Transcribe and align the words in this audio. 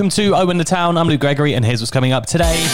Welcome 0.00 0.08
to 0.08 0.34
Owen 0.34 0.56
the 0.56 0.64
Town. 0.64 0.96
I'm 0.96 1.08
Luke 1.08 1.20
Gregory, 1.20 1.52
and 1.52 1.62
here's 1.62 1.82
what's 1.82 1.90
coming 1.90 2.12
up 2.12 2.24
today. 2.24 2.66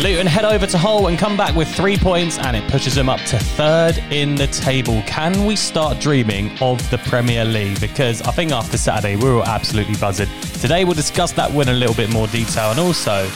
Luton 0.00 0.26
head 0.26 0.44
over 0.44 0.66
to 0.66 0.76
Hull 0.76 1.06
and 1.06 1.16
come 1.16 1.36
back 1.36 1.54
with 1.54 1.72
three 1.72 1.96
points, 1.96 2.38
and 2.38 2.56
it 2.56 2.68
pushes 2.68 2.96
them 2.96 3.08
up 3.08 3.20
to 3.20 3.38
third 3.38 3.98
in 4.10 4.34
the 4.34 4.48
table. 4.48 5.00
Can 5.06 5.46
we 5.46 5.54
start 5.54 6.00
dreaming 6.00 6.50
of 6.60 6.78
the 6.90 6.98
Premier 6.98 7.44
League? 7.44 7.80
Because 7.80 8.20
I 8.22 8.32
think 8.32 8.50
after 8.50 8.76
Saturday, 8.76 9.14
we 9.14 9.26
were 9.30 9.36
all 9.36 9.44
absolutely 9.44 9.94
buzzing. 9.94 10.26
Today, 10.60 10.84
we'll 10.84 10.94
discuss 10.94 11.30
that 11.34 11.52
win 11.52 11.68
in 11.68 11.76
a 11.76 11.78
little 11.78 11.94
bit 11.94 12.10
more 12.12 12.26
detail 12.26 12.72
and 12.72 12.80
also 12.80 13.30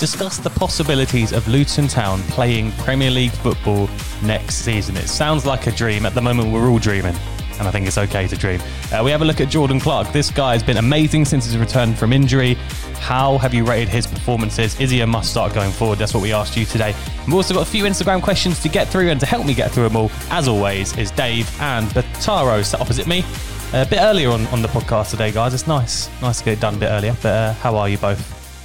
discuss 0.00 0.38
the 0.38 0.50
possibilities 0.50 1.30
of 1.30 1.46
Luton 1.46 1.86
Town 1.86 2.22
playing 2.22 2.72
Premier 2.72 3.12
League 3.12 3.30
football 3.30 3.88
next 4.24 4.56
season. 4.56 4.96
It 4.96 5.06
sounds 5.06 5.46
like 5.46 5.68
a 5.68 5.70
dream. 5.70 6.04
At 6.04 6.14
the 6.14 6.22
moment, 6.22 6.50
we're 6.50 6.68
all 6.68 6.80
dreaming. 6.80 7.14
And 7.58 7.68
I 7.68 7.70
think 7.70 7.86
it's 7.86 7.98
okay 7.98 8.26
to 8.26 8.36
dream. 8.36 8.60
Uh, 8.92 9.02
we 9.04 9.10
have 9.10 9.22
a 9.22 9.24
look 9.24 9.40
at 9.40 9.48
Jordan 9.48 9.78
Clark. 9.78 10.12
This 10.12 10.30
guy 10.30 10.52
has 10.54 10.62
been 10.62 10.76
amazing 10.78 11.24
since 11.24 11.44
his 11.44 11.56
return 11.56 11.94
from 11.94 12.12
injury. 12.12 12.54
How 12.98 13.38
have 13.38 13.54
you 13.54 13.64
rated 13.64 13.88
his 13.88 14.06
performances? 14.06 14.78
Is 14.80 14.90
he 14.90 15.00
a 15.02 15.06
must 15.06 15.30
start 15.30 15.54
going 15.54 15.70
forward? 15.70 15.98
That's 15.98 16.14
what 16.14 16.22
we 16.22 16.32
asked 16.32 16.56
you 16.56 16.64
today. 16.64 16.94
We've 17.26 17.34
also 17.34 17.54
got 17.54 17.62
a 17.66 17.70
few 17.70 17.84
Instagram 17.84 18.22
questions 18.22 18.60
to 18.62 18.68
get 18.68 18.88
through, 18.88 19.10
and 19.10 19.20
to 19.20 19.26
help 19.26 19.46
me 19.46 19.54
get 19.54 19.70
through 19.70 19.84
them 19.84 19.96
all, 19.96 20.10
as 20.30 20.48
always, 20.48 20.96
is 20.98 21.10
Dave 21.12 21.48
and 21.60 21.86
Bataro 21.90 22.64
sat 22.64 22.80
opposite 22.80 23.06
me. 23.06 23.24
A 23.72 23.84
bit 23.86 24.00
earlier 24.00 24.30
on, 24.30 24.46
on 24.48 24.62
the 24.62 24.68
podcast 24.68 25.10
today, 25.10 25.30
guys. 25.32 25.52
It's 25.54 25.66
nice. 25.66 26.08
Nice 26.22 26.38
to 26.38 26.44
get 26.44 26.52
it 26.54 26.60
done 26.60 26.74
a 26.74 26.78
bit 26.78 26.88
earlier. 26.90 27.12
But 27.22 27.26
uh, 27.26 27.52
how 27.54 27.76
are 27.76 27.88
you 27.88 27.98
both? 27.98 28.18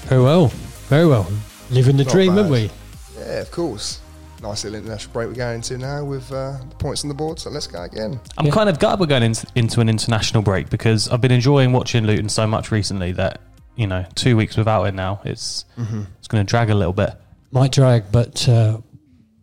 Very 0.07 0.21
well, 0.23 0.47
very 0.87 1.05
well. 1.07 1.27
Living 1.69 1.97
the 1.97 2.03
Not 2.05 2.13
dream, 2.13 2.29
bad. 2.29 2.37
haven't 2.37 2.51
we? 2.51 2.71
Yeah, 3.17 3.41
of 3.41 3.51
course. 3.51 3.99
Nice 4.41 4.63
little 4.63 4.79
international 4.79 5.11
break 5.13 5.27
we're 5.27 5.33
going 5.35 5.55
into 5.55 5.77
now 5.77 6.03
with 6.05 6.31
uh, 6.31 6.57
points 6.77 7.03
on 7.03 7.09
the 7.09 7.13
board, 7.13 7.39
so 7.39 7.49
let's 7.49 7.67
go 7.67 7.83
again. 7.83 8.19
I'm 8.37 8.45
Yeah. 8.45 8.51
kind 8.53 8.69
of 8.69 8.79
gutted 8.79 8.99
we're 9.01 9.05
going 9.07 9.23
into, 9.23 9.45
into 9.55 9.81
an 9.81 9.89
international 9.89 10.43
break 10.43 10.69
because 10.69 11.09
I've 11.09 11.19
been 11.19 11.31
enjoying 11.31 11.73
watching 11.73 12.05
Luton 12.05 12.29
so 12.29 12.47
much 12.47 12.71
recently 12.71 13.11
that 13.13 13.41
you 13.75 13.85
know 13.87 14.05
two 14.15 14.37
weeks 14.37 14.55
without 14.57 14.83
it 14.85 14.93
now 14.93 15.21
it's 15.25 15.65
it's 15.77 16.27
going 16.27 16.45
to 16.45 16.49
drag 16.49 16.69
a 16.69 16.75
little 16.75 16.93
bit. 16.93 17.11
Might 17.51 17.71
drag, 17.73 18.11
but 18.13 18.47
uh, 18.47 18.77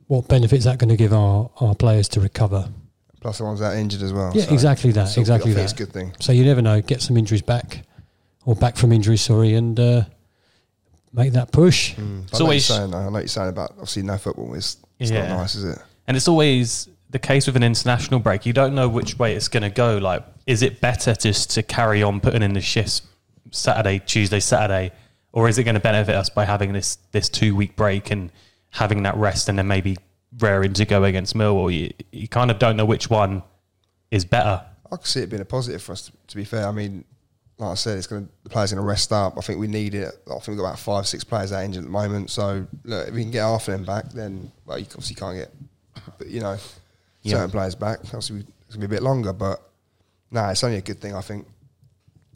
what 0.06 0.28
benefit 0.28 0.56
is 0.58 0.64
that 0.64 0.78
going 0.78 0.88
to 0.90 0.96
give 0.96 1.12
our, 1.12 1.50
our 1.60 1.74
players 1.74 2.08
to 2.10 2.20
recover? 2.20 2.68
Plus 3.20 3.38
the 3.38 3.44
ones 3.44 3.60
that 3.60 3.74
are 3.74 3.78
injured 3.78 4.02
as 4.02 4.12
well. 4.14 4.32
Yeah, 4.34 4.44
so 4.44 4.54
exactly 4.54 4.92
that, 4.92 5.02
it's 5.08 5.10
all 5.10 5.14
good. 5.16 5.20
exactly 5.20 5.50
I 5.50 5.54
that. 5.54 5.62
It's 5.64 5.72
a 5.72 5.76
good 5.76 5.92
thing. 5.92 6.14
So 6.20 6.32
you 6.32 6.44
never 6.44 6.62
know. 6.62 6.80
Get 6.80 7.02
some 7.02 7.16
injuries 7.16 7.42
back, 7.42 7.82
or 8.44 8.54
back 8.54 8.76
from 8.76 8.92
injury. 8.92 9.16
sorry, 9.16 9.54
and 9.54 9.78
uh, 9.80 10.04
make 11.12 11.32
that 11.32 11.50
push. 11.52 11.94
Mm. 11.96 12.32
I, 12.32 12.38
know 12.38 12.44
always- 12.44 12.68
you're 12.68 12.78
saying, 12.78 12.90
though. 12.92 12.98
I 12.98 13.04
know 13.06 13.10
what 13.10 13.18
you're 13.20 13.28
saying 13.28 13.48
about 13.48 13.72
obviously 13.72 14.02
no 14.04 14.16
football. 14.18 14.54
It's, 14.54 14.76
it's 14.98 15.10
Yeah. 15.10 15.28
not 15.28 15.38
nice, 15.38 15.54
is 15.54 15.64
it? 15.64 15.78
And 16.06 16.16
it's 16.16 16.28
always 16.28 16.88
the 17.10 17.18
case 17.18 17.46
with 17.46 17.56
an 17.56 17.62
international 17.62 18.20
break. 18.20 18.46
You 18.46 18.52
don't 18.52 18.74
know 18.74 18.88
which 18.88 19.18
way 19.18 19.34
it's 19.34 19.48
going 19.48 19.62
to 19.62 19.70
go. 19.70 19.98
Like, 19.98 20.24
is 20.46 20.62
it 20.62 20.80
better 20.80 21.14
just 21.14 21.50
to 21.52 21.62
carry 21.62 22.02
on 22.02 22.20
putting 22.20 22.42
in 22.42 22.52
the 22.52 22.60
shifts 22.60 23.02
Saturday, 23.50 24.00
Tuesday, 24.04 24.40
Saturday, 24.40 24.92
or 25.32 25.48
is 25.48 25.58
it 25.58 25.64
going 25.64 25.74
to 25.74 25.80
benefit 25.80 26.14
us 26.14 26.28
by 26.28 26.44
having 26.44 26.72
this 26.72 26.98
this 27.12 27.28
two 27.28 27.54
week 27.54 27.76
break 27.76 28.10
and 28.10 28.30
having 28.70 29.02
that 29.04 29.16
rest 29.16 29.48
and 29.48 29.58
then 29.58 29.66
maybe 29.66 29.96
raring 30.38 30.72
to 30.74 30.84
go 30.84 31.04
against 31.04 31.34
Millwall? 31.34 31.72
You, 31.74 31.92
you 32.12 32.28
kind 32.28 32.50
of 32.50 32.58
don't 32.58 32.76
know 32.76 32.84
which 32.86 33.10
one 33.10 33.42
is 34.10 34.24
better. 34.24 34.62
I 34.90 34.96
could 34.96 35.06
see 35.06 35.20
it 35.20 35.30
being 35.30 35.42
a 35.42 35.46
positive 35.46 35.82
for 35.82 35.92
us. 35.92 36.02
To, 36.06 36.12
to 36.28 36.36
be 36.36 36.44
fair, 36.44 36.66
I 36.66 36.72
mean, 36.72 37.04
like 37.58 37.70
I 37.70 37.74
said, 37.74 37.96
it's 37.98 38.06
going 38.06 38.26
to 38.26 38.32
the 38.44 38.50
players 38.50 38.72
going 38.72 38.82
to 38.82 38.86
rest 38.86 39.12
up. 39.12 39.34
I 39.38 39.40
think 39.40 39.58
we 39.58 39.66
need 39.66 39.94
it. 39.94 40.14
I 40.26 40.32
think 40.34 40.48
we've 40.48 40.56
got 40.58 40.64
about 40.64 40.78
five, 40.78 41.06
six 41.06 41.24
players 41.24 41.52
out 41.52 41.64
injured 41.64 41.84
at 41.84 41.86
the 41.86 41.90
moment. 41.90 42.30
So 42.30 42.66
look, 42.84 43.08
if 43.08 43.14
we 43.14 43.22
can 43.22 43.30
get 43.30 43.42
half 43.42 43.66
of 43.68 43.72
them 43.72 43.84
back, 43.84 44.10
then 44.12 44.52
well, 44.66 44.78
you 44.78 44.84
obviously 44.90 45.14
can't 45.16 45.36
get, 45.36 45.50
but 46.18 46.26
you 46.28 46.40
know, 46.40 46.58
Yeah. 47.22 47.36
certain 47.36 47.50
players 47.50 47.74
back. 47.74 48.00
Obviously, 48.04 48.40
it's 48.40 48.76
going 48.76 48.80
to 48.82 48.88
be 48.88 48.96
a 48.96 48.98
bit 48.98 49.02
longer, 49.02 49.32
but 49.32 49.62
no, 50.30 50.46
it's 50.48 50.62
only 50.64 50.76
a 50.78 50.82
good 50.82 51.00
thing. 51.00 51.14
I 51.14 51.20
think. 51.22 51.46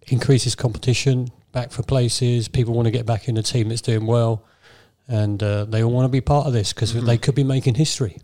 Increases 0.09 0.55
competition, 0.55 1.29
back 1.53 1.71
for 1.71 1.83
places. 1.83 2.49
People 2.49 2.75
want 2.75 2.87
to 2.87 2.91
get 2.91 3.05
back 3.07 3.29
in 3.29 3.37
a 3.37 3.43
team 3.43 3.69
that's 3.69 3.83
doing 3.83 4.07
well, 4.07 4.43
and 5.07 5.43
uh, 5.43 5.65
they 5.67 5.83
all 5.83 5.93
want 5.93 6.07
to 6.07 6.09
be 6.09 6.21
part 6.23 6.47
of 6.47 6.53
this 6.53 6.73
because 6.73 6.95
they 6.95 7.19
could 7.19 7.35
be 7.35 7.45
making 7.45 7.75
history. 7.75 8.17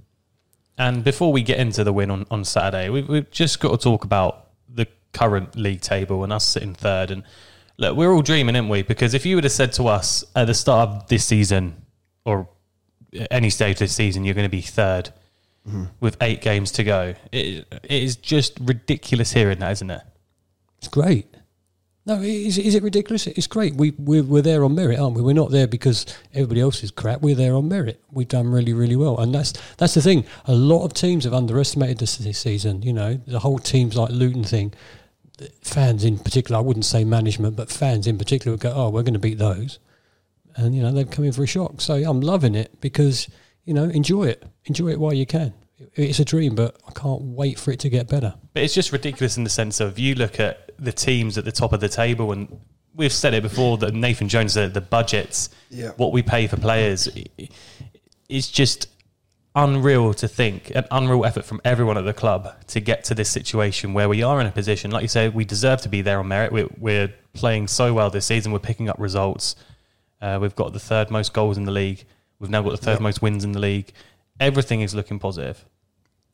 And 0.79 1.05
before 1.05 1.33
we 1.33 1.43
get 1.43 1.59
into 1.59 1.85
the 1.85 1.93
win 1.93 2.11
on, 2.11 2.27
on 2.31 2.45
Saturday, 2.45 2.89
we, 2.89 3.03
we've 3.03 3.31
just 3.31 3.61
got 3.61 3.71
to 3.73 3.77
talk 3.79 4.05
about 4.05 4.46
the 4.46 4.46
current 5.17 5.57
league 5.57 5.81
table 5.81 6.23
and 6.23 6.33
us 6.33 6.47
sitting 6.47 6.75
third. 6.75 7.11
And 7.11 7.23
look, 7.79 7.97
we're 7.97 8.13
all 8.13 8.23
dreaming, 8.23 8.55
aren't 8.55 8.69
we? 8.69 8.83
Because 8.83 9.15
if 9.15 9.25
you 9.25 9.37
would 9.37 9.45
have 9.45 9.53
said 9.53 9.73
to 9.75 9.85
us 9.89 10.25
at 10.35 10.47
the 10.47 10.55
start 10.55 10.89
of 10.91 11.09
this 11.09 11.25
season 11.25 11.83
or 12.25 12.49
any 13.31 13.51
stage 13.51 13.79
this 13.79 13.95
season, 13.95 14.25
you're 14.25 14.35
going 14.35 14.45
to 14.45 14.57
be 14.57 14.63
3rd 14.63 15.13
mm-hmm. 15.67 15.85
with 16.01 16.17
eight 16.21 16.43
games 16.43 16.71
to 16.73 16.85
go, 16.85 17.15
it, 17.33 17.67
it 17.71 17.91
is 17.91 18.17
just 18.17 18.59
ridiculous 18.61 19.33
hearing 19.33 19.59
that, 19.61 19.73
isn't 19.73 19.91
it? 19.91 20.03
It's 20.79 20.89
great. 20.89 21.27
No, 22.05 22.21
is, 22.21 22.57
is 22.57 22.77
it 22.77 22.85
ridiculous? 22.85 23.27
It's 23.27 23.49
great. 23.49 23.75
We 23.75 23.91
we're, 23.99 24.23
we're 24.23 24.43
there 24.43 24.63
on 24.63 24.77
merit, 24.77 25.01
aren't 25.01 25.17
we? 25.17 25.23
We're 25.23 25.33
not 25.33 25.51
there 25.51 25.67
because 25.67 26.07
everybody 26.33 26.61
else 26.61 26.85
is 26.85 26.93
crap. 26.93 27.21
We're 27.21 27.35
there 27.35 27.55
on 27.55 27.69
merit. 27.69 28.01
We've 28.13 28.29
done 28.29 28.49
really, 28.49 28.73
really 28.73 28.95
well, 28.95 29.19
and 29.19 29.35
that's 29.35 29.53
that's 29.77 29.95
the 29.95 30.03
thing. 30.03 30.25
A 30.45 30.55
lot 30.55 30.85
of 30.85 30.95
teams 30.95 31.25
have 31.25 31.35
underestimated 31.35 32.01
us 32.05 32.17
this 32.17 32.39
season. 32.39 32.83
You 32.83 32.93
know, 32.93 33.15
the 33.27 33.41
whole 33.41 33.59
teams 33.59 33.97
like 33.97 34.11
Luton 34.11 34.45
thing. 34.45 34.73
Fans 35.63 36.05
in 36.05 36.19
particular, 36.19 36.59
I 36.59 36.63
wouldn't 36.63 36.85
say 36.87 37.05
management, 37.05 37.57
but 37.57 37.71
fans 37.71 38.07
in 38.07 38.17
particular 38.19 38.53
would 38.55 38.61
go, 38.61 38.73
"Oh, 38.75 38.89
we're 38.91 39.03
going 39.03 39.13
to 39.15 39.19
beat 39.21 39.39
those," 39.39 39.79
and 40.57 40.75
you 40.75 40.83
know 40.83 40.93
they've 40.93 41.11
come 41.11 41.25
in 41.25 41.33
for 41.33 41.43
a 41.43 41.47
shock. 41.47 41.81
So 41.81 41.95
I'm 41.95 42.21
loving 42.21 42.55
it 42.55 42.81
because 42.81 43.29
you 43.65 43.75
know 43.75 43.85
enjoy 43.85 44.25
it, 44.25 44.45
enjoy 44.65 44.89
it 44.89 45.01
while 45.01 45.13
you 45.13 45.27
can. 45.27 45.53
It's 45.95 46.21
a 46.21 46.25
dream, 46.25 46.55
but 46.55 46.77
I 46.89 46.93
can't 46.93 47.21
wait 47.21 47.59
for 47.59 47.71
it 47.71 47.81
to 47.81 47.91
get 47.91 48.09
better. 48.09 48.35
But 48.55 48.63
it's 48.63 48.73
just 48.75 48.93
ridiculous 48.93 49.37
in 49.37 49.45
the 49.45 49.51
sense 49.51 49.79
of 49.81 49.99
you 49.99 50.15
look 50.15 50.41
at 50.41 50.71
the 50.79 50.93
teams 50.93 51.37
at 51.37 51.45
the 51.45 51.53
top 51.53 51.75
of 51.75 51.81
the 51.81 51.89
table, 51.91 52.33
and 52.33 52.49
we've 52.95 53.13
said 53.13 53.35
it 53.35 53.43
before 53.43 53.77
that 53.79 53.93
Nathan 53.93 54.27
Jones, 54.29 54.55
the, 54.55 54.69
the 54.69 54.81
budgets, 54.81 55.51
Yeah. 55.71 55.91
what 55.99 56.13
we 56.13 56.23
pay 56.23 56.47
for 56.47 56.57
players, 56.57 57.09
i- 57.15 57.49
it's 58.31 58.49
just 58.51 58.89
unreal 59.57 60.15
to 60.15 60.29
think, 60.29 60.71
an 60.75 60.85
unreal 60.91 61.25
effort 61.25 61.45
from 61.45 61.61
everyone 61.65 61.99
at 61.99 62.05
the 62.05 62.13
club 62.13 62.55
to 62.69 62.79
get 62.81 63.03
to 63.05 63.15
this 63.15 63.29
situation 63.31 63.93
where 63.95 64.09
we 64.09 64.23
are 64.23 64.41
in 64.41 64.47
a 64.47 64.53
position, 64.53 64.91
like 64.93 65.03
you 65.03 65.09
say, 65.09 65.29
we 65.29 65.45
deserve 65.45 65.81
to 65.83 65.89
be 65.89 66.03
there 66.03 66.19
on 66.21 66.29
merit. 66.29 66.53
We're, 66.53 66.69
we're 66.79 67.13
playing 67.33 67.67
so 67.69 67.93
well 67.95 68.11
this 68.11 68.27
season, 68.27 68.53
we're 68.53 68.59
picking 68.61 68.89
up 68.89 68.97
results. 69.01 69.57
Uh, 70.21 70.39
we've 70.41 70.55
got 70.55 70.73
the 70.73 70.79
third 70.79 71.11
most 71.11 71.33
goals 71.33 71.57
in 71.59 71.65
the 71.65 71.73
league. 71.73 72.05
We've 72.39 72.51
now 72.51 72.63
got 72.63 72.71
the 72.71 72.77
third 72.77 72.93
Yep. 72.93 73.01
most 73.01 73.23
wins 73.23 73.45
in 73.45 73.53
the 73.53 73.59
league. 73.59 73.93
Everything 74.39 74.83
is 74.83 74.95
looking 74.95 75.19
positive. 75.19 75.65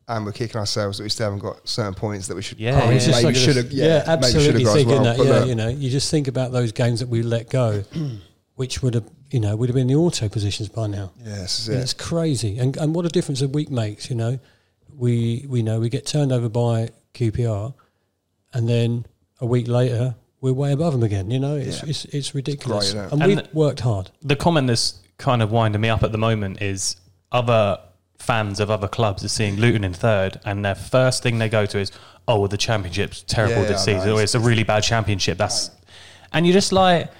And 0.08 0.26
we're 0.26 0.32
kicking 0.32 0.56
ourselves 0.56 0.98
that 0.98 1.04
we 1.04 1.08
still 1.10 1.26
haven't 1.26 1.38
got 1.38 1.66
certain 1.68 1.94
points 1.94 2.26
that 2.26 2.34
we 2.34 2.42
should. 2.42 2.58
Yeah, 2.58 2.76
probably 2.76 2.96
it's 2.96 3.06
just 3.06 3.22
like 3.22 3.36
should 3.36 3.54
have. 3.56 3.70
yeah, 3.70 3.86
Yeah, 3.86 4.04
absolutely 4.08 4.64
have 4.64 4.64
got 4.64 4.68
as 4.68 4.74
thinking 4.74 5.02
well. 5.02 5.04
that. 5.04 5.24
Yeah, 5.24 5.30
look, 5.38 5.48
you 5.48 5.54
know, 5.54 5.68
you 5.68 5.90
just 5.90 6.10
think 6.10 6.26
about 6.26 6.50
those 6.50 6.72
games 6.72 6.98
that 7.00 7.08
we 7.08 7.22
let 7.22 7.48
go, 7.50 7.84
which 8.56 8.82
would 8.82 8.94
have, 8.94 9.04
you 9.32 9.40
know, 9.40 9.56
we'd 9.56 9.68
have 9.68 9.74
been 9.74 9.82
in 9.82 9.86
the 9.88 9.94
auto 9.96 10.28
positions 10.28 10.68
by 10.68 10.86
now. 10.86 11.10
yeah, 11.18 11.36
this 11.36 11.68
it. 11.68 11.78
It's 11.78 11.92
crazy, 11.94 12.58
and 12.58 12.76
and 12.76 12.94
what 12.94 13.04
a 13.06 13.08
difference 13.08 13.40
a 13.42 13.48
week 13.48 13.70
makes. 13.70 14.08
You 14.10 14.16
know, 14.16 14.38
we 14.96 15.46
we 15.48 15.62
know 15.62 15.80
we 15.80 15.88
get 15.88 16.06
turned 16.06 16.32
over 16.32 16.48
by 16.48 16.90
QPR, 17.14 17.74
and 18.52 18.68
then 18.68 19.06
a 19.40 19.46
week 19.46 19.68
later 19.68 20.14
we're 20.40 20.52
way 20.52 20.72
above 20.72 20.92
them 20.92 21.02
again. 21.02 21.30
You 21.30 21.38
know, 21.38 21.56
it's 21.56 21.82
Yeah. 21.82 21.88
it's, 21.90 22.04
it's 22.06 22.34
ridiculous, 22.34 22.88
isn't 22.88 23.12
and, 23.12 23.22
And 23.22 23.36
we've 23.36 23.54
worked 23.54 23.80
hard. 23.80 24.10
the 24.22 24.36
comment 24.36 24.66
that's 24.66 24.98
kind 25.18 25.40
of 25.40 25.50
winding 25.52 25.80
me 25.80 25.88
up 25.88 26.02
at 26.02 26.10
the 26.12 26.18
moment 26.18 26.60
is 26.60 26.96
other 27.30 27.78
fans 28.18 28.60
of 28.60 28.70
other 28.70 28.88
clubs 28.88 29.24
are 29.24 29.28
seeing 29.28 29.56
Luton 29.56 29.84
in 29.84 29.92
third, 29.94 30.40
and 30.44 30.64
their 30.64 30.74
first 30.74 31.22
thing 31.22 31.38
they 31.38 31.48
go 31.48 31.64
to 31.66 31.78
is, 31.78 31.90
"Oh, 32.28 32.40
well, 32.40 32.48
the 32.48 32.56
championship's 32.56 33.22
terrible 33.22 33.62
Yeah, 33.62 33.68
this 33.68 33.88
I 33.88 33.92
know, 33.92 33.98
season. 34.00 34.12
or 34.14 34.22
it's 34.22 34.34
a 34.34 34.40
really 34.40 34.62
bad 34.64 34.82
championship." 34.82 35.38
That's 35.38 35.70
and 36.32 36.46
you're 36.46 36.54
just 36.54 36.72
like, 36.72 37.06
w- 37.06 37.12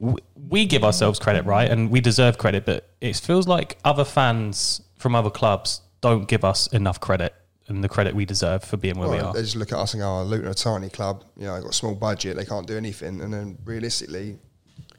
we 0.00 0.66
give 0.66 0.82
ourselves 0.82 1.18
credit, 1.18 1.44
right, 1.44 1.70
and 1.70 1.90
we 1.90 2.00
deserve 2.00 2.38
credit, 2.38 2.64
but 2.64 2.88
it 3.00 3.16
feels 3.16 3.46
like 3.46 3.78
other 3.84 4.04
fans 4.04 4.80
from 4.98 5.14
other 5.14 5.30
clubs 5.30 5.82
don't 6.00 6.26
give 6.26 6.44
us 6.44 6.66
enough 6.68 7.00
credit 7.00 7.34
and 7.68 7.84
the 7.84 7.88
credit 7.88 8.14
we 8.14 8.24
deserve 8.24 8.64
for 8.64 8.76
being 8.76 8.98
where 8.98 9.08
we 9.08 9.18
are. 9.18 9.32
They 9.32 9.42
just 9.42 9.56
look 9.56 9.72
at 9.72 9.78
us 9.78 9.94
and 9.94 10.00
go, 10.00 10.08
oh, 10.08 10.22
Luton 10.24 10.48
are 10.48 10.50
a 10.50 10.54
tiny 10.54 10.88
club. 10.88 11.24
You 11.36 11.46
know, 11.46 11.54
they've 11.54 11.62
got 11.62 11.70
a 11.70 11.76
small 11.76 11.94
budget. 11.94 12.36
They 12.36 12.44
can't 12.44 12.66
do 12.66 12.76
anything. 12.76 13.20
And 13.20 13.32
then 13.32 13.58
realistically, 13.64 14.38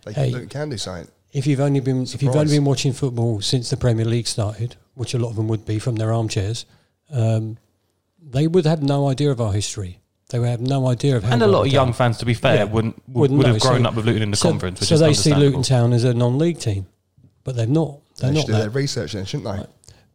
they 0.06 0.13
Hey. 0.13 0.31
Luton 0.31 0.50
can 0.50 0.69
do 0.69 0.77
something. 0.77 1.12
If 1.33 1.48
you've 1.48 1.59
only 1.59 1.80
been 1.80 2.03
if 2.03 2.21
you've 2.21 2.36
only 2.36 2.57
been 2.57 2.65
watching 2.65 2.94
football 2.94 3.42
since 3.42 3.69
the 3.69 3.77
Premier 3.77 4.06
League 4.06 4.27
started, 4.27 4.75
which 4.95 5.13
a 5.13 5.18
lot 5.19 5.30
of 5.30 5.36
them 5.38 5.48
would 5.48 5.65
be 5.65 5.80
from 5.80 5.95
their 5.95 6.13
armchairs, 6.13 6.65
um, 7.09 7.57
they 8.21 8.48
would 8.48 8.65
have 8.65 8.83
no 8.83 9.07
idea 9.07 9.31
of 9.31 9.39
our 9.39 9.53
history. 9.53 10.00
They 10.31 10.39
would 10.39 10.49
have 10.49 10.61
no 10.61 10.87
idea 10.87 11.17
of 11.17 11.23
how. 11.23 11.33
And 11.33 11.43
a 11.43 11.47
lot 11.47 11.65
of 11.67 11.71
young 11.71 11.87
done. 11.87 11.93
fans, 11.93 12.17
to 12.19 12.25
be 12.25 12.33
fair, 12.33 12.55
Yeah. 12.55 12.63
wouldn't 12.65 12.95
would, 13.07 13.31
Wouldn't 13.31 13.37
would 13.37 13.47
have 13.47 13.55
know. 13.57 13.59
grown 13.69 13.83
So- 13.83 13.89
up 13.89 13.95
with 13.95 14.05
Luton 14.05 14.23
in 14.23 14.31
the 14.31 14.37
so, 14.37 14.49
conference, 14.49 14.79
which 14.79 14.89
so 14.89 14.95
is 14.95 15.01
they 15.01 15.13
see. 15.13 15.33
Luton 15.35 15.61
Town 15.63 15.93
as 15.93 16.03
a 16.03 16.13
non-league 16.13 16.57
team, 16.59 16.87
but 17.43 17.55
they're 17.55 17.67
not. 17.67 17.99
They're 18.17 18.29
They 18.29 18.35
not 18.35 18.39
should 18.41 18.47
do 18.47 18.53
that. 18.53 18.59
their 18.59 18.69
research 18.69 19.13
then, 19.13 19.25
shouldn't 19.25 19.55
they? 19.55 19.65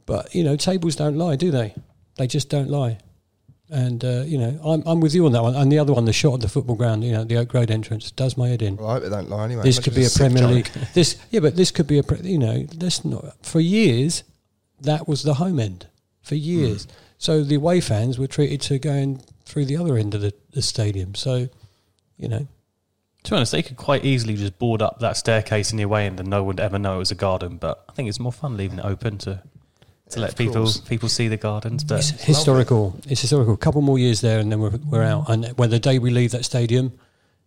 But 0.06 0.34
you 0.34 0.42
know, 0.44 0.56
tables 0.56 0.96
don't 0.96 1.16
lie, 1.18 1.36
do 1.36 1.50
they? 1.50 1.74
They 2.16 2.26
just 2.26 2.48
don't 2.48 2.70
lie. 2.70 2.98
And 3.68 4.04
uh, 4.04 4.22
you 4.24 4.38
know, 4.38 4.58
I'm 4.64 4.82
I'm 4.86 5.00
with 5.00 5.12
you 5.14 5.26
on 5.26 5.32
that 5.32 5.42
one. 5.42 5.56
And 5.56 5.70
the 5.72 5.78
other 5.80 5.92
one, 5.92 6.04
the 6.04 6.12
shot 6.12 6.34
at 6.34 6.40
the 6.40 6.48
football 6.48 6.76
ground, 6.76 7.02
you 7.02 7.12
know, 7.12 7.24
the 7.24 7.36
Oak 7.36 7.52
Road 7.52 7.70
entrance, 7.70 8.10
does 8.12 8.36
my 8.36 8.48
head 8.48 8.62
in. 8.62 8.76
Well, 8.76 8.88
I 8.88 8.92
hope 8.94 9.02
they 9.02 9.08
don't 9.10 9.28
lie 9.28 9.44
anyway. 9.44 9.64
this 9.64 9.80
could 9.80 9.94
be 9.94 10.04
a 10.04 10.08
Premier 10.10 10.42
joke. 10.44 10.50
League. 10.52 10.70
This 10.94 11.16
yeah, 11.32 11.40
but 11.40 11.56
this 11.56 11.72
could 11.72 11.88
be 11.88 11.98
a 11.98 12.02
pre- 12.04 12.20
you 12.20 12.38
know, 12.38 12.64
let's 12.80 13.04
not 13.04 13.34
for 13.44 13.58
years. 13.60 14.22
That 14.80 15.08
was 15.08 15.24
the 15.24 15.34
home 15.34 15.58
end 15.58 15.86
for 16.22 16.36
years. 16.36 16.84
Hmm. 16.84 16.90
So 17.18 17.42
the 17.42 17.54
away 17.56 17.80
fans 17.80 18.18
were 18.18 18.26
treated 18.26 18.60
to 18.62 18.78
going 18.78 19.22
through 19.44 19.64
the 19.66 19.76
other 19.76 19.96
end 19.96 20.14
of 20.14 20.20
the, 20.20 20.32
the 20.52 20.62
stadium. 20.62 21.14
So 21.14 21.48
you 22.18 22.28
know, 22.28 22.46
To 23.24 23.30
be 23.30 23.36
honest, 23.36 23.52
they 23.52 23.62
could 23.62 23.76
quite 23.76 24.04
easily 24.04 24.34
just 24.36 24.58
board 24.58 24.82
up 24.82 25.00
that 25.00 25.16
staircase 25.16 25.70
in 25.70 25.76
the 25.76 25.82
away 25.82 26.06
end 26.06 26.18
and 26.20 26.28
no 26.28 26.38
one 26.38 26.46
would 26.48 26.60
ever 26.60 26.78
know 26.78 26.96
it 26.96 26.98
was 26.98 27.10
a 27.10 27.16
garden. 27.16 27.58
But 27.58 27.84
I 27.88 27.92
think 27.92 28.08
it's 28.08 28.20
more 28.20 28.32
fun 28.32 28.56
leaving 28.56 28.78
it 28.78 28.84
open 28.84 29.18
to 29.18 29.42
to 30.10 30.20
let 30.20 30.36
people 30.36 30.62
course. 30.62 30.78
people 30.78 31.08
see 31.08 31.28
the 31.28 31.36
gardens. 31.36 31.82
But 31.84 31.98
it's 31.98 32.10
historical. 32.22 32.98
It's 33.08 33.20
historical. 33.20 33.54
A 33.54 33.56
couple 33.56 33.82
more 33.82 33.98
years 33.98 34.20
there, 34.20 34.38
and 34.38 34.50
then 34.52 34.60
we're 34.60 34.76
we're 34.88 35.02
out. 35.02 35.28
And 35.28 35.46
when 35.56 35.70
the 35.70 35.80
day 35.80 35.98
we 35.98 36.10
leave 36.10 36.30
that 36.30 36.44
stadium, 36.44 36.92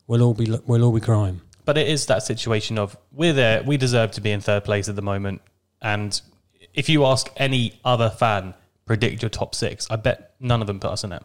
we'll 0.08 0.22
all 0.22 0.34
be 0.34 0.58
we'll 0.66 0.84
all 0.84 0.92
be 0.92 1.02
crying. 1.02 1.42
But 1.66 1.78
it 1.78 1.88
is 1.88 2.08
that 2.08 2.24
situation 2.24 2.78
of 2.78 2.98
we're 3.12 3.34
there, 3.34 3.64
we 3.64 3.78
deserve 3.78 4.12
to 4.12 4.22
be 4.22 4.32
in 4.32 4.42
third 4.42 4.64
place 4.64 4.90
at 4.90 4.96
the 4.96 5.02
moment. 5.04 5.42
And 5.82 6.20
if 6.74 6.90
you 6.90 7.06
ask 7.06 7.30
any 7.38 7.80
other 7.86 8.10
fan, 8.10 8.56
predict 8.90 9.22
your 9.22 9.30
top 9.30 9.54
six, 9.54 9.86
I 9.92 9.98
bet 9.98 10.34
none 10.40 10.62
of 10.62 10.68
them 10.68 10.80
put 10.80 10.90
us 10.90 11.04
in 11.04 11.12
it. 11.14 11.22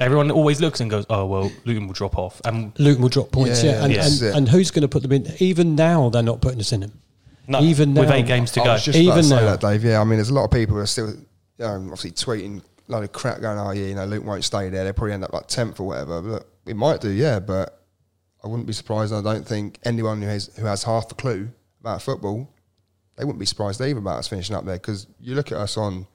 Everyone 0.00 0.28
always 0.32 0.60
looks 0.60 0.80
and 0.80 0.90
goes, 0.90 1.06
"Oh 1.08 1.24
well, 1.24 1.52
Luton 1.64 1.86
will 1.86 1.94
drop 1.94 2.18
off." 2.18 2.40
And 2.44 2.76
Luton 2.80 3.00
will 3.02 3.08
drop 3.08 3.30
points, 3.30 3.62
yeah. 3.62 3.70
Yeah, 3.78 3.84
And, 3.84 3.92
yes. 3.94 4.20
and, 4.22 4.34
and 4.38 4.48
who's 4.48 4.72
going 4.72 4.82
to 4.82 4.88
put 4.88 5.02
them 5.02 5.12
in? 5.12 5.26
Even 5.38 5.76
now, 5.76 6.08
they're 6.10 6.22
not 6.24 6.40
putting 6.42 6.58
us 6.58 6.72
in 6.72 6.80
them. 6.80 7.00
no, 7.46 7.60
Even 7.62 7.94
with 7.94 8.08
now- 8.08 8.16
eight 8.16 8.26
games 8.26 8.50
to 8.52 8.60
I 8.60 8.64
go, 8.64 8.72
was 8.72 8.84
just 8.84 8.98
Even 8.98 9.10
about 9.12 9.16
to 9.22 9.28
say 9.28 9.36
now. 9.36 9.44
that, 9.56 9.60
Dave. 9.60 9.84
Yeah, 9.84 10.00
I 10.00 10.04
mean, 10.04 10.16
there's 10.18 10.28
a 10.30 10.34
lot 10.34 10.44
of 10.44 10.50
people 10.50 10.74
who 10.74 10.82
are 10.82 10.86
still, 10.86 11.10
you 11.10 11.16
know, 11.60 11.74
obviously 11.92 12.10
tweeting 12.10 12.58
a 12.88 12.92
lot 12.92 13.04
of 13.04 13.12
crap, 13.12 13.40
going, 13.40 13.58
"Oh 13.58 13.70
yeah, 13.70 13.86
you 13.86 13.94
know, 13.94 14.04
Luton 14.04 14.26
won't 14.26 14.42
stay 14.44 14.68
there. 14.68 14.82
They'll 14.84 14.92
probably 14.92 15.14
end 15.14 15.22
up 15.24 15.32
like 15.32 15.46
tenth 15.46 15.78
or 15.80 15.86
whatever." 15.86 16.20
But 16.20 16.48
it 16.66 16.74
might 16.76 17.00
do, 17.00 17.10
yeah. 17.10 17.38
But 17.38 17.80
I 18.44 18.48
wouldn't 18.48 18.66
be 18.66 18.72
surprised. 18.74 19.14
I 19.14 19.22
don't 19.22 19.46
think 19.46 19.78
anyone 19.84 20.20
who 20.20 20.28
has 20.28 20.50
who 20.58 20.66
has 20.66 20.82
half 20.82 21.10
a 21.10 21.14
clue 21.14 21.48
about 21.80 22.02
football, 22.02 22.52
they 23.16 23.24
wouldn't 23.24 23.38
be 23.40 23.46
surprised 23.46 23.80
either 23.80 23.98
about 23.98 24.18
us 24.18 24.28
finishing 24.28 24.54
up 24.56 24.64
there 24.66 24.76
because 24.76 25.06
you 25.20 25.34
look 25.36 25.52
at 25.52 25.58
us 25.58 25.76
on 25.78 26.06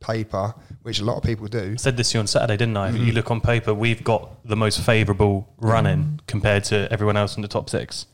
paper, 0.00 0.54
which 0.82 1.00
a 1.00 1.04
lot 1.04 1.16
of 1.16 1.22
people 1.22 1.46
do. 1.46 1.72
I 1.74 1.76
said 1.76 1.96
this 1.96 2.10
to 2.12 2.18
you 2.18 2.20
on 2.20 2.26
Saturday, 2.26 2.56
didn't 2.56 2.76
I? 2.76 2.90
Mm-hmm. 2.90 3.04
You 3.04 3.12
look 3.12 3.30
on 3.30 3.40
paper, 3.40 3.72
we've 3.74 4.02
got 4.02 4.44
the 4.44 4.56
most 4.56 4.80
favourable 4.80 5.48
running 5.58 6.20
compared 6.26 6.64
to 6.64 6.88
everyone 6.90 7.16
else 7.16 7.36
in 7.36 7.42
the 7.42 7.48
top 7.48 7.68
six. 7.70 8.06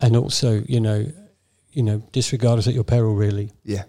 And 0.00 0.16
also, 0.16 0.62
you 0.66 0.80
know, 0.80 1.06
you 1.72 1.82
know, 1.82 2.02
disregard 2.12 2.58
us 2.58 2.66
at 2.66 2.74
your 2.74 2.84
peril, 2.84 3.14
really. 3.14 3.52
Yeah, 3.64 3.84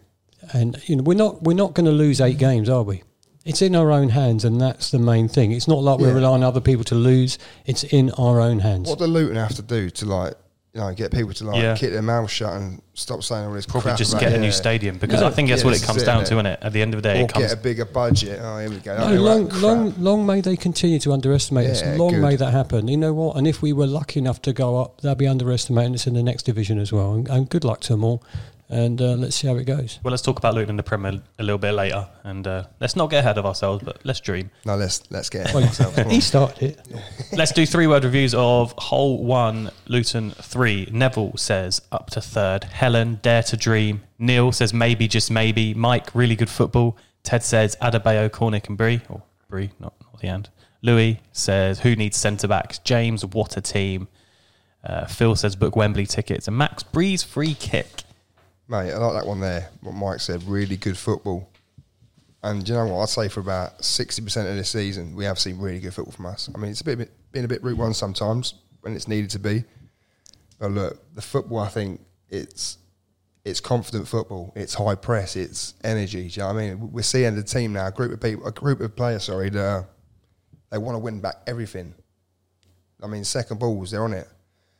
And 0.53 0.81
you 0.85 0.95
know, 0.97 1.03
we're 1.03 1.13
not 1.17 1.41
we're 1.43 1.53
not 1.53 1.73
going 1.73 1.85
to 1.85 1.91
lose 1.91 2.19
eight 2.21 2.37
games, 2.37 2.69
are 2.69 2.83
we? 2.83 3.03
It's 3.45 3.61
in 3.61 3.73
our 3.75 3.89
own 3.89 4.09
hands, 4.09 4.43
and 4.45 4.59
that's 4.59 4.91
the 4.91 4.99
main 4.99 5.27
thing. 5.29 5.53
It's 5.53 5.67
not 5.67 5.81
like 5.81 5.97
we're 5.99 6.09
Yeah. 6.09 6.15
relying 6.15 6.35
on 6.35 6.43
other 6.43 6.59
people 6.61 6.83
to 6.85 6.95
lose. 6.95 7.37
It's 7.65 7.83
in 7.85 8.11
our 8.11 8.39
own 8.41 8.59
hands. 8.59 8.89
what 8.89 8.99
do 8.99 9.05
Luton 9.05 9.37
have 9.37 9.55
to 9.55 9.61
do 9.61 9.89
to 9.91 10.05
like, 10.05 10.33
you 10.79 10.85
know, 10.85 10.93
get 10.93 11.11
people 11.11 11.33
to 11.33 11.43
like 11.43 11.61
Yeah. 11.61 11.75
keep 11.75 11.91
their 11.91 12.01
mouth 12.01 12.29
shut 12.31 12.53
and 12.53 12.81
stop 12.93 13.23
saying 13.23 13.45
all 13.47 13.53
this 13.53 13.65
Probably 13.65 13.89
crap 13.89 13.97
just 13.97 14.11
about- 14.13 14.21
get 14.21 14.31
a 14.31 14.35
yeah. 14.35 14.41
new 14.41 14.51
stadium 14.51 14.97
because 14.97 15.21
Yeah. 15.21 15.27
I 15.27 15.31
think 15.31 15.49
that's 15.49 15.61
Yeah, 15.61 15.65
what 15.65 15.73
it 15.73 15.77
it 15.77 15.81
is 15.81 15.85
comes 15.85 16.01
it, 16.01 16.05
down 16.05 16.23
innit? 16.23 16.27
to, 16.27 16.35
innit? 16.35 16.57
At 16.61 16.73
the 16.73 16.81
end 16.81 16.93
of 16.93 17.01
the 17.01 17.09
day, 17.09 17.19
or 17.21 17.23
it 17.25 17.33
comes. 17.33 17.45
get 17.47 17.53
a 17.53 17.57
bigger 17.61 17.85
budget. 17.85 18.39
Oh, 18.41 18.59
here 18.59 18.69
we 18.69 18.77
go. 18.77 18.97
No, 18.97 19.21
long, 19.21 19.49
long, 19.61 19.93
long 19.99 20.25
may 20.25 20.39
they 20.41 20.55
continue 20.55 20.99
to 20.99 21.11
underestimate 21.11 21.69
us. 21.69 21.83
Long 21.97 22.11
good. 22.11 22.21
may 22.21 22.35
that 22.37 22.51
happen. 22.51 22.87
You 22.87 22.97
know 22.97 23.13
what? 23.13 23.35
And 23.35 23.47
if 23.47 23.61
we 23.61 23.73
were 23.73 23.87
lucky 23.87 24.19
enough 24.19 24.41
to 24.43 24.53
go 24.53 24.77
up, 24.79 25.01
they'll 25.01 25.15
be 25.15 25.27
underestimating 25.27 25.93
us 25.95 26.07
in 26.07 26.13
the 26.13 26.23
next 26.23 26.43
division 26.43 26.79
as 26.79 26.91
well. 26.93 27.13
And, 27.13 27.27
and 27.29 27.49
good 27.49 27.63
luck 27.65 27.81
to 27.81 27.93
them 27.93 28.03
all. 28.03 28.23
And 28.71 29.01
uh, 29.01 29.13
let's 29.15 29.35
see 29.35 29.47
how 29.47 29.55
it 29.55 29.63
goes. 29.63 29.99
Well, 30.03 30.11
let's 30.11 30.21
talk 30.21 30.37
about 30.37 30.53
Luton 30.53 30.69
in 30.69 30.77
the 30.77 30.83
Premier 30.83 31.19
a 31.39 31.43
little 31.43 31.57
bit 31.57 31.71
later, 31.71 32.07
and 32.23 32.45
uh, 32.45 32.65
let's 32.79 32.95
not 32.95 33.09
get 33.09 33.21
ahead 33.21 33.39
of 33.39 33.45
ourselves, 33.47 33.83
but 33.83 33.99
let's 34.03 34.19
dream. 34.19 34.51
No, 34.63 34.75
let's 34.75 35.09
let's 35.09 35.27
get 35.27 35.45
ahead 35.45 35.55
Well, 35.55 35.63
of 35.63 35.69
ourselves. 35.69 35.97
He 36.13 36.21
started 36.21 36.77
it. 36.77 36.87
let's 37.33 37.51
do 37.51 37.65
three 37.65 37.87
word 37.87 38.03
reviews 38.03 38.35
of 38.35 38.75
Hull 38.77 39.23
one, 39.23 39.71
Luton 39.87 40.29
three. 40.31 40.87
Neville 40.91 41.35
says 41.35 41.81
up 41.91 42.11
to 42.11 42.21
third. 42.21 42.65
Helen 42.65 43.19
dare 43.23 43.41
to 43.43 43.57
dream. 43.57 44.03
Neil 44.19 44.51
says 44.51 44.71
maybe 44.71 45.07
just 45.07 45.31
maybe. 45.31 45.73
Mike 45.73 46.13
really 46.13 46.35
good 46.35 46.49
football. 46.49 46.95
Ted 47.23 47.41
says 47.43 47.75
Adebayo, 47.81 48.29
Cornick, 48.29 48.67
and 48.67 48.77
Bree 48.77 49.01
or 49.09 49.23
Bree, 49.49 49.71
not 49.79 49.93
not 49.99 50.19
the 50.21 50.27
end. 50.27 50.49
Louis 50.83 51.19
says 51.31 51.79
who 51.79 51.95
needs 51.95 52.17
centre 52.17 52.47
backs? 52.47 52.77
James, 52.77 53.25
what 53.25 53.57
a 53.57 53.61
team. 53.61 54.09
Uh, 54.83 55.07
Phil 55.07 55.35
says 55.35 55.55
book 55.55 55.75
Wembley 55.75 56.05
tickets 56.05 56.47
and 56.47 56.55
Max 56.55 56.83
Breeze 56.83 57.23
free 57.23 57.55
kick. 57.55 58.03
Mate, 58.69 58.93
I 58.93 58.97
like 58.97 59.13
that 59.15 59.25
one 59.25 59.39
there. 59.39 59.67
What 59.81 59.95
Mike 59.95 60.19
said, 60.19 60.43
really 60.43 60.77
good 60.77 60.95
football. 60.95 61.49
And 62.43 62.67
you 62.69 62.75
know 62.75 62.85
what? 62.85 63.01
I'd 63.01 63.09
say 63.09 63.27
for 63.27 63.39
about 63.39 63.83
sixty 63.83 64.21
percent 64.21 64.47
of 64.47 64.55
this 64.55 64.69
season, 64.69 65.15
we 65.15 65.25
have 65.25 65.39
seen 65.39 65.57
really 65.57 65.79
good 65.79 65.93
football 65.93 66.11
from 66.11 66.27
us. 66.27 66.49
I 66.53 66.57
mean, 66.59 66.69
it's 66.69 66.81
a 66.81 66.85
bit 66.85 67.09
been 67.31 67.45
a 67.45 67.47
bit 67.47 67.63
route 67.63 67.77
one 67.77 67.95
sometimes 67.95 68.53
when 68.81 68.95
it's 68.95 69.07
needed 69.07 69.31
to 69.31 69.39
be. 69.39 69.63
But 70.59 70.71
look, 70.71 71.15
the 71.15 71.21
football, 71.21 71.59
I 71.59 71.67
think 71.67 71.99
it's 72.29 72.77
it's 73.43 73.59
confident 73.59 74.07
football. 74.07 74.53
It's 74.55 74.75
high 74.75 74.95
press. 74.95 75.35
It's 75.35 75.73
energy. 75.83 76.29
Do 76.29 76.39
you 76.39 76.47
know 76.47 76.53
what 76.53 76.61
I 76.61 76.67
mean? 76.67 76.91
We're 76.91 77.01
seeing 77.01 77.35
the 77.35 77.43
team 77.43 77.73
now, 77.73 77.87
a 77.87 77.91
group 77.91 78.13
of 78.13 78.21
people, 78.21 78.45
a 78.45 78.51
group 78.51 78.81
of 78.81 78.95
players. 78.95 79.23
Sorry, 79.23 79.49
that 79.49 79.59
uh, 79.59 79.83
they 80.69 80.77
want 80.77 80.93
to 80.93 80.99
win 80.99 81.21
back 81.21 81.37
everything. 81.47 81.95
I 83.01 83.07
mean, 83.07 83.23
second 83.23 83.59
balls, 83.59 83.89
they're 83.89 84.03
on 84.03 84.13
it. 84.13 84.27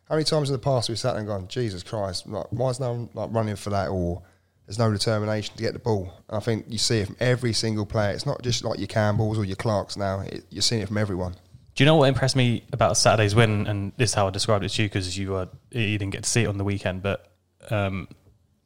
How 0.09 0.15
many 0.15 0.25
times 0.25 0.49
in 0.49 0.53
the 0.53 0.59
past 0.59 0.89
we 0.89 0.95
sat 0.95 1.11
there 1.11 1.19
and 1.19 1.27
gone, 1.27 1.47
Jesus 1.47 1.83
Christ, 1.83 2.27
like, 2.27 2.47
why 2.49 2.69
is 2.69 2.79
no 2.79 2.91
one 2.93 3.09
like 3.13 3.29
running 3.31 3.55
for 3.55 3.69
that 3.69 3.89
or 3.89 4.23
there's 4.65 4.79
no 4.79 4.91
determination 4.91 5.55
to 5.55 5.61
get 5.61 5.73
the 5.73 5.79
ball? 5.79 6.11
And 6.27 6.37
I 6.37 6.39
think 6.39 6.65
you 6.67 6.79
see 6.79 6.99
it 6.99 7.05
from 7.05 7.17
every 7.19 7.53
single 7.53 7.85
player. 7.85 8.11
It's 8.11 8.25
not 8.25 8.41
just 8.41 8.63
like 8.63 8.79
your 8.79 8.87
Campbells 8.87 9.37
or 9.37 9.45
your 9.45 9.55
Clarks 9.55 9.97
now. 9.97 10.21
It, 10.21 10.45
you're 10.49 10.63
seeing 10.63 10.81
it 10.81 10.87
from 10.87 10.97
everyone. 10.97 11.33
Do 11.75 11.83
you 11.83 11.85
know 11.85 11.95
what 11.95 12.09
impressed 12.09 12.35
me 12.35 12.63
about 12.73 12.97
Saturday's 12.97 13.35
win? 13.35 13.67
And 13.67 13.91
this 13.97 14.09
is 14.09 14.13
how 14.15 14.25
I 14.25 14.31
described 14.31 14.65
it 14.65 14.69
to 14.69 14.81
you 14.81 14.89
because 14.89 15.15
you 15.15 15.47
you 15.71 15.97
didn't 15.99 16.09
get 16.09 16.23
to 16.23 16.29
see 16.29 16.41
it 16.41 16.47
on 16.47 16.57
the 16.57 16.63
weekend, 16.63 17.03
but 17.03 17.31
um, 17.69 18.07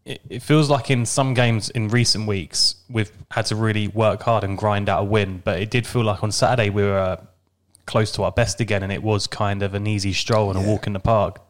it, 0.06 0.22
it 0.30 0.42
feels 0.42 0.70
like 0.70 0.90
in 0.90 1.06
some 1.06 1.34
games 1.34 1.70
in 1.70 1.90
recent 1.90 2.26
weeks 2.26 2.76
we've 2.90 3.12
had 3.32 3.46
to 3.48 3.58
really 3.58 3.90
work 3.90 4.22
hard 4.22 4.46
and 4.46 4.58
grind 4.58 4.88
out 4.88 5.02
a 5.02 5.04
win. 5.04 5.42
But 5.44 5.62
it 5.62 5.70
did 5.70 5.86
feel 5.86 6.04
like 6.04 6.24
on 6.24 6.32
Saturday 6.32 6.70
we 6.70 6.84
were 6.84 7.20
close 7.86 8.12
to 8.14 8.24
our 8.24 8.32
best 8.32 8.60
again, 8.60 8.84
and 8.84 8.92
it 8.92 9.04
was 9.04 9.28
kind 9.28 9.62
of 9.64 9.74
an 9.74 9.88
easy 9.88 10.14
stroll 10.14 10.50
and 10.50 10.58
a 10.58 10.62
walk 10.68 10.88
in 10.88 10.94
the 10.94 11.00
park. 11.00 11.42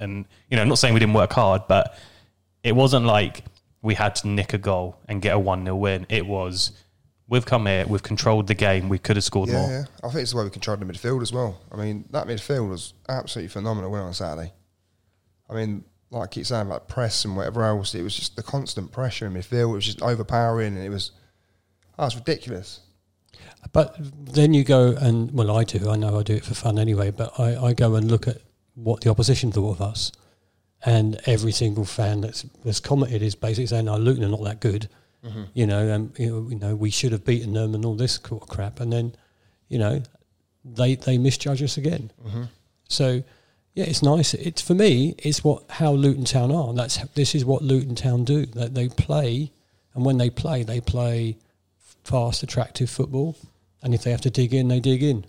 And 0.00 0.26
you 0.50 0.56
know, 0.56 0.62
I'm 0.62 0.68
not 0.68 0.78
saying 0.78 0.94
we 0.94 1.00
didn't 1.00 1.14
work 1.14 1.32
hard, 1.32 1.62
but 1.68 1.96
it 2.62 2.72
wasn't 2.74 3.06
like 3.06 3.44
we 3.82 3.94
had 3.94 4.14
to 4.16 4.28
nick 4.28 4.52
a 4.52 4.58
goal 4.58 4.98
and 5.08 5.22
get 5.22 5.34
a 5.34 5.38
one 5.38 5.64
0 5.64 5.76
win. 5.76 6.06
It 6.08 6.26
was. 6.26 6.72
We've 7.28 7.44
come 7.44 7.66
here, 7.66 7.84
we've 7.88 8.04
controlled 8.04 8.46
the 8.46 8.54
game, 8.54 8.88
we 8.88 9.00
could 9.00 9.16
have 9.16 9.24
scored 9.24 9.48
Yeah, 9.48 9.54
more. 9.60 9.70
yeah. 9.70 9.84
I 10.04 10.10
think 10.10 10.22
it's 10.22 10.30
the 10.30 10.36
way 10.36 10.44
we 10.44 10.50
controlled 10.50 10.78
the 10.78 10.84
midfield 10.86 11.22
as 11.22 11.32
well. 11.32 11.58
I 11.72 11.76
mean, 11.76 12.04
that 12.12 12.28
midfield 12.28 12.70
was 12.70 12.94
absolutely 13.08 13.48
phenomenal 13.48 13.90
win 13.90 14.02
on 14.02 14.14
Saturday. 14.14 14.52
I 15.50 15.54
mean, 15.54 15.84
like 16.10 16.22
I 16.22 16.26
keep 16.28 16.46
saying 16.46 16.68
about 16.68 16.86
press 16.86 17.24
and 17.24 17.36
whatever 17.36 17.64
else, 17.64 17.96
it 17.96 18.02
was 18.02 18.14
just 18.14 18.36
the 18.36 18.44
constant 18.44 18.92
pressure 18.92 19.26
in 19.26 19.32
midfield. 19.34 19.70
It 19.70 19.74
was 19.74 19.84
just 19.86 20.02
overpowering 20.02 20.76
and 20.76 20.84
it 20.84 20.88
was, 20.88 21.10
oh, 21.98 22.06
it's 22.06 22.14
ridiculous. 22.14 22.78
But 23.72 23.96
then 23.98 24.54
you 24.54 24.64
go 24.64 24.96
and 24.98 25.30
well, 25.32 25.56
I 25.56 25.64
do. 25.64 25.90
I 25.90 25.96
know 25.96 26.18
I 26.18 26.22
do 26.22 26.34
it 26.34 26.44
for 26.44 26.54
fun 26.54 26.78
anyway. 26.78 27.10
But 27.10 27.38
I, 27.38 27.56
I 27.56 27.72
go 27.74 27.94
and 27.94 28.10
look 28.10 28.26
at 28.26 28.38
what 28.74 29.02
the 29.02 29.10
opposition 29.10 29.52
thought 29.52 29.72
of 29.72 29.82
us, 29.82 30.12
and 30.84 31.20
every 31.26 31.52
single 31.52 31.84
fan 31.84 32.20
that's 32.22 32.42
that's 32.64 32.80
commented 32.80 33.22
is 33.22 33.34
basically 33.34 33.66
saying, 33.66 33.86
"No, 33.86 33.96
Luton 33.96 34.24
are 34.24 34.28
not 34.28 34.44
that 34.44 34.60
good." 34.60 34.88
Mm-hmm. 35.24 35.42
You 35.54 35.66
know, 35.66 35.88
and 35.88 36.18
you 36.18 36.30
know, 36.30 36.50
you 36.50 36.58
know, 36.58 36.74
we 36.74 36.90
should 36.90 37.12
have 37.12 37.24
beaten 37.24 37.52
them 37.52 37.74
and 37.74 37.84
all 37.84 37.96
this 37.96 38.14
sort 38.14 38.42
of 38.42 38.48
crap. 38.48 38.80
And 38.80 38.92
then, 38.92 39.14
you 39.68 39.78
know, 39.78 40.02
they 40.64 40.94
they 40.94 41.18
misjudge 41.18 41.62
us 41.62 41.76
again. 41.76 42.10
Mm-hmm. 42.26 42.44
So. 42.88 43.22
Yeah, 43.74 43.84
it's 43.84 44.02
nice. 44.02 44.32
It's 44.32 44.62
for 44.62 44.72
me. 44.74 45.14
It's 45.18 45.44
what 45.44 45.64
how 45.68 45.92
Luton 45.92 46.24
Town 46.24 46.50
are. 46.50 46.72
That's 46.72 46.96
this 47.08 47.34
is 47.34 47.44
what 47.44 47.60
Luton 47.60 47.94
Town 47.94 48.24
do. 48.24 48.46
That 48.46 48.74
they 48.74 48.88
play, 48.88 49.52
and 49.94 50.02
when 50.02 50.16
they 50.16 50.30
play, 50.30 50.62
they 50.62 50.80
play 50.80 51.36
fast, 52.06 52.42
attractive 52.42 52.88
football. 52.90 53.36
And 53.82 53.94
if 53.94 54.02
they 54.02 54.10
have 54.10 54.22
to 54.22 54.30
dig 54.30 54.54
in, 54.54 54.68
they 54.68 54.80
dig 54.80 55.02
in. 55.02 55.24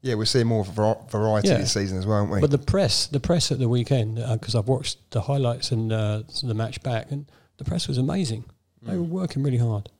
Yeah, 0.00 0.14
we're 0.14 0.24
seeing 0.24 0.46
more 0.48 0.64
variety 0.64 1.48
Yeah. 1.48 1.58
this 1.58 1.72
season 1.72 1.98
as 1.98 2.06
well, 2.06 2.18
aren't 2.18 2.32
we? 2.32 2.40
But 2.40 2.50
the 2.50 2.58
press, 2.58 3.06
the 3.06 3.20
press 3.20 3.52
at 3.52 3.58
the 3.60 3.68
weekend, 3.68 4.16
because 4.32 4.54
I've 4.56 4.66
watched 4.66 4.98
the 5.12 5.20
highlights 5.20 5.70
and 5.70 5.92
uh, 5.92 6.22
the 6.42 6.54
match 6.54 6.82
back, 6.82 7.12
and 7.12 7.26
the 7.58 7.64
press 7.64 7.86
was 7.86 7.98
amazing. 7.98 8.44
They 8.82 8.96
were 8.96 9.02
working 9.02 9.44
really 9.44 9.58
hard. 9.58 9.90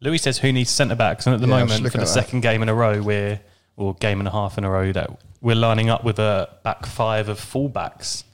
Louis 0.00 0.18
says 0.18 0.38
who 0.38 0.52
needs 0.52 0.70
centre 0.70 0.96
backs, 0.96 1.26
and 1.26 1.34
at 1.34 1.40
the 1.40 1.46
Yeah, 1.46 1.60
moment, 1.60 1.82
for 1.84 1.90
the 1.90 1.98
at 1.98 2.00
that. 2.00 2.06
second 2.08 2.40
game 2.40 2.60
in 2.62 2.68
a 2.68 2.74
row, 2.74 3.00
we're 3.02 3.40
or 3.76 3.94
game 3.94 4.18
and 4.18 4.26
a 4.26 4.32
half 4.32 4.58
in 4.58 4.64
a 4.64 4.70
row 4.70 4.90
that 4.92 5.10
we're 5.40 5.54
lining 5.54 5.88
up 5.88 6.02
with 6.02 6.18
a 6.18 6.48
back 6.64 6.84
five 6.84 7.28
of 7.28 7.38
fullbacks, 7.38 8.24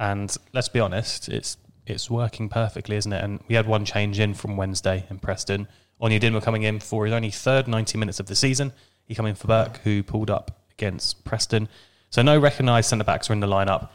and 0.00 0.36
let's 0.52 0.68
be 0.68 0.80
honest, 0.80 1.28
it's 1.28 1.56
it's 1.86 2.10
working 2.10 2.48
perfectly, 2.48 2.96
isn't 2.96 3.12
it? 3.12 3.22
And 3.22 3.38
we 3.46 3.54
had 3.54 3.68
one 3.68 3.84
change 3.84 4.18
in 4.18 4.34
from 4.34 4.56
Wednesday 4.56 5.04
in 5.08 5.20
Preston. 5.20 5.68
Onyedinma 6.00 6.42
coming 6.42 6.62
in 6.62 6.80
for 6.80 7.04
his 7.04 7.14
only 7.14 7.30
third 7.30 7.68
ninety 7.68 7.98
minutes 7.98 8.20
of 8.20 8.26
the 8.26 8.36
season, 8.36 8.72
He 9.06 9.14
come 9.14 9.26
in 9.26 9.34
for 9.34 9.46
Burke, 9.48 9.78
who 9.78 10.02
pulled 10.02 10.30
up 10.30 10.60
against 10.72 11.24
Preston. 11.24 11.68
So 12.10 12.22
no 12.22 12.38
recognised 12.38 12.88
centre 12.88 13.04
backs 13.04 13.30
are 13.30 13.32
in 13.32 13.40
the 13.40 13.46
lineup. 13.46 13.90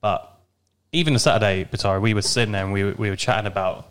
But 0.00 0.32
even 0.92 1.14
the 1.14 1.18
Saturday, 1.18 1.64
Batara, 1.64 2.00
we 2.00 2.14
were 2.14 2.22
sitting 2.22 2.52
there 2.52 2.64
and 2.64 2.72
we 2.72 2.84
were, 2.84 2.92
we 2.92 3.10
were 3.10 3.16
chatting 3.16 3.46
about 3.46 3.88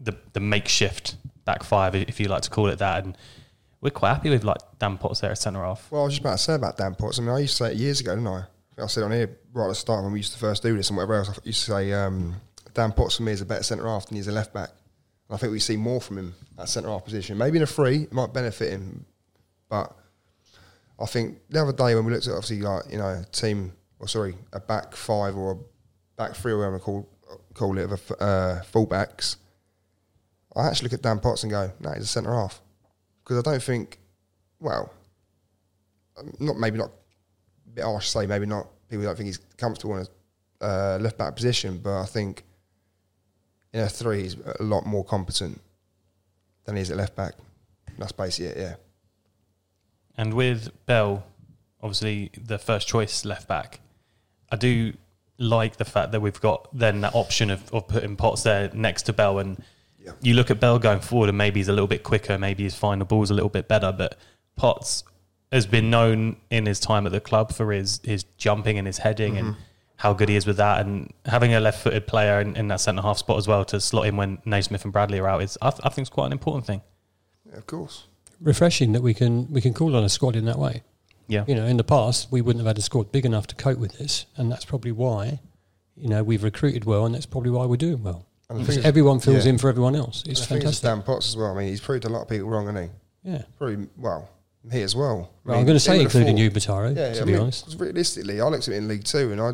the 0.00 0.16
the 0.32 0.40
makeshift 0.40 1.16
back 1.44 1.62
five, 1.62 1.94
if 1.94 2.20
you 2.20 2.28
like 2.28 2.42
to 2.42 2.50
call 2.50 2.68
it 2.68 2.78
that, 2.78 3.04
and 3.04 3.16
we're 3.80 3.90
quite 3.90 4.14
happy 4.14 4.30
with 4.30 4.44
like 4.44 4.58
Dan 4.78 4.98
Potts 4.98 5.20
there 5.20 5.30
at 5.30 5.38
centre 5.38 5.62
half. 5.62 5.90
Well, 5.90 6.02
I 6.02 6.04
was 6.04 6.14
just 6.14 6.20
about 6.20 6.38
to 6.38 6.38
say 6.38 6.54
about 6.54 6.76
Dan 6.76 6.94
Potts. 6.94 7.18
I 7.18 7.22
mean, 7.22 7.30
I 7.30 7.40
used 7.40 7.56
to 7.58 7.64
say 7.64 7.72
it 7.72 7.76
years 7.78 8.00
ago, 8.00 8.14
didn't 8.14 8.28
I? 8.28 8.44
I, 8.78 8.82
I 8.82 8.86
said 8.86 9.02
on 9.02 9.12
here 9.12 9.38
right 9.52 9.64
at 9.64 9.68
the 9.68 9.74
start 9.74 10.04
when 10.04 10.12
we 10.12 10.18
used 10.20 10.32
to 10.34 10.38
first 10.38 10.62
do 10.62 10.76
this 10.76 10.90
and 10.90 10.96
whatever 10.96 11.14
else. 11.14 11.30
I 11.30 11.34
used 11.44 11.64
to 11.64 11.72
say 11.72 11.92
um, 11.92 12.36
Dan 12.74 12.92
Potts 12.92 13.16
for 13.16 13.22
me 13.24 13.32
is 13.32 13.40
a 13.40 13.46
better 13.46 13.62
centre 13.62 13.86
half 13.86 14.06
than 14.06 14.16
he's 14.16 14.28
a 14.28 14.32
left 14.32 14.52
back. 14.52 14.70
I 15.30 15.36
think 15.36 15.52
we 15.52 15.58
see 15.58 15.76
more 15.76 16.00
from 16.00 16.18
him 16.18 16.34
at 16.58 16.68
centre 16.68 16.88
half 16.88 17.04
position. 17.04 17.36
Maybe 17.36 17.58
in 17.58 17.62
a 17.62 17.66
free, 17.66 18.04
it 18.04 18.12
might 18.12 18.32
benefit 18.32 18.70
him, 18.70 19.04
but 19.68 19.94
I 20.98 21.06
think 21.06 21.38
the 21.50 21.62
other 21.62 21.72
day 21.72 21.94
when 21.94 22.04
we 22.04 22.12
looked 22.12 22.26
at 22.26 22.32
obviously 22.32 22.62
like 22.62 22.84
you 22.90 22.98
know 22.98 23.08
a 23.08 23.24
team 23.30 23.72
or 24.00 24.08
sorry 24.08 24.36
a 24.52 24.60
back 24.60 24.96
five 24.96 25.36
or 25.36 25.52
a 25.52 25.56
back 26.16 26.34
three 26.34 26.52
or 26.52 26.58
whatever 26.58 26.78
call 26.78 27.08
call 27.54 27.76
it 27.78 27.84
of 27.84 27.92
a 27.92 28.22
uh, 28.22 28.62
fullbacks, 28.72 29.36
I 30.56 30.66
actually 30.66 30.86
look 30.86 30.94
at 30.94 31.02
Dan 31.02 31.20
Potts 31.20 31.42
and 31.42 31.50
go, 31.52 31.72
no, 31.80 31.92
he's 31.92 32.04
a 32.04 32.06
centre 32.06 32.32
half 32.34 32.60
because 33.22 33.38
I 33.38 33.50
don't 33.50 33.62
think, 33.62 33.98
well, 34.60 34.92
not 36.40 36.58
maybe 36.58 36.78
not 36.78 36.88
a 36.88 37.70
bit 37.74 37.84
harsh 37.84 38.06
to 38.06 38.10
say, 38.10 38.26
maybe 38.26 38.46
not 38.46 38.68
people 38.88 39.04
don't 39.04 39.16
think 39.16 39.26
he's 39.26 39.38
comfortable 39.56 39.96
in 39.96 40.06
a 40.60 40.64
uh, 40.64 40.98
left 41.00 41.18
back 41.18 41.36
position, 41.36 41.78
but 41.78 42.00
I 42.00 42.06
think 42.06 42.44
in 43.72 43.80
a 43.80 43.88
three 43.88 44.22
he's 44.22 44.36
a 44.60 44.62
lot 44.62 44.86
more 44.86 45.04
competent 45.04 45.60
than 46.64 46.76
he 46.76 46.82
is 46.82 46.90
at 46.90 46.96
left 46.96 47.16
back. 47.16 47.34
That's 47.98 48.12
basically 48.12 48.52
it, 48.52 48.58
yeah. 48.58 48.74
And 50.16 50.34
with 50.34 50.70
Bell, 50.86 51.24
obviously 51.82 52.30
the 52.40 52.58
first 52.58 52.88
choice 52.88 53.24
left 53.24 53.48
back, 53.48 53.80
I 54.50 54.56
do 54.56 54.92
like 55.38 55.76
the 55.76 55.84
fact 55.84 56.12
that 56.12 56.20
we've 56.20 56.40
got 56.40 56.68
then 56.76 57.00
that 57.02 57.14
option 57.14 57.50
of, 57.50 57.72
of 57.72 57.86
putting 57.86 58.16
Potts 58.16 58.42
there 58.42 58.70
next 58.74 59.02
to 59.02 59.12
Bell. 59.12 59.38
And 59.38 59.62
Yeah. 60.04 60.12
you 60.20 60.34
look 60.34 60.50
at 60.50 60.58
Bell 60.58 60.78
going 60.78 61.00
forward, 61.00 61.28
and 61.28 61.38
maybe 61.38 61.60
he's 61.60 61.68
a 61.68 61.72
little 61.72 61.86
bit 61.86 62.02
quicker, 62.02 62.36
maybe 62.38 62.64
his 62.64 62.74
final 62.74 63.06
ball's 63.06 63.30
a 63.30 63.34
little 63.34 63.48
bit 63.48 63.68
better. 63.68 63.92
But 63.92 64.18
Potts 64.56 65.04
has 65.52 65.66
been 65.66 65.90
known 65.90 66.36
in 66.50 66.66
his 66.66 66.80
time 66.80 67.06
at 67.06 67.12
the 67.12 67.20
club 67.20 67.52
for 67.52 67.72
his, 67.72 68.00
his 68.04 68.24
jumping 68.36 68.76
and 68.78 68.86
his 68.86 68.98
heading 68.98 69.38
and 69.38 69.48
mm-hmm. 69.54 69.60
How 69.98 70.12
good 70.12 70.28
he 70.28 70.36
is 70.36 70.46
with 70.46 70.56
that. 70.56 70.80
And 70.80 71.12
having 71.26 71.54
a 71.54 71.60
left 71.60 71.82
footed 71.82 72.06
player 72.06 72.40
in, 72.40 72.56
in 72.56 72.68
that 72.68 72.80
centre 72.80 73.02
half 73.02 73.18
spot 73.18 73.36
as 73.36 73.46
well 73.46 73.64
to 73.66 73.80
slot 73.80 74.06
in 74.06 74.16
when 74.16 74.38
Naismith 74.44 74.84
and 74.84 74.92
Bradley 74.92 75.18
are 75.18 75.28
out 75.28 75.42
is, 75.42 75.58
I, 75.60 75.70
th- 75.70 75.80
I 75.84 75.88
think, 75.88 76.04
it's 76.06 76.10
quite 76.10 76.26
an 76.26 76.32
important 76.32 76.66
thing. 76.66 76.82
Yeah, 77.50 77.58
of 77.58 77.66
course. 77.66 78.06
Refreshing 78.40 78.92
that 78.92 79.02
we 79.02 79.12
can 79.12 79.52
we 79.52 79.60
can 79.60 79.74
call 79.74 79.96
on 79.96 80.04
a 80.04 80.08
squad 80.08 80.36
in 80.36 80.44
that 80.44 80.58
way. 80.58 80.82
Yeah. 81.26 81.44
You 81.48 81.56
know, 81.56 81.66
in 81.66 81.76
the 81.76 81.84
past 81.84 82.30
we 82.30 82.40
wouldn't 82.40 82.64
have 82.64 82.68
had 82.68 82.78
a 82.78 82.82
squad 82.82 83.10
big 83.10 83.26
enough 83.26 83.48
to 83.48 83.56
cope 83.56 83.78
with 83.78 83.98
this, 83.98 84.26
and 84.36 84.50
that's 84.50 84.64
probably 84.64 84.92
why, 84.92 85.40
you 85.96 86.08
know, 86.08 86.22
we've 86.22 86.44
recruited 86.44 86.84
well, 86.84 87.04
and 87.04 87.14
that's 87.14 87.26
probably 87.26 87.50
why 87.50 87.66
we're 87.66 87.76
doing 87.76 88.02
well. 88.04 88.24
And 88.48 88.60
Because 88.60 88.78
everyone 88.84 89.18
fills 89.18 89.44
yeah. 89.44 89.50
in 89.52 89.58
for 89.58 89.68
everyone 89.68 89.96
else. 89.96 90.22
It's 90.26 90.42
I 90.42 90.46
think 90.46 90.64
it's 90.64 90.78
fantastic. 90.78 90.82
Dan 90.84 91.02
Potts 91.02 91.28
as 91.30 91.36
well. 91.36 91.52
I 91.52 91.58
mean, 91.58 91.68
he's 91.68 91.80
proved 91.80 92.04
a 92.04 92.08
lot 92.08 92.22
of 92.22 92.28
people 92.28 92.48
wrong, 92.48 92.66
hasn't 92.66 92.92
he? 93.24 93.30
Yeah. 93.32 93.42
Probably, 93.58 93.88
well, 93.96 94.30
me 94.64 94.82
as 94.82 94.94
well. 94.96 95.10
I 95.10 95.12
Well, 95.14 95.28
mean, 95.44 95.60
I'm 95.60 95.64
going 95.66 95.76
to 95.76 95.80
say 95.80 96.00
including 96.00 96.36
thought- 96.36 96.42
you, 96.42 96.50
Bataro, 96.50 96.96
Yeah, 96.96 97.14
to 97.14 97.22
I 97.22 97.24
be 97.24 97.32
mean, 97.32 97.40
honest. 97.42 97.76
Realistically, 97.78 98.40
I 98.40 98.46
looked 98.48 98.68
at 98.68 98.74
it 98.74 98.78
in 98.78 98.88
League 98.88 99.04
Two, 99.04 99.32
and 99.32 99.40
I, 99.40 99.48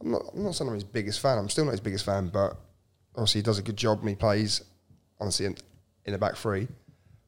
I'm 0.00 0.10
not, 0.10 0.22
I'm 0.34 0.42
not 0.44 0.54
saying 0.54 0.68
I'm 0.68 0.74
his 0.74 0.84
biggest 0.84 1.20
fan. 1.20 1.38
I'm 1.38 1.48
still 1.48 1.64
not 1.64 1.72
his 1.72 1.80
biggest 1.80 2.04
fan, 2.04 2.28
but 2.28 2.56
obviously 3.14 3.40
he 3.40 3.42
does 3.42 3.58
a 3.58 3.62
good 3.62 3.76
job 3.76 4.00
and 4.00 4.08
he 4.08 4.14
plays, 4.14 4.62
honestly, 5.20 5.46
in, 5.46 5.56
in 6.04 6.12
the 6.12 6.18
back 6.18 6.36
three. 6.36 6.68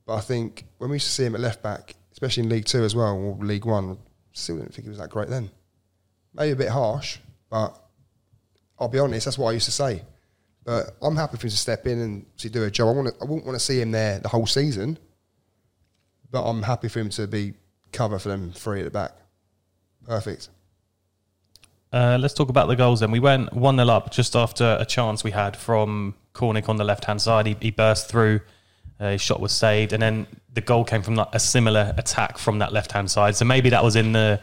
But 0.06 0.16
I 0.16 0.20
think 0.20 0.64
when 0.78 0.90
we 0.90 0.96
used 0.96 1.06
to 1.06 1.12
see 1.12 1.24
him 1.24 1.34
at 1.34 1.40
left 1.40 1.62
back, 1.62 1.94
especially 2.12 2.44
in 2.44 2.48
League 2.48 2.66
Two 2.66 2.84
as 2.84 2.94
well, 2.94 3.16
or 3.16 3.36
League 3.44 3.64
One, 3.64 3.98
still 4.32 4.56
didn't 4.58 4.74
think 4.74 4.84
he 4.84 4.88
was 4.90 4.98
that 4.98 5.10
great 5.10 5.28
then. 5.28 5.50
Maybe 6.34 6.52
a 6.52 6.56
bit 6.56 6.68
harsh, 6.68 7.18
but 7.50 7.76
I'll 8.78 8.88
be 8.88 8.98
honest, 8.98 9.24
that's 9.24 9.38
what 9.38 9.48
I 9.50 9.52
used 9.52 9.64
to 9.64 9.72
say. 9.72 10.02
But 10.64 10.96
I'm 11.00 11.16
happy 11.16 11.38
for 11.38 11.46
him 11.46 11.50
to 11.50 11.56
step 11.56 11.86
in 11.86 12.00
and 12.00 12.26
to 12.38 12.50
do 12.50 12.64
a 12.64 12.70
job. 12.70 12.88
I 12.88 12.92
want 12.92 13.08
to, 13.08 13.14
I 13.22 13.24
wouldn't 13.24 13.46
want 13.46 13.56
to 13.58 13.64
see 13.64 13.80
him 13.80 13.90
there 13.92 14.18
the 14.18 14.28
whole 14.28 14.46
season, 14.46 14.98
but 16.36 16.50
I'm 16.50 16.64
happy 16.64 16.88
for 16.88 17.00
him 17.00 17.08
to 17.08 17.26
be 17.26 17.54
cover 17.92 18.18
for 18.18 18.28
them 18.28 18.52
three 18.52 18.80
at 18.80 18.84
the 18.84 18.90
back. 18.90 19.12
Perfect. 20.04 20.50
Uh, 21.90 22.18
let's 22.20 22.34
talk 22.34 22.50
about 22.50 22.68
the 22.68 22.76
goals 22.76 23.00
then. 23.00 23.10
We 23.10 23.20
went 23.20 23.54
1 23.54 23.76
0 23.76 23.88
up 23.88 24.12
just 24.12 24.36
after 24.36 24.76
a 24.78 24.84
chance 24.84 25.24
we 25.24 25.30
had 25.30 25.56
from 25.56 26.14
Cornick 26.34 26.68
on 26.68 26.76
the 26.76 26.84
left 26.84 27.06
hand 27.06 27.22
side. 27.22 27.46
He, 27.46 27.56
he 27.58 27.70
burst 27.70 28.10
through, 28.10 28.40
uh, 29.00 29.12
his 29.12 29.22
shot 29.22 29.40
was 29.40 29.50
saved, 29.50 29.94
and 29.94 30.02
then 30.02 30.26
the 30.52 30.60
goal 30.60 30.84
came 30.84 31.00
from 31.00 31.18
a 31.18 31.40
similar 31.40 31.94
attack 31.96 32.36
from 32.36 32.58
that 32.58 32.70
left 32.70 32.92
hand 32.92 33.10
side. 33.10 33.34
So 33.34 33.46
maybe 33.46 33.70
that 33.70 33.82
was 33.82 33.96
in 33.96 34.12
the 34.12 34.38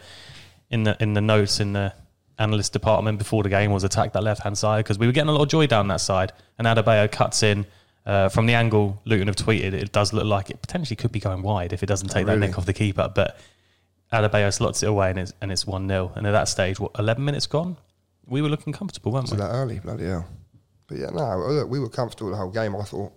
in 0.70 0.82
the 0.82 0.96
in 0.98 1.14
the 1.14 1.20
notes 1.20 1.60
in 1.60 1.74
the 1.74 1.94
analyst 2.40 2.72
department 2.72 3.18
before 3.18 3.44
the 3.44 3.48
game 3.48 3.70
was 3.70 3.84
attack 3.84 4.14
that 4.14 4.24
left 4.24 4.42
hand 4.42 4.58
side 4.58 4.84
because 4.84 4.98
we 4.98 5.06
were 5.06 5.12
getting 5.12 5.28
a 5.28 5.32
lot 5.32 5.42
of 5.42 5.48
joy 5.48 5.68
down 5.68 5.86
that 5.86 6.00
side. 6.00 6.32
And 6.58 6.66
Adebayo 6.66 7.08
cuts 7.12 7.44
in. 7.44 7.66
Uh, 8.06 8.28
from 8.28 8.46
the 8.46 8.54
angle 8.54 9.00
Luton 9.06 9.28
have 9.28 9.36
tweeted, 9.36 9.72
it 9.72 9.92
does 9.92 10.12
look 10.12 10.26
like 10.26 10.50
it 10.50 10.60
potentially 10.60 10.96
could 10.96 11.10
be 11.12 11.20
going 11.20 11.42
wide 11.42 11.72
if 11.72 11.82
it 11.82 11.86
doesn't 11.86 12.08
take 12.08 12.26
that 12.26 12.34
really? 12.34 12.48
nick 12.48 12.58
off 12.58 12.66
the 12.66 12.74
keeper. 12.74 13.10
But 13.14 13.38
Adebayo 14.12 14.52
slots 14.52 14.82
it 14.82 14.86
away 14.86 15.10
and 15.10 15.18
it's 15.18 15.32
and 15.40 15.50
it's 15.50 15.66
one 15.66 15.88
0 15.88 16.12
And 16.14 16.26
at 16.26 16.32
that 16.32 16.48
stage, 16.48 16.78
what 16.78 16.92
eleven 16.98 17.24
minutes 17.24 17.46
gone, 17.46 17.76
we 18.26 18.42
were 18.42 18.48
looking 18.48 18.72
comfortable, 18.72 19.12
weren't 19.12 19.28
So 19.28 19.36
we? 19.36 19.40
that 19.40 19.50
early, 19.50 19.78
bloody 19.78 20.04
hell. 20.04 20.26
But 20.86 20.98
yeah, 20.98 21.10
no, 21.10 21.38
look, 21.48 21.70
we 21.70 21.80
were 21.80 21.88
comfortable 21.88 22.30
the 22.30 22.36
whole 22.36 22.50
game. 22.50 22.76
I 22.76 22.82
thought. 22.82 23.12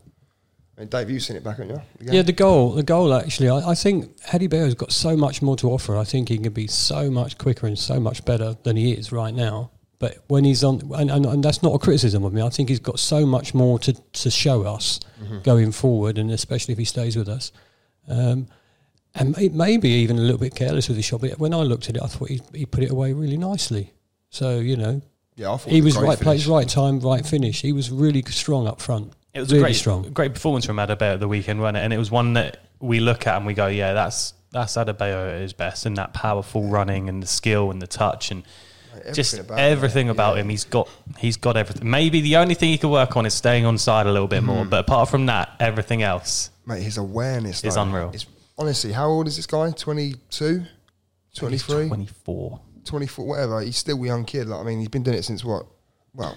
I 0.77 0.82
mean, 0.82 0.89
Dave, 0.89 1.10
you've 1.10 1.24
seen 1.24 1.36
it 1.36 1.44
back, 1.44 1.58
haven't 1.58 1.75
you? 1.75 1.82
The 2.00 2.13
Yeah, 2.13 2.22
the 2.22 2.32
goal, 2.32 2.72
the 2.74 2.84
goal 2.84 3.12
actually, 3.12 3.50
I, 3.50 3.72
I 3.72 3.75
think 3.75 4.15
Eddie 4.32 4.46
Bear's 4.46 4.75
got 4.75 4.91
so 4.91 5.17
much 5.17 5.41
more 5.41 5.58
to 5.58 5.72
offer. 5.72 5.98
I 5.98 6.03
think 6.03 6.29
he 6.29 6.38
can 6.38 6.53
be 6.53 6.67
so 6.67 7.10
much 7.10 7.39
quicker 7.39 7.65
and 7.65 7.77
so 7.77 8.00
much 8.00 8.24
better 8.25 8.56
than 8.62 8.77
he 8.77 8.91
is 8.91 9.12
right 9.12 9.34
now. 9.34 9.72
But 10.00 10.24
when 10.27 10.44
he's 10.44 10.63
on, 10.63 10.92
and, 10.96 11.10
and, 11.10 11.25
and 11.25 11.44
that's 11.44 11.63
not 11.63 11.74
a 11.74 11.80
criticism 11.80 12.24
of 12.24 12.32
me, 12.32 12.42
I 12.42 12.50
think 12.50 12.70
he's 12.70 12.80
got 12.80 13.00
so 13.00 13.25
much 13.25 13.54
more 13.54 13.80
to, 13.80 13.94
to 13.94 14.30
show 14.30 14.63
us 14.63 15.00
going 15.44 15.72
forward, 15.72 16.18
and 16.18 16.30
especially 16.30 16.74
if 16.74 16.77
he 16.77 16.86
stays 16.86 17.16
with 17.16 17.27
us. 17.27 17.51
Um, 18.08 18.48
and 19.16 19.36
may, 19.36 19.50
maybe 19.50 19.89
even 19.89 20.18
a 20.18 20.22
little 20.22 20.38
bit 20.38 20.54
careless 20.56 20.88
with 20.88 20.98
his 20.98 21.06
shot. 21.06 21.22
But 21.22 21.39
when 21.39 21.54
I 21.54 21.63
looked 21.63 21.89
at 21.89 21.96
it, 21.96 22.04
I 22.04 22.08
thought 22.08 22.30
he, 22.30 22.42
he 22.54 22.66
put 22.66 22.84
it 22.84 22.92
away 22.92 23.13
really 23.13 23.38
nicely. 23.38 23.94
So, 24.30 24.60
you 24.60 24.77
know, 24.77 25.01
yeah, 25.36 25.54
I 25.54 25.58
thought 25.58 25.72
he 25.72 25.80
it 25.80 25.84
was 25.84 25.96
a 25.96 26.00
great 26.00 26.10
right 26.10 26.20
place, 26.20 26.46
right 26.46 26.70
time, 26.70 27.00
right 27.00 27.25
finish. 27.25 27.62
He 27.62 27.74
was 27.74 27.89
really 27.89 28.24
strong 28.24 28.68
up 28.68 28.80
front. 28.80 29.13
It 29.34 29.39
was 29.39 29.50
really 29.50 29.62
a 29.62 29.66
great, 29.66 29.75
strong. 29.75 30.04
great 30.13 30.34
performance 30.34 30.66
from 30.66 30.77
Adebayo 30.77 31.13
at 31.13 31.20
the 31.20 31.27
weekend, 31.27 31.60
wasn't 31.60 31.77
it? 31.77 31.82
And 31.82 31.94
it 31.94 31.98
was 31.98 32.12
one 32.12 32.34
that 32.34 32.58
we 32.80 33.00
look 33.00 33.27
at 33.27 33.38
and 33.38 33.46
we 33.46 33.54
go, 33.54 33.68
yeah, 33.68 33.94
that's 33.94 34.34
that's 34.51 34.75
Adebayo 34.75 35.36
at 35.36 35.42
his 35.42 35.54
best, 35.54 35.86
and 35.86 35.98
that 35.98 36.13
powerful 36.13 36.68
running 36.68 37.10
and 37.10 37.22
the 37.22 37.27
skill 37.27 37.72
and 37.72 37.82
the 37.82 37.88
touch 37.88 38.32
and 38.32 38.44
Mate, 39.06 39.13
just 39.13 39.34
everything 39.34 39.50
about 39.56 39.60
everything 39.60 40.08
him, 40.08 40.12
about 40.12 40.36
yeah. 40.36 40.42
him. 40.42 40.50
He's 40.50 40.63
got 40.66 40.89
he's 41.18 41.38
got 41.38 41.58
everything. 41.58 41.89
Maybe 41.89 42.22
the 42.22 42.38
only 42.38 42.56
thing 42.56 42.70
he 42.70 42.77
could 42.77 42.92
work 42.92 43.16
on 43.18 43.25
is 43.25 43.34
staying 43.34 43.66
on 43.66 43.77
side 43.77 44.06
a 44.08 44.12
little 44.12 44.27
bit 44.27 44.39
Hmm. 44.42 44.46
more. 44.48 44.66
But 44.66 44.82
apart 44.82 45.10
from 45.10 45.25
that, 45.27 45.50
everything 45.60 46.04
else. 46.04 46.50
Mate, 46.66 46.84
his 46.84 46.98
awareness 46.98 47.63
It's 47.63 47.75
though, 47.75 47.82
unreal. 47.84 48.12
is- 48.13 48.25
honestly, 48.58 48.92
how 48.92 49.08
old 49.10 49.27
is 49.27 49.36
this 49.38 49.46
guy? 49.48 49.72
22? 49.72 50.63
23? 51.36 51.88
Twenty 51.88 52.06
four. 52.25 52.60
24, 52.84 53.25
whatever. 53.25 53.62
He's 53.62 53.77
still 53.77 54.01
a 54.01 54.06
young 54.06 54.24
kid. 54.25 54.48
Like, 54.48 54.62
I 54.62 54.63
mean, 54.63 54.80
he's 54.80 54.88
been 54.88 55.04
doing 55.04 55.18
it 55.18 55.24
since 55.25 55.44
what? 55.44 55.66
Well, 56.13 56.36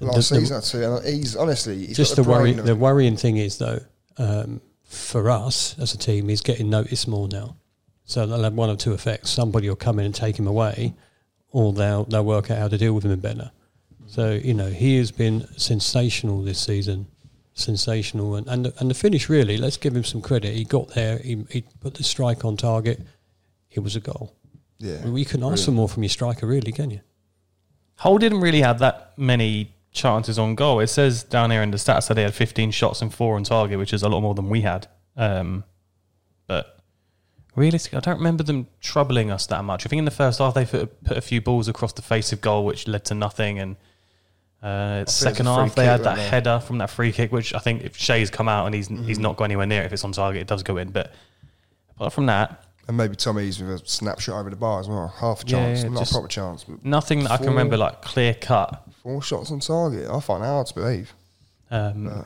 last 0.00 0.28
The- 0.28 0.34
the- 0.36 0.40
season 0.40 0.56
or 0.56 0.60
two. 0.60 0.82
And 0.84 1.04
he's 1.06 1.36
honestly, 1.36 1.86
he's 1.86 1.96
Just 1.96 2.16
got 2.16 2.22
the 2.24 2.28
worry. 2.30 2.52
The 2.52 2.76
worrying 2.76 3.16
thing 3.16 3.36
is 3.36 3.58
though, 3.58 3.80
um, 4.18 4.60
for 4.84 5.28
us 5.30 5.74
as 5.78 5.92
a 5.94 5.98
team, 5.98 6.28
he's 6.28 6.40
getting 6.40 6.70
noticed 6.70 7.06
more 7.08 7.28
now. 7.28 7.56
So 8.04 8.24
they'll 8.26 8.42
have 8.42 8.54
one 8.54 8.70
or 8.70 8.76
two 8.76 8.94
effects. 8.94 9.30
Somebody 9.30 9.68
will 9.68 9.76
come 9.76 9.98
in 9.98 10.06
and 10.06 10.14
take 10.14 10.38
him 10.38 10.46
away, 10.46 10.94
or 11.50 11.72
they'll 11.72 12.04
they'll 12.04 12.24
work 12.24 12.50
out 12.50 12.58
how 12.58 12.68
to 12.68 12.78
deal 12.78 12.92
with 12.92 13.04
him 13.04 13.12
in 13.12 13.20
better. 13.20 13.50
So 14.06 14.32
you 14.32 14.54
know 14.54 14.68
he 14.68 14.96
has 14.98 15.10
been 15.10 15.46
sensational 15.58 16.42
this 16.42 16.58
season, 16.58 17.06
sensational, 17.54 18.36
and 18.36 18.46
and 18.48 18.64
the, 18.66 18.74
and 18.78 18.90
the 18.90 18.94
finish 18.94 19.28
really. 19.28 19.56
Let's 19.56 19.76
give 19.76 19.94
him 19.94 20.04
some 20.04 20.20
credit. 20.22 20.54
He 20.54 20.64
got 20.64 20.88
there. 20.90 21.18
He, 21.18 21.44
he 21.50 21.64
put 21.80 21.94
the 21.94 22.04
strike 22.04 22.44
on 22.44 22.56
target. 22.56 23.00
It 23.70 23.80
was 23.80 23.96
a 23.96 24.00
goal. 24.00 24.34
yeah. 24.78 25.04
Well, 25.04 25.18
you 25.18 25.26
can 25.26 25.42
ask 25.44 25.64
for 25.66 25.72
more 25.72 25.88
from 25.88 26.02
your 26.02 26.10
striker, 26.10 26.46
really, 26.46 26.72
can 26.72 26.90
you? 26.90 27.00
Hull 27.96 28.18
didn't 28.18 28.40
really 28.40 28.62
have 28.62 28.78
that 28.78 29.12
many 29.16 29.74
chances 29.92 30.38
on 30.38 30.54
goal. 30.54 30.80
It 30.80 30.86
says 30.86 31.22
down 31.22 31.50
here 31.50 31.62
in 31.62 31.70
the 31.70 31.76
stats 31.76 32.08
that 32.08 32.14
they 32.14 32.22
had 32.22 32.34
15 32.34 32.70
shots 32.70 33.02
and 33.02 33.12
four 33.12 33.36
on 33.36 33.44
target, 33.44 33.78
which 33.78 33.92
is 33.92 34.02
a 34.02 34.08
lot 34.08 34.20
more 34.20 34.34
than 34.34 34.48
we 34.48 34.60
had. 34.62 34.86
Um, 35.16 35.64
but 35.77 35.77
realistically, 37.58 37.98
I 37.98 38.00
don't 38.00 38.18
remember 38.18 38.42
them 38.42 38.66
troubling 38.80 39.30
us 39.30 39.46
that 39.46 39.64
much. 39.64 39.84
I 39.84 39.88
think 39.88 39.98
in 39.98 40.04
the 40.04 40.10
first 40.10 40.38
half 40.38 40.54
they 40.54 40.64
put, 40.64 41.02
put 41.04 41.16
a 41.16 41.20
few 41.20 41.40
balls 41.40 41.68
across 41.68 41.92
the 41.92 42.02
face 42.02 42.32
of 42.32 42.40
goal, 42.40 42.64
which 42.64 42.86
led 42.88 43.04
to 43.06 43.14
nothing. 43.14 43.58
And 43.58 43.76
uh, 44.62 45.04
second 45.06 45.46
half 45.46 45.74
they 45.74 45.84
had 45.84 46.02
that 46.04 46.16
there? 46.16 46.30
header 46.30 46.60
from 46.60 46.78
that 46.78 46.90
free 46.90 47.12
kick, 47.12 47.30
which 47.32 47.54
I 47.54 47.58
think 47.58 47.82
if 47.82 47.96
Shea's 47.96 48.30
come 48.30 48.48
out 48.48 48.66
and 48.66 48.74
he's 48.74 48.88
Mm-hmm. 48.88 49.04
he's 49.04 49.18
not 49.18 49.36
got 49.36 49.44
anywhere 49.44 49.66
near 49.66 49.82
it, 49.82 49.86
if 49.86 49.92
it's 49.92 50.04
on 50.04 50.12
target, 50.12 50.42
it 50.42 50.46
does 50.48 50.62
go 50.62 50.76
in. 50.78 50.90
But 50.90 51.12
apart 51.96 52.12
from 52.12 52.26
that, 52.26 52.64
And 52.88 52.96
maybe 52.96 53.14
Tommy's 53.16 53.60
with 53.60 53.70
a 53.82 53.86
snapshot 53.86 54.40
over 54.40 54.50
the 54.50 54.56
bar 54.56 54.80
as 54.80 54.88
well. 54.88 55.08
Half 55.18 55.42
a 55.42 55.44
chance, 55.44 55.82
yeah, 55.82 55.88
not 55.90 56.08
a 56.08 56.12
proper 56.12 56.28
chance. 56.28 56.64
But 56.64 56.84
nothing 56.84 57.24
that 57.24 57.30
I 57.32 57.36
can 57.36 57.46
remember 57.48 57.76
like 57.76 58.02
clear 58.02 58.34
cut. 58.34 58.82
four 59.02 59.20
shots 59.22 59.50
on 59.50 59.60
target. 59.60 60.08
I 60.10 60.20
find 60.20 60.42
that 60.42 60.46
hard 60.48 60.66
to 60.68 60.74
believe. 60.74 61.12
Um, 61.70 62.24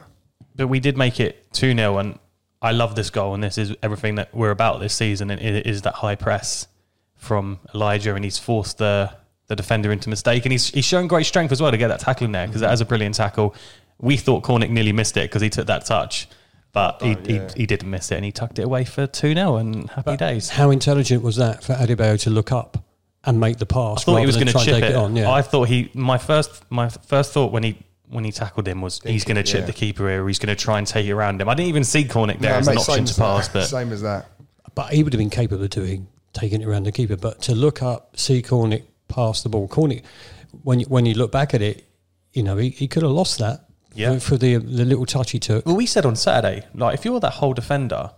but 0.54 0.68
we 0.68 0.78
did 0.80 0.96
make 0.96 1.18
it 1.18 1.52
2 1.52 1.74
0. 1.74 1.98
And 1.98 2.18
I 2.62 2.70
love 2.70 2.94
this 2.94 3.10
goal, 3.10 3.34
and 3.34 3.42
this 3.42 3.58
is 3.58 3.74
everything 3.82 4.14
that 4.14 4.32
we're 4.32 4.52
about 4.52 4.78
this 4.78 4.94
season. 4.94 5.30
And 5.30 5.40
it 5.40 5.66
is 5.66 5.82
that 5.82 5.94
high 5.94 6.14
press 6.14 6.68
from 7.16 7.58
Elijah, 7.74 8.14
and 8.14 8.24
he's 8.24 8.38
forced 8.38 8.78
the 8.78 9.12
the 9.48 9.56
defender 9.56 9.90
into 9.90 10.08
mistake, 10.08 10.46
and 10.46 10.52
he's 10.52 10.68
he's 10.68 10.84
shown 10.84 11.08
great 11.08 11.26
strength 11.26 11.50
as 11.50 11.60
well 11.60 11.72
to 11.72 11.76
get 11.76 11.88
that 11.88 12.00
tackle 12.00 12.24
in 12.26 12.32
there 12.32 12.46
because 12.46 12.60
that 12.60 12.68
mm-hmm. 12.68 12.74
is 12.74 12.80
a 12.80 12.84
brilliant 12.84 13.16
tackle. 13.16 13.54
We 13.98 14.16
thought 14.16 14.44
Cornick 14.44 14.70
nearly 14.70 14.92
missed 14.92 15.16
it 15.16 15.28
because 15.28 15.42
he 15.42 15.50
took 15.50 15.66
that 15.66 15.84
touch, 15.84 16.28
but 16.72 17.02
he, 17.02 17.16
oh, 17.16 17.18
yeah. 17.24 17.48
he 17.54 17.60
he 17.60 17.66
didn't 17.66 17.90
miss 17.90 18.12
it, 18.12 18.16
and 18.16 18.24
he 18.24 18.30
tucked 18.30 18.60
it 18.60 18.62
away 18.62 18.84
for 18.84 19.08
two 19.08 19.34
0 19.34 19.56
and 19.56 19.90
happy 19.90 20.16
days. 20.16 20.48
How 20.48 20.70
intelligent 20.70 21.22
was 21.22 21.36
that 21.36 21.64
for 21.64 21.74
Adebayo 21.74 22.20
to 22.22 22.30
look 22.30 22.52
up 22.52 22.84
and 23.24 23.40
make 23.40 23.58
the 23.58 23.66
pass? 23.66 24.02
I 24.02 24.04
thought 24.04 24.16
he 24.18 24.26
was 24.26 24.36
going 24.36 24.46
to 24.48 24.52
chip 24.54 24.74
take 24.74 24.84
it. 24.84 24.96
on. 24.96 25.16
Yeah. 25.16 25.30
I 25.30 25.42
thought 25.42 25.68
he. 25.68 25.90
My 25.94 26.18
first, 26.18 26.64
my 26.70 26.88
first 26.88 27.32
thought 27.32 27.50
when 27.50 27.64
he 27.64 27.78
when 28.12 28.24
he 28.24 28.32
tackled 28.32 28.68
him 28.68 28.80
was 28.82 29.00
he's 29.00 29.24
going 29.24 29.36
to 29.36 29.42
chip 29.42 29.60
yeah. 29.60 29.66
the 29.66 29.72
keeper 29.72 30.08
here. 30.08 30.26
He's 30.28 30.38
going 30.38 30.54
to 30.54 30.62
try 30.62 30.78
and 30.78 30.86
take 30.86 31.06
it 31.06 31.12
around 31.12 31.40
him. 31.40 31.48
I 31.48 31.54
didn't 31.54 31.68
even 31.70 31.84
see 31.84 32.04
Cornick 32.04 32.38
there 32.40 32.52
No, 32.52 32.58
as 32.58 32.66
mate, 32.66 32.72
an 32.74 32.78
option 32.78 33.04
to 33.06 33.14
pass, 33.14 33.48
that. 33.48 33.52
but 33.54 33.64
same 33.66 33.92
as 33.92 34.02
that. 34.02 34.26
but 34.74 34.92
he 34.92 35.02
would 35.02 35.12
have 35.12 35.18
been 35.18 35.30
capable 35.30 35.64
of 35.64 35.70
doing 35.70 36.06
taking 36.32 36.60
it 36.62 36.66
around 36.66 36.84
the 36.84 36.92
keeper. 36.92 37.16
But 37.16 37.42
to 37.42 37.54
look 37.54 37.82
up, 37.82 38.16
see 38.18 38.42
Cornick 38.42 38.84
pass 39.08 39.42
the 39.42 39.48
ball, 39.48 39.68
Cornick, 39.68 40.02
when 40.62 40.80
you, 40.80 40.86
when 40.86 41.06
you 41.06 41.14
look 41.14 41.32
back 41.32 41.54
at 41.54 41.62
it, 41.62 41.84
you 42.32 42.42
know 42.42 42.56
he, 42.56 42.68
he 42.70 42.88
could 42.88 43.02
have 43.02 43.12
lost 43.12 43.38
that. 43.38 43.66
Yeah. 43.94 44.14
for, 44.14 44.20
for 44.20 44.36
the 44.38 44.56
the 44.56 44.86
little 44.86 45.04
touch 45.04 45.32
he 45.32 45.38
took. 45.38 45.66
well, 45.66 45.76
we 45.76 45.84
said 45.84 46.06
on 46.06 46.16
Saturday, 46.16 46.66
like 46.74 46.94
if 46.94 47.04
you're 47.04 47.20
that 47.20 47.34
whole 47.34 47.52
defender, 47.52 48.10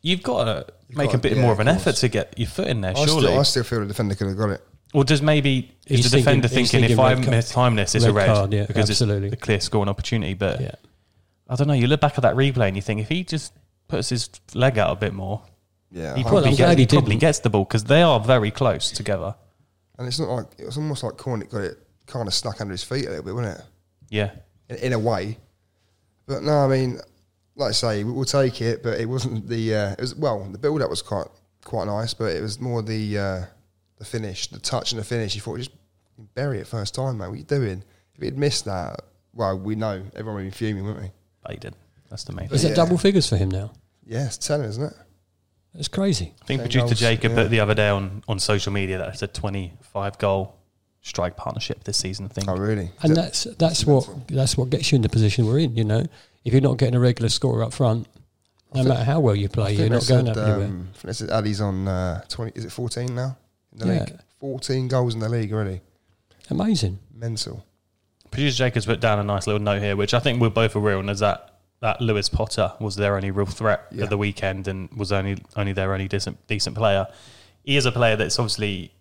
you've 0.00 0.22
got 0.22 0.44
to 0.44 0.66
make 0.96 1.10
a 1.10 1.12
got- 1.12 1.22
bit 1.22 1.36
yeah, 1.36 1.42
more 1.42 1.52
of 1.52 1.60
an 1.60 1.68
of 1.68 1.76
effort 1.76 1.96
to 1.96 2.08
get 2.08 2.38
your 2.38 2.48
foot 2.48 2.66
in 2.66 2.80
there. 2.80 2.92
I 2.96 3.04
surely, 3.04 3.26
still, 3.26 3.38
I 3.38 3.42
still 3.42 3.64
feel 3.64 3.80
the 3.80 3.86
defender 3.86 4.14
could 4.14 4.28
have 4.28 4.36
got 4.38 4.50
it. 4.50 4.64
Or 4.92 5.04
does 5.04 5.22
maybe 5.22 5.72
is 5.86 5.98
He's 6.04 6.10
the 6.10 6.18
defender 6.18 6.48
thinking- 6.48 6.80
thinking, 6.80 6.90
if 6.92 6.98
I 6.98 7.14
red 7.14 7.18
card- 7.24 7.30
miss 7.30 7.50
time 7.50 7.74
this, 7.76 7.94
it's 7.94 8.04
a 8.04 8.12
red 8.12 8.28
red 8.28 8.34
card, 8.34 8.52
yeah, 8.52 8.66
because 8.66 8.90
absolutely. 8.90 9.28
it's 9.28 9.34
a 9.34 9.38
clear 9.38 9.60
scoring 9.60 9.88
opportunity. 9.88 10.34
But 10.34 10.60
Yeah. 10.60 10.74
I 11.48 11.56
don't 11.56 11.68
know. 11.68 11.74
You 11.74 11.86
look 11.86 12.00
back 12.00 12.14
at 12.16 12.22
that 12.22 12.34
replay 12.36 12.68
and 12.68 12.76
you 12.76 12.82
think 12.82 13.00
if 13.00 13.08
he 13.08 13.24
just 13.24 13.52
puts 13.88 14.08
his 14.08 14.30
leg 14.54 14.78
out 14.78 14.90
a 14.90 14.96
bit 14.96 15.12
more, 15.12 15.42
Yeah, 15.90 16.14
he 16.16 16.22
probably, 16.22 16.50
I'm 16.50 16.56
get- 16.56 16.64
glad 16.64 16.78
he 16.78 16.82
he 16.84 16.86
probably 16.86 17.16
gets 17.16 17.40
the 17.40 17.50
ball 17.50 17.64
because 17.64 17.84
they 17.84 18.02
are 18.02 18.20
very 18.20 18.50
close 18.50 18.90
together. 18.90 19.34
and 19.98 20.08
it's 20.08 20.18
not 20.18 20.28
like 20.30 20.46
it 20.58 20.64
was 20.66 20.76
almost 20.78 21.02
like 21.02 21.14
Cornick 21.14 21.50
got 21.50 21.60
it 21.62 21.78
kind 22.06 22.26
of 22.26 22.34
stuck 22.34 22.60
under 22.60 22.72
his 22.72 22.82
feet 22.82 23.06
a 23.06 23.10
little 23.10 23.24
bit, 23.24 23.34
wasn't 23.34 23.58
it? 23.58 23.64
Yeah. 24.10 24.30
In, 24.68 24.76
in 24.76 24.92
a 24.94 24.98
way. 24.98 25.38
But 26.26 26.42
no, 26.42 26.52
I 26.64 26.66
mean, 26.68 26.98
like 27.56 27.68
I 27.70 27.72
say, 27.72 28.02
we'll 28.04 28.24
take 28.24 28.60
it. 28.62 28.82
But 28.82 28.98
it 29.00 29.06
wasn't 29.06 29.48
the. 29.48 29.74
Uh, 29.74 29.92
it 29.92 30.00
was 30.00 30.14
well, 30.14 30.42
the 30.50 30.58
build 30.58 30.80
up 30.82 30.88
was 30.90 31.02
quite 31.02 31.26
quite 31.64 31.86
nice, 31.86 32.14
but 32.14 32.26
it 32.34 32.40
was 32.40 32.58
more 32.60 32.80
the 32.82 33.18
uh, 33.18 33.44
the 34.02 34.08
finish, 34.08 34.48
the 34.48 34.58
touch 34.58 34.90
and 34.92 35.00
the 35.00 35.04
finish. 35.04 35.34
You 35.36 35.40
thought 35.40 35.58
just 35.58 35.70
bury 36.34 36.58
it 36.58 36.66
first 36.66 36.94
time, 36.94 37.18
mate. 37.18 37.28
What 37.28 37.34
are 37.34 37.36
you 37.36 37.44
doing? 37.44 37.84
If 38.16 38.22
he'd 38.22 38.36
missed 38.36 38.64
that, 38.64 39.00
well, 39.32 39.56
we 39.58 39.76
know 39.76 40.02
everyone 40.16 40.42
would 40.42 40.50
be 40.50 40.56
fuming, 40.56 40.84
wouldn't 40.84 41.04
we? 41.04 41.10
But 41.42 41.52
he 41.52 41.58
did. 41.58 41.74
That's 42.10 42.24
the 42.24 42.32
main 42.32 42.46
Is 42.50 42.62
thing. 42.62 42.72
it 42.72 42.76
Yeah. 42.76 42.84
double 42.84 42.98
figures 42.98 43.28
for 43.28 43.36
him 43.36 43.50
now? 43.50 43.72
Yeah, 44.04 44.26
it's 44.26 44.36
telling, 44.38 44.68
isn't 44.68 44.82
it? 44.82 44.92
It's 45.74 45.88
crazy. 45.88 46.34
I 46.42 46.44
think 46.44 46.60
Ten 46.60 46.66
producer 46.68 46.86
goals, 46.86 46.98
Jacob 46.98 47.30
yeah. 47.32 47.36
put 47.42 47.50
the 47.50 47.60
other 47.60 47.74
day 47.74 47.88
on, 47.88 48.22
on 48.28 48.38
social 48.40 48.72
media 48.72 48.98
that 48.98 49.08
it's 49.10 49.22
a 49.22 49.26
25 49.28 50.18
goal 50.18 50.56
strike 51.00 51.36
partnership 51.36 51.84
this 51.84 51.96
season, 51.96 52.26
I 52.26 52.28
think. 52.28 52.48
Oh, 52.48 52.56
really? 52.56 52.90
And 53.02 53.04
Is 53.04 53.10
it- 53.12 53.14
that's 53.14 53.44
that's 53.58 53.86
what 53.86 54.28
that's 54.28 54.56
what 54.56 54.68
gets 54.70 54.92
you 54.92 54.96
in 54.96 55.02
the 55.02 55.08
position 55.08 55.46
we're 55.46 55.60
in. 55.60 55.74
You 55.76 55.84
know, 55.84 56.04
if 56.44 56.52
you're 56.52 56.60
not 56.60 56.76
getting 56.76 56.94
a 56.96 57.00
regular 57.00 57.28
scorer 57.30 57.62
up 57.62 57.72
front, 57.72 58.06
no 58.74 58.82
matter 58.84 59.04
how 59.04 59.20
well 59.20 59.34
you 59.34 59.48
play, 59.48 59.74
you're 59.74 59.88
not 59.88 60.06
going 60.06 60.26
said, 60.26 60.36
up 60.36 60.46
anywhere. 60.48 60.66
um, 60.66 60.88
I 60.90 60.96
think 60.98 61.02
they 61.06 61.12
said 61.14 61.30
Addy's 61.30 61.60
on 61.62 61.88
uh, 61.88 62.22
twenty. 62.28 62.52
Is 62.54 62.64
it 62.66 62.72
fourteen 62.72 63.14
now 63.14 63.36
in 63.72 63.78
the 63.78 63.86
Yeah. 63.86 64.00
league? 64.00 64.18
Fourteen 64.40 64.88
goals 64.88 65.14
in 65.14 65.20
the 65.20 65.28
league 65.28 65.52
already. 65.52 65.80
Amazing. 66.50 66.98
Mental. 67.14 67.64
Producer 68.30 68.56
Jacobs 68.56 68.86
put 68.86 69.00
down 69.00 69.18
a 69.18 69.24
nice 69.24 69.46
little 69.46 69.60
note 69.60 69.82
here, 69.82 69.94
which 69.96 70.14
I 70.14 70.18
think 70.18 70.40
we're 70.40 70.48
both 70.50 70.74
aware 70.74 70.96
on, 70.98 71.08
is 71.08 71.20
that 71.20 71.48
that 71.80 72.00
Lewis 72.00 72.28
Potter 72.28 72.72
was 72.78 72.94
their 72.96 73.16
only 73.16 73.30
real 73.32 73.44
threat 73.46 73.86
Yeah. 73.90 74.04
at 74.04 74.10
the 74.10 74.16
weekend 74.18 74.68
and 74.68 74.88
was 74.96 75.10
only 75.12 75.42
only 75.56 75.72
their 75.72 75.92
only 75.92 76.08
decent 76.08 76.44
decent 76.46 76.76
player. 76.76 77.06
He 77.64 77.76
is 77.76 77.86
a 77.86 77.92
player 77.92 78.16
that's 78.16 78.38
obviously 78.38 78.92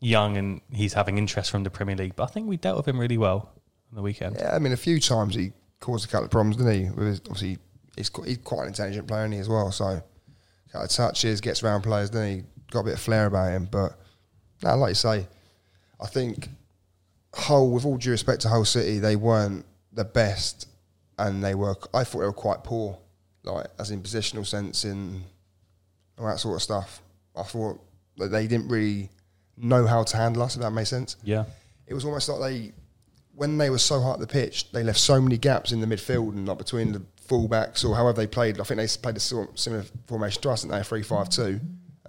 young 0.00 0.36
and 0.38 0.60
he's 0.72 0.94
having 0.94 1.18
interest 1.18 1.50
from 1.50 1.64
the 1.64 1.70
Premier 1.70 1.96
League, 1.96 2.16
but 2.16 2.24
I 2.24 2.26
think 2.26 2.48
we 2.48 2.56
dealt 2.56 2.76
with 2.78 2.88
him 2.88 2.98
really 2.98 3.18
well 3.18 3.50
on 3.90 3.96
the 3.96 4.02
weekend. 4.02 4.36
Yeah, 4.38 4.54
I 4.54 4.58
mean, 4.58 4.72
a 4.72 4.76
few 4.76 4.98
times 5.00 5.34
he 5.34 5.52
caused 5.80 6.06
a 6.06 6.08
couple 6.08 6.24
of 6.24 6.30
problems, 6.30 6.56
didn't 6.56 6.72
he? 6.72 6.90
With 6.90 7.06
his, 7.06 7.20
obviously, 7.20 7.58
he's 7.96 8.08
quite, 8.08 8.28
he's 8.28 8.38
quite 8.38 8.62
an 8.62 8.68
intelligent 8.68 9.06
player, 9.06 9.22
isn't 9.24 9.32
he, 9.32 9.38
as 9.38 9.48
well? 9.50 9.70
So, 9.72 9.84
a 9.86 10.02
couple 10.72 10.84
of 10.86 10.90
touches, 10.90 11.40
gets 11.42 11.62
around 11.62 11.82
players, 11.82 12.08
doesn't 12.10 12.28
he? 12.28 12.44
Got 12.70 12.80
a 12.80 12.84
bit 12.84 12.94
of 12.94 13.00
flair 13.00 13.26
about 13.26 13.50
him. 13.52 13.68
But, 13.70 13.98
no, 14.62 14.76
like 14.76 14.90
you 14.90 14.94
say, 14.94 15.26
I 16.00 16.06
think 16.06 16.48
Hull, 17.34 17.70
with 17.70 17.84
all 17.84 17.96
due 17.96 18.10
respect 18.10 18.42
to 18.42 18.48
Hull 18.48 18.64
City, 18.64 18.98
they 18.98 19.16
weren't 19.16 19.64
the 19.92 20.04
best 20.04 20.68
and 21.18 21.42
they 21.44 21.54
were, 21.54 21.76
I 21.94 22.04
thought 22.04 22.20
they 22.20 22.26
were 22.26 22.32
quite 22.32 22.64
poor, 22.64 22.98
like, 23.44 23.66
as 23.78 23.90
in 23.90 24.02
positional 24.02 24.46
sense, 24.46 24.84
in 24.84 25.22
all 26.18 26.26
that 26.26 26.38
sort 26.40 26.56
of 26.56 26.62
stuff. 26.62 27.02
I 27.36 27.42
thought 27.42 27.78
that 28.16 28.28
they 28.28 28.46
didn't 28.46 28.68
really 28.68 29.10
know 29.56 29.86
how 29.86 30.02
to 30.02 30.16
handle 30.16 30.42
us, 30.42 30.56
if 30.56 30.62
that 30.62 30.70
makes 30.70 30.88
sense 30.90 31.16
Yeah. 31.22 31.44
it 31.86 31.92
was 31.94 32.04
almost 32.04 32.28
like 32.28 32.40
they, 32.40 32.72
when 33.34 33.58
they 33.58 33.70
were 33.70 33.78
so 33.78 34.00
high 34.00 34.10
up 34.10 34.20
the 34.20 34.26
pitch, 34.26 34.70
they 34.72 34.82
left 34.82 34.98
so 34.98 35.20
many 35.20 35.36
gaps 35.38 35.72
in 35.72 35.80
the 35.80 35.86
midfield 35.86 36.30
and 36.32 36.46
like 36.48 36.58
between 36.58 36.92
the 36.92 37.02
fullbacks 37.28 37.84
or 37.88 37.94
however 37.94 38.16
they 38.16 38.26
played. 38.26 38.58
I 38.60 38.64
think 38.64 38.78
they 38.80 38.86
played 39.00 39.16
a 39.16 39.20
sort- 39.20 39.58
similar 39.58 39.84
formation 40.06 40.42
to 40.42 40.50
us, 40.50 40.62
didn't 40.62 40.76
they? 40.76 40.82
Three 40.82 41.02
five 41.02 41.28
two, 41.30 41.60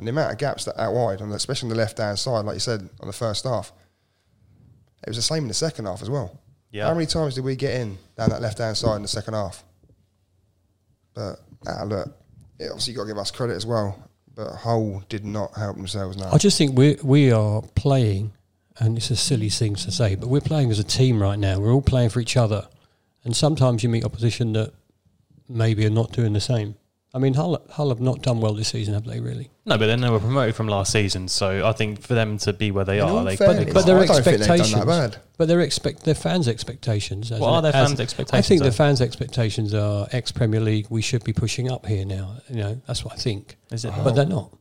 and 0.02 0.08
the 0.08 0.10
amount 0.10 0.32
of 0.32 0.40
gaps 0.40 0.66
that 0.66 0.82
out 0.82 0.96
wide, 0.96 1.22
on 1.22 1.30
the, 1.30 1.36
especially 1.36 1.68
on 1.68 1.70
the 1.70 1.76
left 1.76 2.00
hand 2.00 2.18
side, 2.18 2.44
like 2.44 2.56
you 2.56 2.60
said 2.60 2.90
on 3.02 3.08
the 3.08 3.14
first 3.14 3.44
half, 3.44 3.72
it 5.04 5.10
was 5.10 5.16
the 5.16 5.22
same 5.22 5.44
in 5.44 5.48
the 5.48 5.54
second 5.54 5.86
half 5.86 6.02
as 6.02 6.10
well. 6.10 6.40
Yeah. 6.72 6.88
How 6.88 6.96
many 6.96 7.06
times 7.06 7.36
did 7.36 7.44
we 7.44 7.56
get 7.56 7.80
in 7.80 8.00
down 8.18 8.30
that 8.30 8.42
left 8.42 8.58
hand 8.58 8.76
side 8.76 8.96
in 8.96 9.04
the 9.04 9.08
second 9.08 9.36
half? 9.36 9.64
But 11.14 11.40
ah, 11.68 11.84
look, 11.84 12.18
it 12.58 12.70
obviously 12.72 12.96
got 12.96 13.04
to 13.04 13.10
give 13.10 13.20
us 13.20 13.30
credit 13.30 13.56
as 13.56 13.68
well. 13.68 14.10
But 14.34 14.56
Hull 14.56 15.04
did 15.08 15.24
not 15.24 15.56
help 15.56 15.76
themselves 15.76 16.18
now. 16.18 16.32
I 16.32 16.40
just 16.40 16.58
think 16.58 16.76
we 16.76 16.98
we 17.04 17.32
are 17.32 17.62
playing, 17.76 18.34
and 18.80 18.98
it's 18.98 19.12
a 19.12 19.16
silly 19.16 19.50
thing 19.50 19.76
to 19.76 19.92
say, 19.92 20.16
but 20.16 20.30
we're 20.30 20.42
playing 20.42 20.72
as 20.72 20.80
a 20.80 20.84
team 20.84 21.22
right 21.22 21.38
now. 21.38 21.60
We're 21.60 21.74
all 21.74 21.84
playing 21.84 22.10
for 22.10 22.22
each 22.22 22.38
other, 22.38 22.68
and 23.24 23.36
sometimes 23.36 23.84
you 23.84 23.90
meet 23.90 24.04
opposition 24.04 24.54
that 24.54 24.74
maybe 25.48 25.86
are 25.86 25.92
not 25.92 26.12
doing 26.12 26.34
the 26.34 26.42
same. 26.42 26.74
I 27.14 27.20
mean, 27.20 27.34
Hull, 27.34 27.62
Hull 27.72 27.90
have 27.90 28.00
not 28.00 28.22
done 28.22 28.40
well 28.40 28.54
this 28.54 28.70
season, 28.70 28.94
have 28.94 29.04
they? 29.04 29.20
Really? 29.20 29.50
No, 29.66 29.78
but 29.78 29.88
then 29.88 30.00
they 30.00 30.10
were 30.10 30.20
promoted 30.20 30.56
from 30.56 30.68
last 30.70 30.94
season, 30.94 31.28
so 31.28 31.68
I 31.68 31.74
think 31.74 32.02
for 32.02 32.14
them 32.14 32.38
to 32.40 32.54
be 32.54 32.72
where 32.72 32.86
they 32.86 33.00
In 33.00 33.06
are, 33.06 33.24
they, 33.26 33.36
fairness, 33.36 33.66
they 33.66 33.72
but 33.74 33.86
their 33.86 33.98
I 34.00 34.06
don't 34.06 34.24
think 34.24 34.38
they've 34.40 34.48
done 34.48 34.58
expectations, 34.60 34.86
that 34.86 35.12
bad. 35.12 35.18
but 35.38 35.48
their 35.50 35.60
expect 35.60 36.04
their 36.04 36.16
fans' 36.16 36.48
expectations. 36.48 37.30
as 37.32 37.40
What 37.42 37.50
an- 37.50 37.54
are 37.56 37.62
their 37.64 37.76
as- 37.76 37.88
fans' 37.90 38.00
I 38.00 38.04
expectations, 38.04 38.48
think 38.48 38.60
the 38.62 38.70
though? 38.70 38.76
fans' 38.76 39.02
expectations 39.02 39.74
are 39.74 40.08
ex 40.14 40.32
Premier 40.32 40.62
League. 40.62 40.88
We 40.90 41.02
should 41.02 41.24
be 41.26 41.34
pushing 41.34 41.70
up 41.70 41.86
here 41.86 42.06
now. 42.06 42.38
You 42.50 42.56
know, 42.56 42.82
that's 42.88 43.04
what 43.04 43.14
I 43.14 43.18
think. 43.18 43.58
Is 43.72 43.84
it? 43.84 43.92
But 44.04 44.12
they're 44.16 44.26
not. 44.26 44.56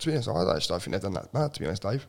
To 0.00 0.06
be 0.08 0.12
honest, 0.14 0.28
I 0.28 0.56
actually 0.56 0.74
don't 0.74 0.82
think 0.82 0.92
they've 0.94 1.02
done 1.02 1.14
that 1.14 1.32
bad. 1.32 1.54
To 1.54 1.60
be 1.60 1.66
honest, 1.66 1.82
Dave. 1.82 2.06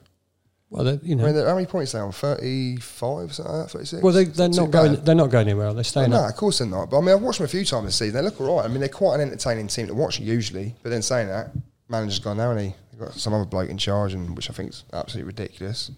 Well, 0.73 0.83
they're, 0.85 0.99
you 1.03 1.13
I 1.19 1.31
mean, 1.31 1.35
how 1.45 1.53
many 1.53 1.67
points 1.67 1.93
are 1.93 1.99
they 1.99 2.03
on? 2.03 2.11
Thirty-five, 2.11 3.33
something 3.33 3.53
like 3.53 3.63
that, 3.65 3.71
thirty-six. 3.71 4.01
well, 4.01 4.11
they, 4.13 4.23
they're 4.25 4.49
Not 4.49 4.71
going. 4.71 4.95
bad. 4.95 5.05
They're 5.05 5.13
not 5.15 5.29
going 5.29 5.47
anywhere. 5.47 5.71
They're 5.73 5.83
staying 5.83 6.09
no, 6.09 6.17
up. 6.17 6.31
of 6.31 6.35
course 6.35 6.57
they're 6.57 6.67
not. 6.67 6.89
But 6.89 6.97
I 6.97 7.01
mean, 7.01 7.09
I've 7.15 7.21
watched 7.21 7.37
them 7.37 7.45
a 7.45 7.47
few 7.49 7.63
times 7.63 7.85
this 7.85 7.95
season. 7.95 8.15
They 8.15 8.21
look 8.23 8.41
all 8.41 8.57
right. 8.57 8.65
I 8.65 8.67
mean, 8.69 8.79
they're 8.79 8.89
quite 8.89 9.15
an 9.15 9.21
entertaining 9.21 9.67
team 9.67 9.85
to 9.87 9.93
watch 9.93 10.19
usually. 10.19 10.75
But 10.81 10.89
then 10.89 11.03
saying 11.03 11.27
that, 11.27 11.51
manager's 11.89 12.19
gone 12.19 12.37
now, 12.37 12.51
and 12.51 12.59
he 12.59 12.75
They've 12.91 12.99
got 13.01 13.13
some 13.13 13.33
other 13.33 13.45
bloke 13.45 13.69
in 13.69 13.77
charge, 13.77 14.13
and 14.15 14.35
which 14.35 14.49
I 14.49 14.53
think 14.53 14.69
is 14.71 14.83
absolutely 14.93 15.27
ridiculous. 15.27 15.91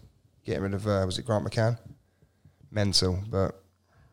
Getting 0.45 0.63
rid 0.63 0.73
of 0.73 0.85
uh, 0.87 1.03
was 1.05 1.17
it 1.19 1.25
Grant 1.25 1.45
McCann? 1.45 1.77
Mental, 2.71 3.17
but 3.29 3.61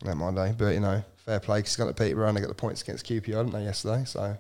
not 0.05 0.17
my 0.17 0.31
day. 0.33 0.55
But 0.57 0.75
you 0.75 0.81
know, 0.81 1.03
fair 1.17 1.41
play. 1.41 1.61
'cause 1.63 1.71
he's 1.71 1.77
got 1.77 1.87
the 1.87 1.95
Peterborough. 1.95 2.29
and 2.29 2.37
They 2.37 2.41
got 2.41 2.49
the 2.49 2.55
points 2.55 2.83
against 2.83 3.05
QPR, 3.07 3.25
didn't 3.45 3.53
they 3.53 3.65
yesterday? 3.65 4.05
So 4.05 4.37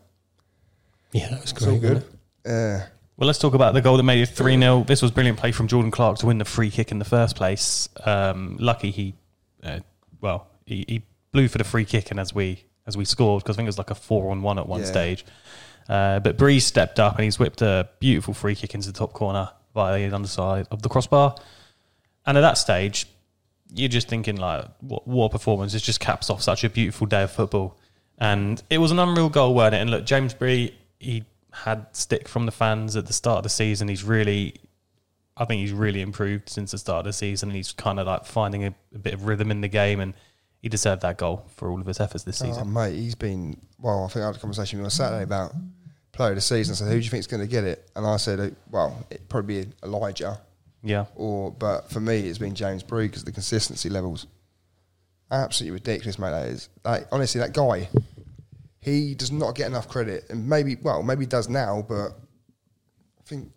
Yeah, 1.12 1.30
that 1.30 1.40
was 1.40 1.50
it's 1.52 1.66
all 1.66 1.78
good. 1.78 1.96
it? 1.98 2.06
Yeah. 2.46 2.86
Well, 3.16 3.26
let's 3.26 3.38
talk 3.38 3.54
about 3.54 3.74
the 3.74 3.80
goal 3.82 3.96
that 3.98 4.02
made 4.02 4.22
it 4.22 4.26
3 4.30 4.58
0. 4.58 4.84
This 4.84 5.02
was 5.02 5.10
brilliant 5.10 5.38
play 5.38 5.52
from 5.52 5.68
Jordan 5.68 5.90
Clark 5.90 6.18
to 6.18 6.26
win 6.26 6.38
the 6.38 6.44
free 6.44 6.70
kick 6.70 6.90
in 6.90 6.98
the 6.98 7.04
first 7.04 7.36
place. 7.36 7.88
Um, 8.04 8.56
lucky 8.58 8.90
he, 8.90 9.14
uh, 9.62 9.80
well, 10.20 10.48
he, 10.66 10.84
he 10.88 11.02
blew 11.30 11.48
for 11.48 11.58
the 11.58 11.64
free 11.64 11.84
kick, 11.84 12.10
and 12.10 12.18
as 12.18 12.34
we 12.34 12.64
as 12.86 12.96
we 12.96 13.04
scored, 13.04 13.42
because 13.44 13.54
I 13.54 13.58
think 13.58 13.66
it 13.66 13.68
was 13.68 13.78
like 13.78 13.90
a 13.90 13.94
4 13.94 14.30
on 14.32 14.42
1 14.42 14.58
at 14.58 14.66
one 14.66 14.80
Yeah. 14.80 14.86
stage. 14.86 15.24
Uh, 15.88 16.18
but 16.20 16.36
Breeze 16.36 16.64
stepped 16.66 16.98
up 16.98 17.14
and 17.16 17.24
he's 17.24 17.38
whipped 17.38 17.62
a 17.62 17.88
beautiful 18.00 18.34
free 18.34 18.54
kick 18.56 18.74
into 18.74 18.88
the 18.90 18.98
top 18.98 19.12
corner 19.12 19.50
via 19.74 20.08
the 20.08 20.14
underside 20.14 20.66
of 20.70 20.82
the 20.82 20.88
crossbar. 20.88 21.36
And 22.26 22.36
at 22.36 22.40
that 22.40 22.54
stage, 22.58 23.06
you're 23.72 23.88
just 23.88 24.08
thinking, 24.08 24.36
like, 24.36 24.64
what, 24.80 25.06
what 25.06 25.26
a 25.26 25.28
performance. 25.28 25.74
It 25.74 25.80
just 25.80 26.00
caps 26.00 26.28
off 26.30 26.42
such 26.42 26.64
a 26.64 26.70
beautiful 26.70 27.06
day 27.06 27.22
of 27.22 27.30
football. 27.30 27.78
And 28.18 28.60
it 28.70 28.78
was 28.78 28.90
an 28.90 28.98
unreal 28.98 29.28
goal, 29.28 29.54
weren't 29.54 29.74
it? 29.74 29.78
And 29.78 29.90
look, 29.90 30.04
James 30.06 30.34
Bree, 30.34 30.76
he 30.98 31.24
had 31.52 31.86
stick 31.92 32.28
from 32.28 32.46
the 32.46 32.52
fans 32.52 32.96
at 32.96 33.06
the 33.06 33.12
start 33.12 33.38
of 33.38 33.42
the 33.44 33.48
season. 33.48 33.88
He's 33.88 34.02
really, 34.04 34.54
I 35.36 35.44
think 35.44 35.60
he's 35.60 35.72
really 35.72 36.00
improved 36.00 36.48
since 36.48 36.70
the 36.72 36.78
start 36.78 37.00
of 37.00 37.04
the 37.06 37.12
season. 37.12 37.50
And 37.50 37.56
he's 37.56 37.72
kind 37.72 38.00
of 38.00 38.06
like 38.06 38.24
finding 38.24 38.64
a, 38.64 38.74
a 38.94 38.98
bit 38.98 39.14
of 39.14 39.26
rhythm 39.26 39.50
in 39.50 39.60
the 39.60 39.68
game. 39.68 40.00
And 40.00 40.14
he 40.60 40.68
deserved 40.68 41.02
that 41.02 41.18
goal 41.18 41.44
for 41.56 41.70
all 41.70 41.80
of 41.80 41.86
his 41.86 42.00
efforts 42.00 42.24
this 42.24 42.40
Oh, 42.42 42.46
season. 42.46 42.72
mate, 42.72 42.94
he's 42.94 43.14
been. 43.14 43.56
Well, 43.78 44.04
I 44.04 44.08
think 44.08 44.22
I 44.22 44.26
had 44.26 44.36
a 44.36 44.38
conversation 44.38 44.78
with 44.78 44.82
him 44.82 44.86
on 44.86 44.90
Saturday 44.90 45.24
about 45.24 45.52
player 46.12 46.30
of 46.30 46.36
the 46.36 46.40
season. 46.40 46.74
So 46.74 46.84
"Who 46.84 46.92
do 46.92 46.98
you 46.98 47.10
think 47.10 47.20
is 47.20 47.26
going 47.26 47.40
to 47.42 47.48
get 47.48 47.64
it?" 47.64 47.90
And 47.96 48.06
I 48.06 48.16
said, 48.16 48.54
"Well, 48.70 49.04
it'd 49.10 49.28
probably 49.28 49.64
be 49.64 49.70
Elijah, 49.82 50.40
Yeah. 50.82 51.06
or 51.16 51.50
but 51.50 51.90
for 51.90 52.00
me, 52.00 52.20
it's 52.28 52.38
been 52.38 52.54
James 52.54 52.82
Bree 52.82 53.08
because 53.08 53.24
the 53.24 53.32
consistency 53.32 53.88
levels 53.88 54.26
absolutely 55.30 55.72
ridiculous, 55.72 56.18
mate. 56.18 56.30
That 56.30 56.48
is. 56.48 56.68
Like, 56.84 57.08
honestly, 57.10 57.40
that 57.40 57.52
guy, 57.54 57.88
he 58.82 59.14
does 59.14 59.30
not 59.30 59.54
get 59.54 59.68
enough 59.68 59.88
credit, 59.88 60.24
and 60.28 60.46
maybe 60.46 60.76
well, 60.82 61.02
maybe 61.02 61.22
he 61.22 61.26
does 61.26 61.48
now, 61.48 61.86
but 61.88 62.08
I 62.08 63.22
think 63.24 63.50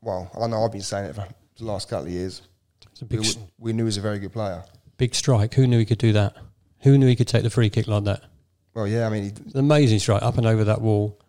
well, 0.00 0.30
I 0.40 0.46
know 0.48 0.64
I've 0.64 0.72
been 0.72 0.80
saying 0.80 1.10
it 1.10 1.14
for 1.14 1.28
the 1.58 1.64
last 1.64 1.88
couple 1.88 2.06
of 2.06 2.12
years. 2.12 2.42
It's 2.90 3.02
a 3.02 3.04
We, 3.04 3.34
we 3.58 3.72
knew 3.72 3.84
he 3.84 3.86
was 3.86 3.98
a 3.98 4.00
very 4.00 4.18
good 4.18 4.32
player. 4.32 4.64
big 4.96 5.14
strike. 5.14 5.54
Who 5.54 5.66
knew 5.66 5.78
he 5.78 5.84
could 5.84 5.98
do 5.98 6.12
that? 6.14 6.36
Who 6.80 6.98
knew 6.98 7.06
he 7.06 7.14
could 7.14 7.28
take 7.28 7.42
the 7.44 7.50
free 7.50 7.70
kick 7.70 7.86
like 7.86 8.04
that? 8.04 8.24
Well, 8.74 8.88
yeah, 8.88 9.06
I 9.06 9.10
mean, 9.10 9.24
he, 9.24 9.58
amazing 9.58 9.98
strike 9.98 10.22
up 10.22 10.38
and 10.38 10.46
over 10.46 10.64
that 10.64 10.80
wall, 10.80 11.20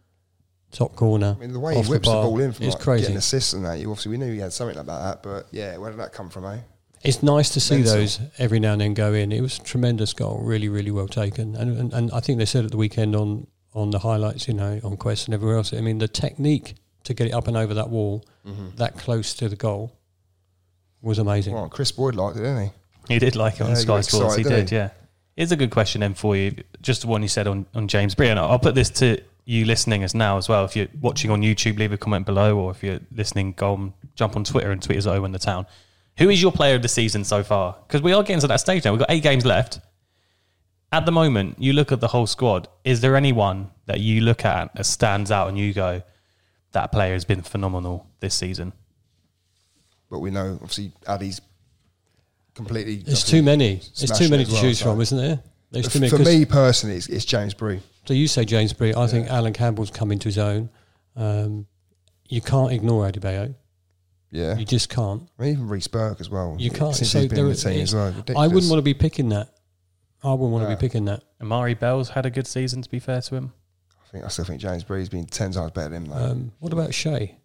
top 0.71 0.95
corner. 0.95 1.35
I 1.37 1.41
mean 1.41 1.51
the 1.51 1.59
way 1.59 1.75
he 1.75 1.81
whips 1.81 2.07
the, 2.07 2.13
bar. 2.13 2.23
ball 2.23 2.39
in 2.39 2.53
from 2.53 2.65
it's 2.65 2.75
like, 2.75 2.83
crazy. 2.83 3.03
getting 3.03 3.17
assists 3.17 3.51
and 3.53 3.65
that, 3.65 3.79
you 3.79 3.89
obviously 3.91 4.11
we 4.11 4.17
knew 4.17 4.31
he 4.31 4.39
had 4.39 4.53
something 4.53 4.77
like 4.77 4.85
that. 4.85 5.21
But 5.21 5.47
yeah, 5.51 5.77
where 5.77 5.91
did 5.91 5.99
that 5.99 6.13
come 6.13 6.29
from, 6.29 6.45
eh? 6.45 6.59
It's 7.03 7.21
nice 7.21 7.49
to 7.51 7.59
see 7.59 7.75
Mental. 7.79 7.93
those 7.95 8.19
every 8.37 8.59
now 8.59 8.71
and 8.73 8.81
then 8.81 8.93
go 8.93 9.13
in. 9.13 9.31
It 9.31 9.41
was 9.41 9.59
a 9.59 9.63
tremendous 9.63 10.13
goal, 10.13 10.39
really, 10.41 10.69
really 10.69 10.91
well 10.91 11.07
taken. 11.07 11.55
And, 11.55 11.77
and 11.77 11.93
and 11.93 12.11
I 12.11 12.19
think 12.21 12.37
they 12.39 12.45
said 12.45 12.63
at 12.65 12.71
the 12.71 12.77
weekend 12.77 13.15
on 13.15 13.47
on 13.73 13.89
the 13.91 13.99
highlights, 13.99 14.47
you 14.47 14.53
know, 14.53 14.79
on 14.83 14.95
Quest 14.97 15.27
and 15.27 15.33
everywhere 15.33 15.57
else. 15.57 15.73
I 15.73 15.81
mean, 15.81 15.97
the 15.97 16.07
technique 16.07 16.75
to 17.03 17.13
get 17.13 17.27
it 17.27 17.31
up 17.33 17.47
and 17.47 17.57
over 17.57 17.73
that 17.73 17.89
wall, 17.89 18.23
Mm-hmm. 18.47 18.75
that 18.75 18.97
close 18.97 19.33
to 19.35 19.47
the 19.47 19.55
goal, 19.55 19.93
was 21.01 21.17
amazing. 21.19 21.53
Well, 21.53 21.69
Kris 21.69 21.91
Boyd 21.91 22.15
liked 22.15 22.37
it, 22.37 22.41
didn't 22.41 22.63
he? 23.07 23.13
He 23.13 23.19
did 23.19 23.35
like 23.35 23.55
it 23.55 23.61
on 23.61 23.69
Yeah, 23.69 23.75
he 23.75 23.81
Sky 23.81 24.01
Sports. 24.01 24.35
He 24.35 24.41
excited, 24.41 24.43
did, 24.43 24.49
didn't 24.55 24.69
he? 24.69 24.75
yeah. 24.75 24.89
Here's 25.37 25.51
a 25.51 25.55
good 25.55 25.71
question 25.71 26.01
then 26.01 26.13
for 26.13 26.35
you. 26.35 26.53
Just 26.81 27.01
the 27.01 27.07
one 27.07 27.21
you 27.21 27.27
said 27.27 27.47
on, 27.47 27.65
on 27.73 27.87
James 27.87 28.15
Bree. 28.15 28.27
And 28.29 28.39
I'll 28.39 28.59
put 28.59 28.75
this 28.75 28.89
to 28.91 29.19
you 29.45 29.65
listening 29.65 30.03
us 30.03 30.13
now 30.13 30.37
as 30.37 30.47
well. 30.47 30.63
If 30.65 30.75
you're 30.75 30.87
watching 31.01 31.31
on 31.31 31.41
YouTube, 31.41 31.77
leave 31.79 31.91
a 31.91 31.97
comment 31.97 32.25
below. 32.25 32.57
Or 32.57 32.71
if 32.71 32.83
you're 32.83 32.99
listening, 33.15 33.53
go 33.53 33.73
and 33.73 33.93
jump 34.15 34.35
on 34.35 34.43
Twitter 34.43 34.71
and 34.71 34.81
tweet 34.81 34.97
us 34.99 35.07
at 35.07 35.15
Owen 35.15 35.31
the 35.31 35.39
Town. 35.39 35.65
Who 36.17 36.29
is 36.29 36.41
your 36.41 36.51
player 36.51 36.75
of 36.75 36.81
the 36.81 36.87
season 36.87 37.23
so 37.23 37.43
far? 37.43 37.75
Because 37.87 38.01
we 38.01 38.13
are 38.13 38.21
getting 38.21 38.39
to 38.41 38.47
that 38.47 38.59
stage 38.59 38.85
now. 38.85 38.91
We've 38.91 38.99
got 38.99 39.09
eight 39.11 39.23
games 39.23 39.45
left. 39.45 39.79
At 40.91 41.05
the 41.07 41.11
moment, 41.11 41.55
you 41.59 41.73
look 41.73 41.91
at 41.91 41.99
the 42.01 42.07
whole 42.07 42.27
squad. 42.27 42.67
Is 42.83 43.01
there 43.01 43.15
anyone 43.15 43.71
that 43.87 43.99
you 43.99 44.21
look 44.21 44.45
at 44.45 44.75
that 44.75 44.85
stands 44.85 45.31
out 45.31 45.47
and 45.49 45.57
you 45.57 45.73
go, 45.73 46.03
that 46.73 46.91
player 46.91 47.13
has 47.13 47.25
been 47.25 47.41
phenomenal 47.41 48.07
this 48.19 48.35
season? 48.35 48.73
But 50.11 50.19
we 50.19 50.29
know 50.29 50.53
obviously 50.61 50.91
Addy's 51.07 51.41
completely. 52.53 53.03
It's 53.07 53.23
too 53.23 53.41
many. 53.41 53.77
It's 53.77 54.15
too 54.17 54.29
many 54.29 54.45
to 54.45 54.51
well, 54.51 54.61
choose 54.61 54.79
so- 54.79 54.85
from, 54.91 55.01
isn't 55.01 55.17
there? 55.17 55.39
There's 55.71 55.87
too 55.91 55.99
many, 55.99 56.11
For 56.11 56.19
many. 56.19 56.25
'cause- 56.29 56.39
me 56.39 56.45
personally, 56.45 56.95
it's, 56.97 57.07
it's 57.07 57.25
James 57.25 57.55
Bree. 57.55 57.81
So 58.05 58.13
you 58.13 58.27
say 58.27 58.45
James 58.45 58.73
Bree. 58.73 58.93
I 58.95 59.07
think 59.07 59.27
Alan 59.29 59.53
Campbell's 59.53 59.89
come 59.89 60.11
into 60.11 60.25
his 60.27 60.37
own. 60.37 60.69
Um, 61.15 61.65
you 62.29 62.41
can't 62.41 62.71
ignore 62.71 63.09
Adebayo. 63.09 63.55
Yeah, 64.33 64.57
You 64.57 64.65
just 64.65 64.89
can't. 64.89 65.29
I 65.37 65.43
mean, 65.43 65.51
even 65.53 65.67
Reece 65.69 65.87
Burke 65.87 66.19
as 66.19 66.27
well. 66.27 66.55
You 66.57 66.71
can't. 66.71 66.95
Since 66.95 67.11
so 67.11 67.19
he's 67.19 67.29
been 67.29 67.37
in 67.39 67.49
the 67.49 67.55
team 67.55 67.81
as 67.81 67.93
well. 67.93 68.11
I 68.35 68.47
wouldn't 68.47 68.67
want 68.69 68.79
to 68.79 68.81
be 68.81 68.95
picking 68.95 69.29
that. 69.29 69.49
I 70.23 70.31
wouldn't 70.31 70.49
want 70.51 70.67
to 70.67 70.75
be 70.75 70.79
picking 70.79 71.05
that. 71.05 71.23
Amari 71.39 71.75
Bell's 71.75 72.09
had 72.09 72.25
a 72.25 72.31
good 72.31 72.47
season, 72.47 72.81
to 72.81 72.89
be 72.89 72.97
fair 72.97 73.21
to 73.21 73.35
him. 73.35 73.53
I 74.03 74.09
think 74.11 74.25
I 74.25 74.29
still 74.29 74.45
think 74.45 74.59
James 74.59 74.83
Bree's 74.83 75.07
been 75.07 75.27
ten 75.27 75.51
times 75.51 75.69
better 75.71 75.89
than 75.89 76.05
him. 76.05 76.09
Though. 76.09 76.15
Um, 76.15 76.51
what 76.59 76.73
about 76.73 76.93
Shea? 76.95 77.37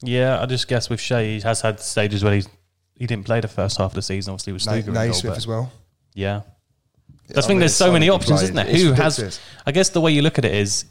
Yeah, 0.00 0.40
I 0.40 0.46
just 0.46 0.68
guess 0.68 0.88
with 0.88 1.00
Shea, 1.00 1.34
he 1.34 1.40
has 1.40 1.62
had 1.62 1.80
stages 1.80 2.22
where 2.22 2.34
he's 2.34 2.48
he 2.94 3.06
didn't 3.06 3.26
play 3.26 3.40
the 3.40 3.48
first 3.48 3.78
half 3.78 3.90
of 3.90 3.94
the 3.94 4.02
season. 4.02 4.32
Obviously, 4.32 4.52
with 4.52 4.66
Na- 4.66 4.72
Sluga 4.74 4.78
in 4.88 4.94
goal, 4.94 5.04
Naismith 5.06 5.36
as 5.36 5.46
well. 5.48 5.72
Yeah, 6.14 6.42
Yeah, 7.28 7.38
I 7.38 7.40
think 7.42 7.58
there's 7.58 7.74
so 7.74 7.92
many 7.92 8.08
options, 8.08 8.38
players. 8.40 8.42
isn't 8.44 8.54
there? 8.56 8.66
It's 8.68 8.82
Who 8.82 8.92
has? 8.92 9.40
I 9.66 9.72
guess 9.72 9.88
the 9.88 10.00
way 10.00 10.12
you 10.12 10.22
look 10.22 10.38
at 10.38 10.44
it 10.44 10.54
is, 10.54 10.84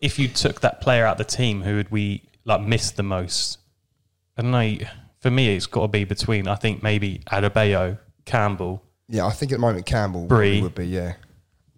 if 0.00 0.18
you 0.18 0.28
took 0.28 0.62
that 0.62 0.80
player 0.80 1.04
out 1.04 1.20
of 1.20 1.26
the 1.26 1.30
team, 1.36 1.60
who 1.62 1.76
would 1.76 1.90
we 1.90 2.22
like 2.46 2.62
miss 2.62 2.90
the 2.92 3.02
most? 3.02 3.58
I 4.40 4.42
don't 4.42 4.52
know. 4.52 4.86
For 5.20 5.30
me, 5.30 5.54
it's 5.54 5.66
got 5.66 5.82
to 5.82 5.88
be 5.88 6.04
between. 6.04 6.48
I 6.48 6.54
think 6.54 6.82
maybe 6.82 7.20
Adebayo, 7.30 7.98
Campbell, 8.24 8.82
Yeah, 9.08 9.26
I 9.26 9.30
think 9.32 9.52
at 9.52 9.56
the 9.56 9.60
moment 9.60 9.84
Campbell 9.84 10.26
Bree. 10.26 10.60
probably 10.60 10.62
would 10.62 10.74
be. 10.74 10.86
Yeah, 10.86 11.14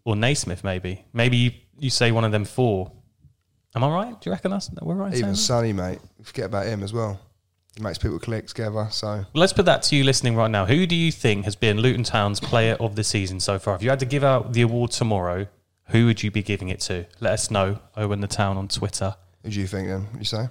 or 0.05 0.14
Naismith. 0.14 0.62
Maybe, 0.62 1.05
maybe 1.12 1.37
you, 1.37 1.51
you 1.79 1.90
say 1.90 2.12
one 2.12 2.25
of 2.25 2.31
them 2.31 2.44
four. 2.44 2.92
Am 3.75 3.83
I 3.83 3.88
right? 3.92 4.20
Do 4.20 4.31
you 4.31 4.33
reckon 4.33 4.51
that's 4.53 4.70
we're 4.81 4.94
right? 4.94 5.11
saying 5.12 5.18
even 5.25 5.31
that? 5.33 5.37
Sonny, 5.38 5.72
mate. 5.72 5.98
Forget 6.22 6.44
about 6.46 6.66
him 6.66 6.83
as 6.85 6.92
well. 6.92 7.18
He 7.75 7.83
makes 7.83 7.98
people 7.98 8.18
click 8.18 8.46
together. 8.46 8.87
So 8.90 9.07
Well, 9.09 9.27
let's 9.35 9.55
put 9.55 9.64
that 9.64 9.83
to 9.85 9.96
you 9.96 10.05
listening 10.05 10.37
right 10.37 10.51
now. 10.51 10.66
Who 10.66 10.87
do 10.87 10.94
you 10.94 11.11
think 11.11 11.46
has 11.46 11.57
been 11.57 11.79
Luton 11.79 12.05
Town's 12.05 12.38
player 12.38 12.75
of 12.79 12.94
the 12.96 13.03
season 13.03 13.40
so 13.40 13.59
far? 13.59 13.75
If 13.75 13.83
you 13.83 13.88
had 13.90 13.98
to 14.01 14.07
give 14.07 14.22
out 14.22 14.53
the 14.53 14.61
award 14.62 14.90
tomorrow, 14.92 15.46
who 15.88 16.05
would 16.07 16.22
you 16.22 16.31
be 16.31 16.42
giving 16.42 16.68
it 16.68 16.81
to? 16.83 17.07
Let 17.20 17.33
us 17.33 17.51
know. 17.51 17.79
Owen 17.96 18.20
the 18.20 18.27
Town 18.29 18.57
on 18.59 18.68
Twitter. 18.68 19.16
who 19.42 19.51
do 19.51 19.59
you 19.59 19.66
think 19.66 19.88
then? 19.88 20.07
You 20.18 20.25
say? 20.25 20.48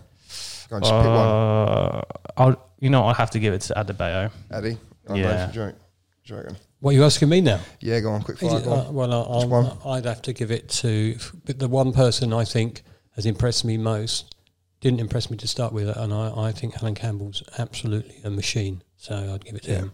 Go 0.72 0.78
on, 0.78 0.82
just 0.84 0.94
pick 0.94 1.06
one. 1.06 1.28
Uh, 1.28 2.02
I'll, 2.38 2.72
you 2.80 2.90
know, 2.90 3.04
I'll 3.04 3.14
have 3.14 3.30
to 3.32 3.40
give 3.40 3.54
it 3.54 3.60
to 3.64 3.74
Adebayo. 3.74 4.32
Eddie. 4.50 4.78
Go 5.06 5.14
on, 5.14 5.20
yeah. 5.20 5.46
Dave, 5.48 5.54
do 5.54 5.60
you 5.60 5.66
reckon? 5.66 5.80
Do 6.24 6.34
you 6.34 6.40
reckon? 6.40 6.58
What 6.80 6.92
are 6.92 6.94
you 6.94 7.04
asking 7.04 7.28
me 7.30 7.42
now? 7.42 7.60
Yeah, 7.82 8.00
go 8.00 8.12
on, 8.12 8.24
quick 8.24 8.42
Is 8.42 8.50
fire. 8.50 8.60
it- 8.60 8.64
Go 8.64 8.74
uh, 8.74 8.92
well, 8.92 9.14
I- 9.14 9.38
Which 9.40 9.48
one? 9.50 9.66
I'll, 9.84 9.92
I'd 9.92 10.06
have 10.06 10.22
to 10.24 10.34
give 10.34 10.50
it 10.50 10.70
to 10.70 11.18
but 11.46 11.60
the 11.60 11.68
one 11.68 11.92
person 11.92 12.32
I 12.32 12.46
think 12.46 12.84
has 13.16 13.26
impressed 13.26 13.66
me 13.66 13.76
most. 13.78 14.34
Didn't 14.80 15.00
impress 15.02 15.30
me 15.30 15.38
to 15.38 15.48
start 15.48 15.74
with, 15.74 15.90
and 15.96 16.12
I, 16.14 16.32
I 16.48 16.52
think 16.54 16.82
Alan 16.82 16.96
Campbell's 16.96 17.44
absolutely 17.60 18.16
a 18.24 18.30
machine. 18.32 18.82
So 18.96 19.14
I'd 19.34 19.44
give 19.46 19.56
it 19.56 19.64
to 19.64 19.72
Yeah. 19.72 19.78
him. 19.80 19.92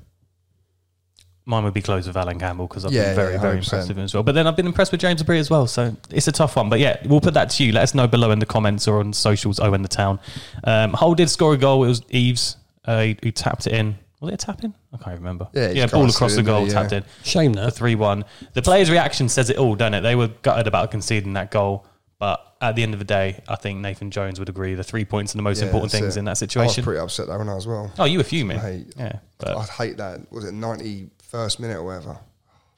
Mine 1.47 1.63
would 1.63 1.73
be 1.73 1.81
close 1.81 2.05
with 2.07 2.17
Alan 2.17 2.38
Campbell 2.39 2.67
because 2.67 2.83
I've 2.86 2.91
Yeah, 2.91 3.05
been 3.07 3.15
very, 3.15 3.33
yeah, 3.36 3.39
very 3.41 3.57
100%. 3.60 3.63
impressed 3.63 3.88
with 3.88 3.97
him 3.97 4.03
as 4.03 4.13
well. 4.13 4.21
But 4.23 4.36
then 4.36 4.47
I've 4.47 4.55
been 4.57 4.67
impressed 4.67 4.91
with 4.91 4.99
James 5.01 5.23
Bree 5.23 5.39
as 5.39 5.49
well. 5.49 5.65
So 5.65 5.95
it's 6.12 6.27
a 6.27 6.31
tough 6.31 6.55
one. 6.57 6.69
But 6.69 6.79
yeah, 6.79 6.97
we'll 7.05 7.21
put 7.21 7.33
that 7.36 7.49
to 7.51 7.63
you. 7.63 7.71
Let 7.71 7.83
us 7.83 7.95
know 7.95 8.05
below 8.05 8.31
in 8.31 8.39
the 8.39 8.45
comments 8.45 8.88
or 8.88 8.99
on 8.99 9.13
socials, 9.13 9.60
Owen 9.60 9.81
the 9.81 9.88
Town. 9.88 10.19
Um, 10.65 10.91
Hull 10.93 11.15
did 11.15 11.29
score 11.29 11.53
a 11.53 11.57
goal. 11.57 11.83
It 11.86 11.88
was 11.88 12.01
Eaves 12.10 12.57
uh, 12.86 13.01
who, 13.05 13.15
who 13.23 13.31
tapped 13.31 13.65
it 13.65 13.73
in. 13.73 13.97
Was 14.19 14.31
it 14.31 14.33
a 14.43 14.45
tap 14.45 14.63
in? 14.63 14.73
I 14.93 14.97
can't 14.97 15.17
remember. 15.19 15.47
Yeah, 15.53 15.69
he 15.69 15.75
yeah 15.75 15.83
just 15.83 15.93
ball 15.93 16.03
crossed 16.03 16.15
across 16.17 16.31
the 16.31 16.38
didn't 16.38 16.47
goal, 16.47 16.65
he? 16.65 16.71
tapped 16.71 16.91
Yeah. 16.91 16.97
in. 16.97 17.03
Shame 17.23 17.53
The 17.53 17.62
that. 17.65 17.71
3 17.75 17.95
1. 17.95 18.25
The 18.53 18.62
players' 18.63 18.89
reaction 18.91 19.29
says 19.29 19.49
it 19.49 19.57
all, 19.57 19.75
don't 19.75 19.93
it? 19.93 20.01
They 20.01 20.15
were 20.15 20.27
gutted 20.27 20.67
about 20.67 20.91
conceding 20.91 21.33
that 21.33 21.51
goal. 21.51 21.86
But 22.19 22.41
at 22.60 22.75
the 22.75 22.81
end 22.81 22.93
of 22.93 22.99
the 22.99 23.05
day, 23.05 23.43
I 23.47 23.55
think 23.57 23.79
Nathan 23.79 24.10
Jones 24.10 24.39
would 24.39 24.49
agree 24.49 24.73
the 24.73 24.83
three 24.83 25.05
points 25.05 25.36
are 25.36 25.38
the 25.38 25.43
most 25.43 25.60
Yeah, 25.62 25.67
important 25.67 25.91
that's 25.91 26.01
things 26.01 26.15
it. 26.15 26.19
in 26.19 26.25
that 26.25 26.39
situation. 26.39 26.62
I 26.62 26.65
was 26.65 26.71
situation. 26.73 26.83
pretty 26.86 26.99
upset 26.99 27.27
though 27.27 27.38
when 27.38 27.47
I 27.47 27.55
as 27.57 27.67
well. 27.67 27.91
Oh, 27.99 28.05
you 28.05 28.17
were 28.17 28.23
fuming. 28.23 28.57
I 28.57 28.62
hate- 28.71 28.93
yeah. 28.97 29.19
But 29.38 29.55
I 29.55 29.63
hate 29.65 29.97
that. 29.97 30.31
Was 30.31 30.45
it 30.45 30.53
ninety 30.55 31.12
first 31.27 31.59
minute 31.59 31.77
or 31.77 31.83
whatever? 31.83 32.17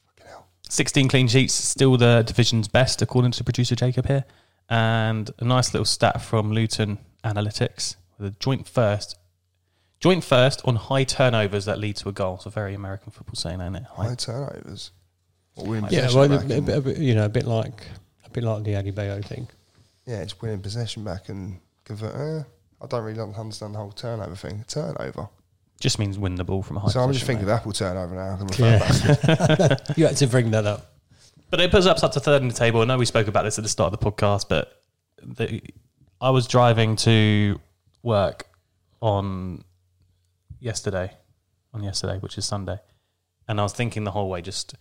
Fucking 0.08 0.28
hell. 0.28 0.48
16 0.70 1.08
clean 1.10 1.28
sheets, 1.28 1.54
still 1.54 1.98
the 1.98 2.24
division's 2.26 2.68
best, 2.68 3.02
according 3.02 3.32
to 3.32 3.44
producer 3.44 3.76
Jacob 3.76 4.08
here. 4.08 4.26
And 4.70 5.30
a 5.40 5.46
nice 5.46 5.74
little 5.74 5.86
stat 5.86 6.22
from 6.22 6.52
Luton 6.52 7.00
Analytics 7.24 7.96
with 8.18 8.34
a 8.34 8.36
joint 8.40 8.68
first. 8.68 9.18
Joint 10.00 10.24
first 10.24 10.62
on 10.66 10.76
high 10.76 11.04
turnovers 11.04 11.66
that 11.66 11.80
lead 11.80 11.96
to 11.98 12.10
a 12.10 12.12
goal. 12.12 12.38
So 12.40 12.50
very 12.50 12.74
American 12.74 13.12
football 13.12 13.36
saying, 13.36 13.60
ain't 13.62 13.76
it? 13.76 13.84
High. 13.84 14.10
High 14.10 14.16
turnovers. 14.16 14.92
What 15.56 15.92
Yeah, 15.92 16.06
possession 16.06 16.20
well, 16.20 16.30
back 16.30 16.44
a, 16.46 16.62
bit- 16.62 16.78
a 16.78 16.82
bit- 16.82 16.98
you 16.98 17.16
know, 17.16 17.26
a 17.26 17.30
bit 17.30 17.46
like 17.46 17.84
a 18.26 18.30
bit 18.30 18.44
like 18.44 18.64
the 18.64 18.74
Adebayo 18.74 19.26
thing. 19.26 19.48
yeah, 20.06 20.18
it's 20.22 20.40
winning 20.42 20.62
possession 20.62 21.04
back 21.04 21.28
and 21.30 21.60
convert. 21.84 22.16
Eh, 22.16 22.44
I 22.82 22.88
don't 22.88 23.04
really 23.04 23.20
understand 23.20 23.74
the 23.74 23.80
whole 23.80 23.92
turnover 23.92 24.36
thing. 24.36 24.64
Turnover. 24.70 25.28
Just 25.80 25.98
means 25.98 26.20
win 26.20 26.36
the 26.36 26.44
ball 26.44 26.62
from 26.62 26.78
a 26.78 26.80
high 26.82 26.90
so 26.90 27.00
I'm 27.00 27.14
just 27.14 27.26
thinking 27.26 27.46
mate. 27.46 27.54
of 27.54 27.60
Apple 27.60 27.72
turnover 27.72 28.16
now. 28.16 28.38
I'm 28.40 28.48
a 28.48 28.56
Yeah. 28.58 29.78
you 29.98 30.06
had 30.08 30.18
to 30.18 30.28
bring 30.28 30.52
that 30.52 30.66
up. 30.66 30.94
But 31.50 31.62
it 31.62 31.72
puts 31.72 31.86
us 31.86 32.04
up 32.04 32.12
to 32.12 32.20
third 32.20 32.42
in 32.42 32.48
the 32.48 32.54
table. 32.54 32.82
I 32.82 32.86
know 32.86 32.98
we 32.98 33.06
spoke 33.06 33.28
about 33.28 33.44
this 33.44 33.58
at 33.58 33.64
the 33.64 33.70
start 33.70 33.94
of 33.94 34.00
the 34.00 34.12
podcast, 34.12 34.50
but 34.50 34.82
the, 35.24 35.62
I 36.22 36.30
was 36.30 36.48
driving 36.48 36.96
to 36.98 37.60
work 38.04 38.46
on 39.02 39.64
yesterday, 40.60 41.12
on 41.74 41.84
yesterday, 41.84 42.20
which 42.20 42.38
is 42.38 42.46
Sunday, 42.46 42.78
and 43.48 43.60
I 43.60 43.64
was 43.64 43.74
thinking 43.74 44.04
the 44.04 44.12
whole 44.12 44.30
way, 44.30 44.42
just 44.42 44.76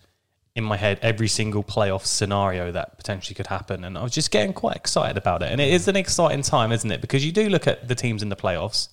in 0.54 0.64
my 0.64 0.76
head, 0.76 0.98
every 1.02 1.28
single 1.28 1.62
playoff 1.62 2.04
scenario 2.04 2.72
that 2.72 2.98
potentially 2.98 3.34
could 3.34 3.46
happen, 3.46 3.84
and 3.84 3.96
I 3.96 4.02
was 4.02 4.12
just 4.12 4.30
getting 4.30 4.52
quite 4.52 4.76
excited 4.76 5.16
about 5.16 5.42
it. 5.42 5.52
And 5.52 5.60
it 5.60 5.72
is 5.72 5.86
an 5.88 5.96
exciting 5.96 6.42
time, 6.42 6.72
isn't 6.72 6.90
it? 6.90 7.00
Because 7.00 7.24
you 7.24 7.32
do 7.32 7.48
look 7.48 7.66
at 7.66 7.86
the 7.86 7.94
teams 7.94 8.22
in 8.22 8.28
the 8.28 8.36
playoffs, 8.36 8.88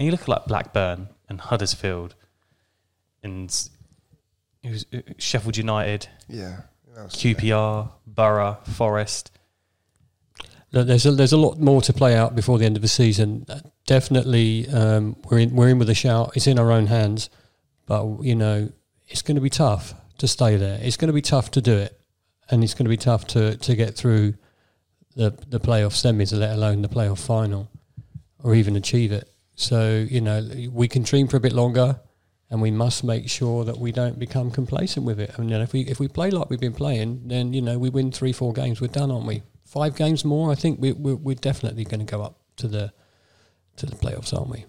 and 0.00 0.06
you 0.06 0.10
look 0.12 0.22
at 0.22 0.28
like 0.28 0.46
Blackburn 0.46 1.08
and 1.28 1.38
Huddersfield, 1.42 2.14
and 3.22 3.50
who's- 4.64 4.86
Sheffield 5.18 5.58
United. 5.58 6.08
yeah. 6.26 6.62
Who 6.88 6.98
else? 7.02 7.16
QPR, 7.16 7.90
Borough, 8.06 8.56
Forest. 8.64 9.30
Look, 10.72 10.86
there's 10.86 11.04
a, 11.04 11.12
there's 11.12 11.32
a 11.34 11.36
lot 11.36 11.58
more 11.60 11.82
to 11.82 11.92
play 11.92 12.16
out 12.16 12.34
before 12.34 12.58
the 12.58 12.64
end 12.64 12.76
of 12.76 12.82
the 12.82 12.88
season. 12.88 13.44
Uh, 13.48 13.60
Definitely, 13.86 14.68
um, 14.68 15.16
we're 15.28 15.40
in 15.40 15.54
we're 15.54 15.68
in 15.68 15.78
with 15.78 15.90
a 15.90 15.94
shout. 15.94 16.32
It's 16.36 16.46
in 16.46 16.58
our 16.60 16.70
own 16.72 16.86
hands, 16.86 17.28
but 17.86 18.22
you 18.22 18.36
know 18.36 18.70
it's 19.08 19.20
going 19.20 19.34
to 19.34 19.40
be 19.40 19.50
tough 19.50 19.94
to 20.18 20.26
stay 20.28 20.56
there. 20.56 20.78
It's 20.80 20.96
going 20.96 21.08
to 21.08 21.12
be 21.12 21.22
tough 21.22 21.50
to 21.52 21.60
do 21.60 21.76
it, 21.76 22.00
and 22.48 22.62
it's 22.64 22.72
going 22.72 22.84
to 22.86 22.90
be 22.90 22.96
tough 22.96 23.26
to, 23.28 23.56
to 23.56 23.74
get 23.76 23.96
through 23.96 24.34
the 25.16 25.30
the 25.48 25.58
playoff 25.60 25.92
semis, 25.94 26.32
let 26.36 26.54
alone 26.54 26.82
the 26.82 26.88
playoff 26.88 27.18
final, 27.18 27.68
or 28.44 28.54
even 28.54 28.76
achieve 28.76 29.10
it. 29.12 29.28
So 29.60 30.06
you 30.08 30.22
know 30.22 30.48
we 30.72 30.88
can 30.88 31.02
dream 31.02 31.28
for 31.28 31.36
a 31.36 31.40
bit 31.40 31.52
longer, 31.52 32.00
and 32.48 32.62
we 32.62 32.70
must 32.70 33.04
make 33.04 33.28
sure 33.28 33.62
that 33.66 33.76
we 33.76 33.92
don't 33.92 34.18
become 34.18 34.50
complacent 34.50 35.04
with 35.04 35.20
it. 35.20 35.32
I 35.36 35.38
mean, 35.38 35.50
you 35.50 35.58
know, 35.58 35.62
if 35.62 35.74
we 35.74 35.82
if 35.82 36.00
we 36.00 36.08
play 36.08 36.30
like 36.30 36.48
we've 36.48 36.58
been 36.58 36.72
playing, 36.72 37.28
then 37.28 37.52
you 37.52 37.60
know 37.60 37.78
we 37.78 37.90
win 37.90 38.10
three 38.10 38.32
four 38.32 38.54
games, 38.54 38.80
we're 38.80 38.86
done, 38.86 39.10
aren't 39.10 39.26
we? 39.26 39.42
Five 39.66 39.96
games 39.96 40.24
more, 40.24 40.50
I 40.50 40.54
think 40.54 40.80
we, 40.80 40.92
we're, 40.92 41.14
we're 41.14 41.34
definitely 41.34 41.84
going 41.84 42.00
to 42.00 42.10
go 42.10 42.22
up 42.22 42.40
to 42.56 42.68
the 42.68 42.90
to 43.76 43.84
the 43.84 43.94
playoffs, 43.96 44.32
aren't 44.32 44.48
we? 44.48 44.64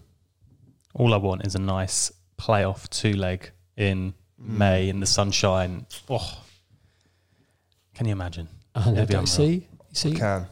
All 0.93 1.13
I 1.13 1.17
want 1.17 1.47
is 1.47 1.55
a 1.55 1.59
nice 1.59 2.11
playoff 2.37 2.89
two 2.89 3.13
leg 3.13 3.49
in 3.77 4.11
mm. 4.11 4.57
May 4.57 4.89
in 4.89 4.99
the 4.99 5.05
sunshine. 5.05 5.85
Oh, 6.09 6.43
can 7.95 8.07
you 8.07 8.11
imagine? 8.11 8.49
I 8.75 8.91
know, 8.91 9.05
be 9.05 9.13
don't- 9.13 9.25
see, 9.25 9.69
see, 9.93 10.15
Can 10.15 10.47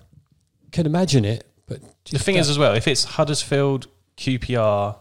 can 0.72 0.86
imagine 0.86 1.26
it, 1.26 1.46
but 1.68 1.82
The 2.10 2.20
thing 2.20 2.38
is, 2.38 2.50
as 2.50 2.58
well, 2.58 2.74
if 2.74 2.88
it's 2.88 3.04
Huddersfield, 3.04 3.88
QPR, 4.20 4.98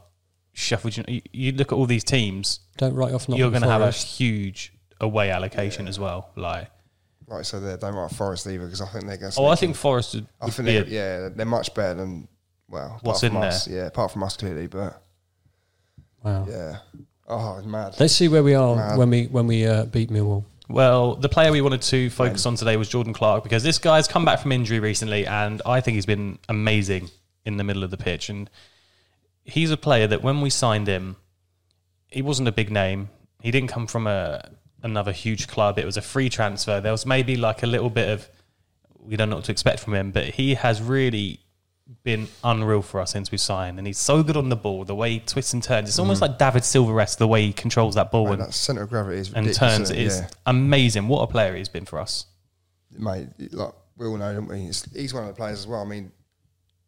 Sheffield, 0.53 1.09
you, 1.09 1.23
you 1.33 1.53
look 1.53 1.73
at 1.73 1.75
all 1.75 1.87
these 1.87 2.05
teams, 2.05 2.61
don't 2.77 2.95
write 2.95 3.13
off. 3.13 3.29
you're 3.29 3.51
going 3.51 3.63
to 3.63 3.69
have 3.69 3.83
a 3.83 3.91
huge 3.91 4.73
away 5.01 5.31
allocation 5.31 5.89
as 5.89 5.99
well. 5.99 6.31
Like, 6.37 6.71
like 7.27 7.45
so 7.45 7.61
they 7.61 7.77
don't 7.77 7.95
write 7.95 8.11
Forest 8.13 8.47
either 8.47 8.65
because 8.65 8.81
I 8.81 8.87
think 8.87 9.07
they're 9.07 9.17
going. 9.17 9.33
to 9.33 9.41
oh, 9.41 9.47
I 9.47 9.57
think 9.57 9.77
Forest 9.77 10.15
would, 10.15 10.27
I 10.41 10.51
think 10.51 10.67
be 10.67 10.73
they're, 10.73 10.85
a- 10.85 10.87
yeah 10.87 11.29
they're 11.29 11.47
much 11.47 11.75
better 11.75 11.95
than 11.95 12.29
well 12.69 12.87
apart 12.87 13.03
What's 13.05 13.21
from 13.21 13.37
in 13.37 13.43
us, 13.43 13.69
Yeah, 13.69 13.87
apart 13.87 14.13
from 14.13 14.23
us 14.23 14.37
clearly, 14.37 14.67
but 14.67 15.03
Wow. 16.23 16.47
yeah. 16.49 16.79
Oh, 17.29 17.59
it's 17.59 17.67
mad. 17.67 17.95
Let's 18.01 18.15
see 18.15 18.29
where 18.29 18.43
we 18.43 18.55
are 18.55 18.75
Mad. 18.77 18.99
when 18.99 19.11
we 19.11 19.27
when 19.27 19.47
we 19.47 19.67
uh, 19.67 19.85
beat 19.85 20.11
Millwall. 20.11 20.45
Well, 20.69 21.15
the 21.15 21.29
player 21.29 21.51
we 21.51 21.61
wanted 21.61 21.83
to 21.83 22.11
focus 22.11 22.45
on 22.47 22.55
today 22.57 22.77
was 22.77 22.89
Jordan 22.89 23.13
Clark 23.15 23.43
because 23.43 23.63
this 23.63 23.79
guy's 23.79 24.07
come 24.07 24.25
back 24.25 24.41
from 24.41 24.53
injury 24.53 24.81
recently, 24.81 25.27
and 25.27 25.63
I 25.65 25.81
think 25.81 25.95
he's 25.95 26.07
been 26.07 26.39
amazing 26.49 27.11
in 27.47 27.57
the 27.57 27.65
middle 27.65 27.83
of 27.85 27.91
the 27.91 27.97
pitch. 27.97 28.29
And 28.29 28.51
he's 29.49 29.71
a 29.71 29.77
player 29.77 30.07
that 30.07 30.23
when 30.23 30.41
we 30.41 30.51
signed 30.51 30.87
him, 30.87 31.17
he 32.09 32.23
wasn't 32.23 32.49
a 32.49 32.53
big 32.53 32.71
name. 32.71 33.11
He 33.43 33.51
didn't 33.51 33.69
come 33.69 33.87
from 33.87 34.07
a 34.07 34.49
another 34.83 35.13
huge 35.13 35.49
club. 35.49 35.79
It 35.79 35.85
was 35.85 35.97
a 35.97 36.03
free 36.03 36.29
transfer. 36.29 36.81
There 36.81 36.93
was 36.93 37.05
maybe 37.05 37.37
like 37.37 37.63
a 37.63 37.67
little 37.67 37.91
bit 37.91 38.09
of 38.09 38.29
we 39.01 39.17
don't 39.17 39.31
know 39.31 39.37
what 39.37 39.47
to 39.47 39.53
expect 39.53 39.81
from 39.81 39.95
him, 39.95 40.11
but 40.11 40.25
he 40.25 40.55
has 40.55 40.83
really 40.83 41.41
been 42.03 42.29
unreal 42.45 42.83
for 42.83 43.01
us 43.01 43.13
since 43.13 43.31
we 43.31 43.39
signed. 43.39 43.79
And 43.79 43.87
he's 43.87 43.99
so 43.99 44.23
good 44.23 44.37
on 44.37 44.51
the 44.51 44.57
ball, 44.57 44.85
the 44.85 44.95
way 44.95 45.13
he 45.13 45.21
twists 45.21 45.55
and 45.55 45.63
turns. 45.63 45.89
It's 45.89 45.99
almost 45.99 46.19
mm. 46.19 46.29
like 46.29 46.39
David 46.39 46.65
Silva 46.65 47.07
the 47.19 47.27
way 47.27 47.47
he 47.47 47.53
controls 47.53 47.95
that 47.95 48.11
ball 48.11 48.27
Mate, 48.27 48.33
and, 48.35 48.43
that 48.43 48.55
centre 48.55 48.83
of 48.83 48.91
gravity 48.91 49.19
is 49.19 49.33
and 49.33 49.53
turns. 49.55 49.91
It's 49.91 50.21
yeah. 50.21 50.29
amazing. 50.47 51.09
What 51.09 51.23
a 51.23 51.27
player 51.27 51.57
he's 51.57 51.71
been 51.71 51.87
for 51.87 51.99
us. 51.99 52.27
mate. 52.97 53.29
Like 53.53 53.73
we 53.97 54.07
all 54.07 54.17
know, 54.17 54.35
don't 54.35 54.49
we? 54.49 54.65
It's, 54.65 54.85
he's 54.93 55.15
one 55.15 55.25
of 55.25 55.29
the 55.29 55.35
players 55.35 55.61
as 55.61 55.67
well. 55.67 55.81
I 55.81 55.87
mean, 55.87 56.13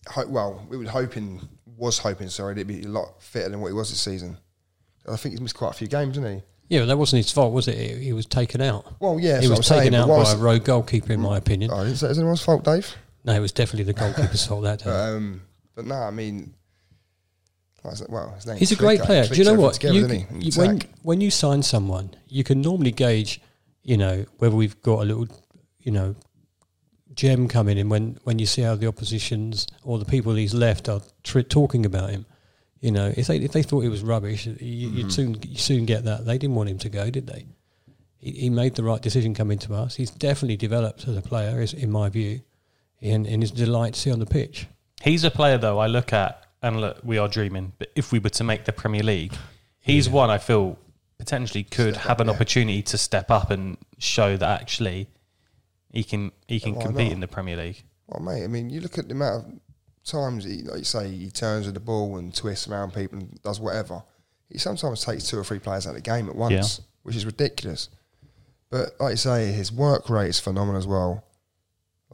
ho- 0.06 0.28
well, 0.28 0.66
we 0.68 0.76
were 0.76 0.84
hoping, 0.84 1.40
was 1.80 1.98
hoping, 1.98 2.28
sorry, 2.28 2.54
that 2.54 2.60
he'd 2.68 2.82
be 2.82 2.86
a 2.86 2.88
lot 2.88 3.20
fitter 3.22 3.48
than 3.48 3.60
what 3.60 3.68
he 3.68 3.74
was 3.74 3.90
this 3.90 4.00
season. 4.00 4.36
I 5.08 5.16
think 5.16 5.32
he's 5.32 5.40
missed 5.40 5.56
quite 5.56 5.70
a 5.70 5.74
few 5.74 5.88
games, 5.88 6.14
didn't 6.14 6.36
he? 6.36 6.42
Yeah, 6.68 6.80
but 6.80 6.86
that 6.86 6.98
wasn't 6.98 7.24
his 7.24 7.32
fault, 7.32 7.52
was 7.52 7.66
it? 7.66 7.98
He, 7.98 8.12
was 8.12 8.26
taken 8.26 8.60
out. 8.60 9.00
Well, 9.00 9.18
yeah, 9.18 9.40
he 9.40 9.48
was 9.48 9.66
taken 9.66 9.92
saying, 9.92 9.94
out 9.94 10.06
by 10.08 10.30
a 10.30 10.36
rogue 10.36 10.62
goalkeeper, 10.64 11.12
in 11.12 11.20
my 11.20 11.36
opinion. 11.36 11.70
Oh, 11.72 11.78
I 11.78 11.84
didn't 11.84 11.96
say 11.96 12.10
anyone's 12.10 12.42
fault, 12.42 12.64
Dave. 12.64 12.94
No, 13.24 13.32
it 13.32 13.40
was 13.40 13.50
definitely 13.50 13.92
the 13.92 13.98
goalkeeper's 13.98 14.46
fault 14.46 14.62
that 14.62 14.84
day. 14.84 14.90
Um, 14.90 15.42
but 15.74 15.86
no, 15.86 15.96
I 15.96 16.10
mean, 16.10 16.54
well, 18.08 18.30
his 18.34 18.46
name 18.46 18.56
He's 18.58 18.72
a 18.72 18.76
great 18.76 19.00
player. 19.00 19.26
Do 19.26 19.34
you 19.34 19.44
know 19.44 19.54
what? 19.54 19.74
Together, 19.74 20.14
You- 20.14 20.26
you- 20.38 20.52
when 20.52 20.82
when 21.02 21.20
you 21.20 21.30
sign 21.30 21.62
someone, 21.62 22.10
you 22.28 22.44
can 22.44 22.60
normally 22.60 22.92
gauge, 22.92 23.40
you 23.82 23.96
know, 23.96 24.26
whether 24.38 24.54
we've 24.54 24.80
got 24.82 25.00
a 25.00 25.04
little, 25.04 25.26
you 25.80 25.90
know, 25.90 26.14
gem 27.20 27.48
coming 27.48 27.76
in 27.78 27.88
when 27.90 28.18
when 28.24 28.38
you 28.38 28.46
see 28.46 28.62
how 28.62 28.74
the 28.74 28.86
oppositions 28.86 29.66
or 29.82 29.98
the 29.98 30.04
people 30.14 30.34
he's 30.34 30.54
left 30.54 30.88
are 30.88 31.02
tr- 31.22 31.40
talking 31.58 31.84
about 31.84 32.08
him. 32.10 32.24
You 32.80 32.92
know, 32.92 33.12
if 33.14 33.26
they 33.26 33.36
if 33.38 33.52
they 33.52 33.62
thought 33.62 33.80
he 33.82 33.88
was 33.96 34.02
rubbish, 34.02 34.46
you, 34.46 34.54
Mm-hmm. 34.54 34.96
you'd 34.96 35.12
soon 35.12 35.30
you 35.46 35.58
soon 35.58 35.84
get 35.84 36.04
that. 36.04 36.24
They 36.24 36.38
didn't 36.38 36.56
want 36.56 36.70
him 36.70 36.78
to 36.78 36.88
go, 36.88 37.10
did 37.10 37.26
they? 37.26 37.44
He, 38.18 38.30
he 38.44 38.50
made 38.50 38.74
the 38.74 38.84
right 38.84 39.02
decision 39.02 39.34
coming 39.34 39.58
to 39.66 39.74
us. 39.74 39.96
He's 39.96 40.10
definitely 40.10 40.56
developed 40.56 41.06
as 41.08 41.16
a 41.16 41.22
player, 41.22 41.60
is 41.60 41.74
in 41.74 41.90
my 41.90 42.08
view, 42.08 42.40
and, 43.02 43.26
and 43.26 43.42
his 43.42 43.50
delight 43.50 43.94
to 43.94 44.00
see 44.00 44.10
on 44.12 44.18
the 44.18 44.26
pitch. 44.38 44.66
He's 45.02 45.24
a 45.24 45.30
player 45.30 45.58
though 45.58 45.78
I 45.78 45.88
look 45.88 46.12
at 46.14 46.42
and 46.62 46.80
look, 46.80 46.98
we 47.02 47.18
are 47.18 47.28
dreaming. 47.28 47.72
But 47.78 47.88
if 47.94 48.12
we 48.12 48.18
were 48.18 48.30
to 48.40 48.44
make 48.44 48.64
the 48.64 48.72
Premier 48.72 49.02
League, 49.02 49.34
he's 49.80 50.08
one 50.08 50.30
I 50.30 50.38
feel 50.38 50.78
potentially 51.18 51.64
could 51.64 51.94
Step 51.94 52.04
have 52.08 52.12
up, 52.12 52.20
an 52.20 52.26
yeah. 52.28 52.34
opportunity 52.34 52.82
to 52.82 52.96
step 52.98 53.30
up 53.30 53.50
and 53.50 53.76
show 53.98 54.36
that 54.38 54.60
actually 54.62 55.08
he 55.92 56.04
can 56.04 56.32
he 56.48 56.60
can 56.60 56.74
why 56.74 56.82
compete 56.82 57.06
not? 57.08 57.12
in 57.12 57.20
the 57.20 57.28
Premier 57.28 57.56
League. 57.56 57.82
Well, 58.06 58.20
mate, 58.22 58.44
I 58.44 58.46
mean, 58.48 58.70
you 58.70 58.80
look 58.80 58.98
at 58.98 59.08
the 59.08 59.14
amount 59.14 59.46
of 59.46 59.60
times, 60.04 60.44
he, 60.44 60.62
like 60.62 60.78
you 60.78 60.84
say, 60.84 61.08
he 61.10 61.30
turns 61.30 61.66
with 61.66 61.74
the 61.74 61.80
ball 61.80 62.16
and 62.16 62.34
twists 62.34 62.66
around 62.68 62.92
people 62.94 63.18
and 63.18 63.40
does 63.42 63.60
whatever. 63.60 64.02
He 64.48 64.58
sometimes 64.58 65.04
takes 65.04 65.28
two 65.28 65.38
or 65.38 65.44
three 65.44 65.60
players 65.60 65.86
out 65.86 65.90
of 65.90 65.96
the 65.96 66.00
game 66.02 66.28
at 66.28 66.34
once, 66.34 66.78
Yeah. 66.78 66.84
which 67.04 67.14
is 67.16 67.24
ridiculous. 67.24 67.88
But 68.70 68.94
like 68.98 69.12
you 69.12 69.16
say, 69.16 69.52
his 69.52 69.70
work 69.72 70.08
rate 70.10 70.28
is 70.28 70.40
phenomenal 70.40 70.78
as 70.78 70.86
well. 70.86 71.24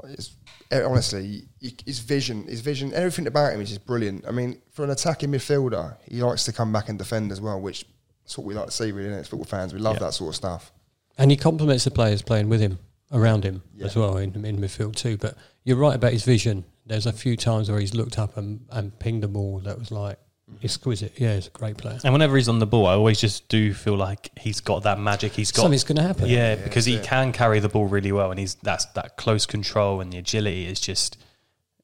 Like 0.02 0.12
it's, 0.14 0.36
eh, 0.70 0.82
honestly, 0.82 1.48
his 1.86 2.00
vision, 2.00 2.46
his 2.46 2.60
vision, 2.60 2.92
everything 2.92 3.26
about 3.26 3.52
him 3.54 3.60
is 3.62 3.68
just 3.70 3.86
brilliant. 3.86 4.26
I 4.28 4.30
mean, 4.32 4.60
for 4.72 4.84
an 4.84 4.90
attacking 4.90 5.30
midfielder, 5.30 5.96
he 6.06 6.22
likes 6.22 6.44
to 6.44 6.52
come 6.52 6.72
back 6.72 6.88
and 6.90 6.98
defend 6.98 7.32
as 7.32 7.40
well, 7.40 7.58
which 7.60 7.86
is 8.26 8.36
what 8.36 8.46
we 8.46 8.52
like 8.54 8.66
to 8.66 8.72
see, 8.72 8.92
really, 8.92 9.08
innit? 9.08 9.20
as 9.20 9.28
football 9.28 9.46
fans. 9.46 9.72
We 9.72 9.80
love 9.80 9.94
Yeah. 9.96 10.00
that 10.00 10.12
sort 10.14 10.28
of 10.30 10.36
stuff. 10.36 10.72
And 11.16 11.30
he 11.30 11.36
complements 11.38 11.84
the 11.84 11.90
players 11.90 12.20
playing 12.20 12.50
with 12.50 12.60
him, 12.60 12.78
around 13.12 13.44
him 13.44 13.62
Yeah. 13.76 13.86
as 13.86 13.96
well 13.96 14.16
in, 14.16 14.44
in 14.44 14.58
midfield 14.58 14.96
too. 14.96 15.16
But 15.16 15.36
you're 15.64 15.76
right 15.76 15.94
about 15.94 16.12
his 16.12 16.24
vision. 16.24 16.64
There's 16.86 17.06
a 17.06 17.12
few 17.12 17.36
times 17.36 17.70
where 17.70 17.80
he's 17.80 17.94
looked 17.94 18.18
up 18.18 18.36
and, 18.36 18.60
and 18.70 18.96
pinged 18.98 19.22
the 19.22 19.28
ball 19.28 19.58
that 19.60 19.78
was 19.78 19.90
like 19.90 20.18
exquisite. 20.62 21.12
Yeah, 21.18 21.34
he's 21.34 21.48
a 21.48 21.50
great 21.50 21.76
player. 21.76 21.98
And 22.04 22.12
whenever 22.12 22.36
he's 22.36 22.48
on 22.48 22.58
the 22.60 22.66
ball, 22.66 22.86
I 22.86 22.92
always 22.94 23.20
just 23.20 23.48
do 23.48 23.74
feel 23.74 23.96
like 23.96 24.30
he's 24.38 24.60
got 24.60 24.84
that 24.84 24.98
magic. 25.00 25.32
He's 25.32 25.50
got 25.50 25.62
Something's 25.62 25.84
going 25.84 25.96
to 25.96 26.02
happen. 26.02 26.26
yeah, 26.28 26.54
Yeah, 26.54 26.62
because 26.62 26.84
he 26.84 26.94
it. 26.96 27.04
can 27.04 27.32
carry 27.32 27.58
the 27.60 27.68
ball 27.68 27.86
really 27.86 28.12
well, 28.12 28.30
and 28.30 28.38
he's 28.38 28.54
that's 28.56 28.84
that 28.94 29.16
close 29.16 29.46
control 29.46 30.00
and 30.00 30.12
the 30.12 30.18
agility 30.18 30.66
is 30.66 30.80
just. 30.80 31.18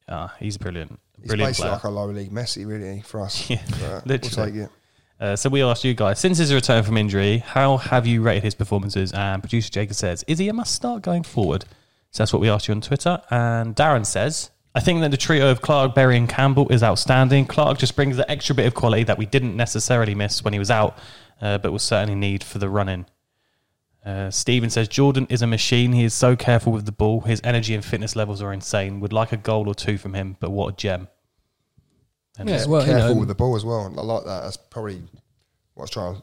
Uh, 0.08 0.28
he's 0.40 0.58
brilliant, 0.58 0.98
He's 1.18 1.28
brilliant 1.28 1.50
basically 1.50 1.68
player. 1.70 1.74
like 1.76 1.84
a 1.84 1.88
lower 1.88 2.12
league 2.12 2.32
Messi, 2.32 2.66
really, 2.66 3.00
for 3.02 3.20
us. 3.22 3.48
Yeah, 3.50 3.62
But 3.70 3.80
we'll 3.80 4.02
literally. 4.06 4.52
take 4.52 4.60
it. 4.62 4.70
Uh, 5.22 5.36
so 5.36 5.48
we 5.48 5.62
asked 5.62 5.84
you 5.84 5.94
guys, 5.94 6.18
since 6.18 6.38
his 6.38 6.52
return 6.52 6.82
from 6.82 6.96
injury, 6.96 7.38
how 7.38 7.76
have 7.76 8.08
you 8.08 8.20
rated 8.20 8.42
his 8.42 8.56
performances? 8.56 9.12
And 9.12 9.40
producer 9.40 9.70
Jacob 9.70 9.94
says, 9.94 10.24
is 10.26 10.40
he 10.40 10.48
a 10.48 10.52
must 10.52 10.74
start 10.74 11.02
going 11.02 11.22
forward? 11.22 11.64
So 12.10 12.24
that's 12.24 12.32
what 12.32 12.42
we 12.42 12.48
asked 12.48 12.66
you 12.66 12.74
on 12.74 12.80
Twitter. 12.80 13.22
And 13.30 13.76
Darren 13.76 14.04
says, 14.04 14.50
I 14.74 14.80
think 14.80 15.00
that 15.00 15.12
the 15.12 15.16
trio 15.16 15.48
of 15.52 15.62
Clark, 15.62 15.94
Berry, 15.94 16.16
and 16.16 16.28
Campbell 16.28 16.68
is 16.70 16.82
outstanding. 16.82 17.46
Clark 17.46 17.78
just 17.78 17.94
brings 17.94 18.16
the 18.16 18.28
extra 18.28 18.56
bit 18.56 18.66
of 18.66 18.74
quality 18.74 19.04
that 19.04 19.16
we 19.16 19.24
didn't 19.24 19.56
necessarily 19.56 20.16
miss 20.16 20.42
when 20.42 20.54
he 20.54 20.58
was 20.58 20.72
out, 20.72 20.98
uh, 21.40 21.56
but 21.58 21.70
will 21.70 21.78
certainly 21.78 22.16
need 22.16 22.42
for 22.42 22.58
the 22.58 22.68
running. 22.68 23.06
Uh, 24.04 24.28
Stephen 24.28 24.70
says 24.70 24.88
Jordan 24.88 25.28
is 25.30 25.40
a 25.40 25.46
machine. 25.46 25.92
He 25.92 26.02
is 26.02 26.14
so 26.14 26.34
careful 26.34 26.72
with 26.72 26.84
the 26.84 26.90
ball. 26.90 27.20
His 27.20 27.40
energy 27.44 27.76
and 27.76 27.84
fitness 27.84 28.16
levels 28.16 28.42
are 28.42 28.52
insane. 28.52 28.98
Would 28.98 29.12
like 29.12 29.30
a 29.30 29.36
goal 29.36 29.68
or 29.68 29.74
two 29.76 29.98
from 29.98 30.14
him, 30.14 30.36
but 30.40 30.50
what 30.50 30.74
a 30.74 30.76
gem. 30.76 31.06
And 32.38 32.48
Yeah, 32.48 32.54
it's- 32.56 32.68
well, 32.68 32.80
you 32.82 32.92
careful 32.92 33.14
know, 33.14 33.20
with 33.20 33.28
the 33.28 33.34
ball 33.34 33.56
as 33.56 33.64
well. 33.64 33.92
I 33.96 34.00
like 34.02 34.24
that. 34.24 34.42
That's 34.42 34.56
probably 34.56 35.02
what 35.74 35.82
I 35.82 35.84
was 35.84 35.90
trying 35.90 36.16
to 36.16 36.22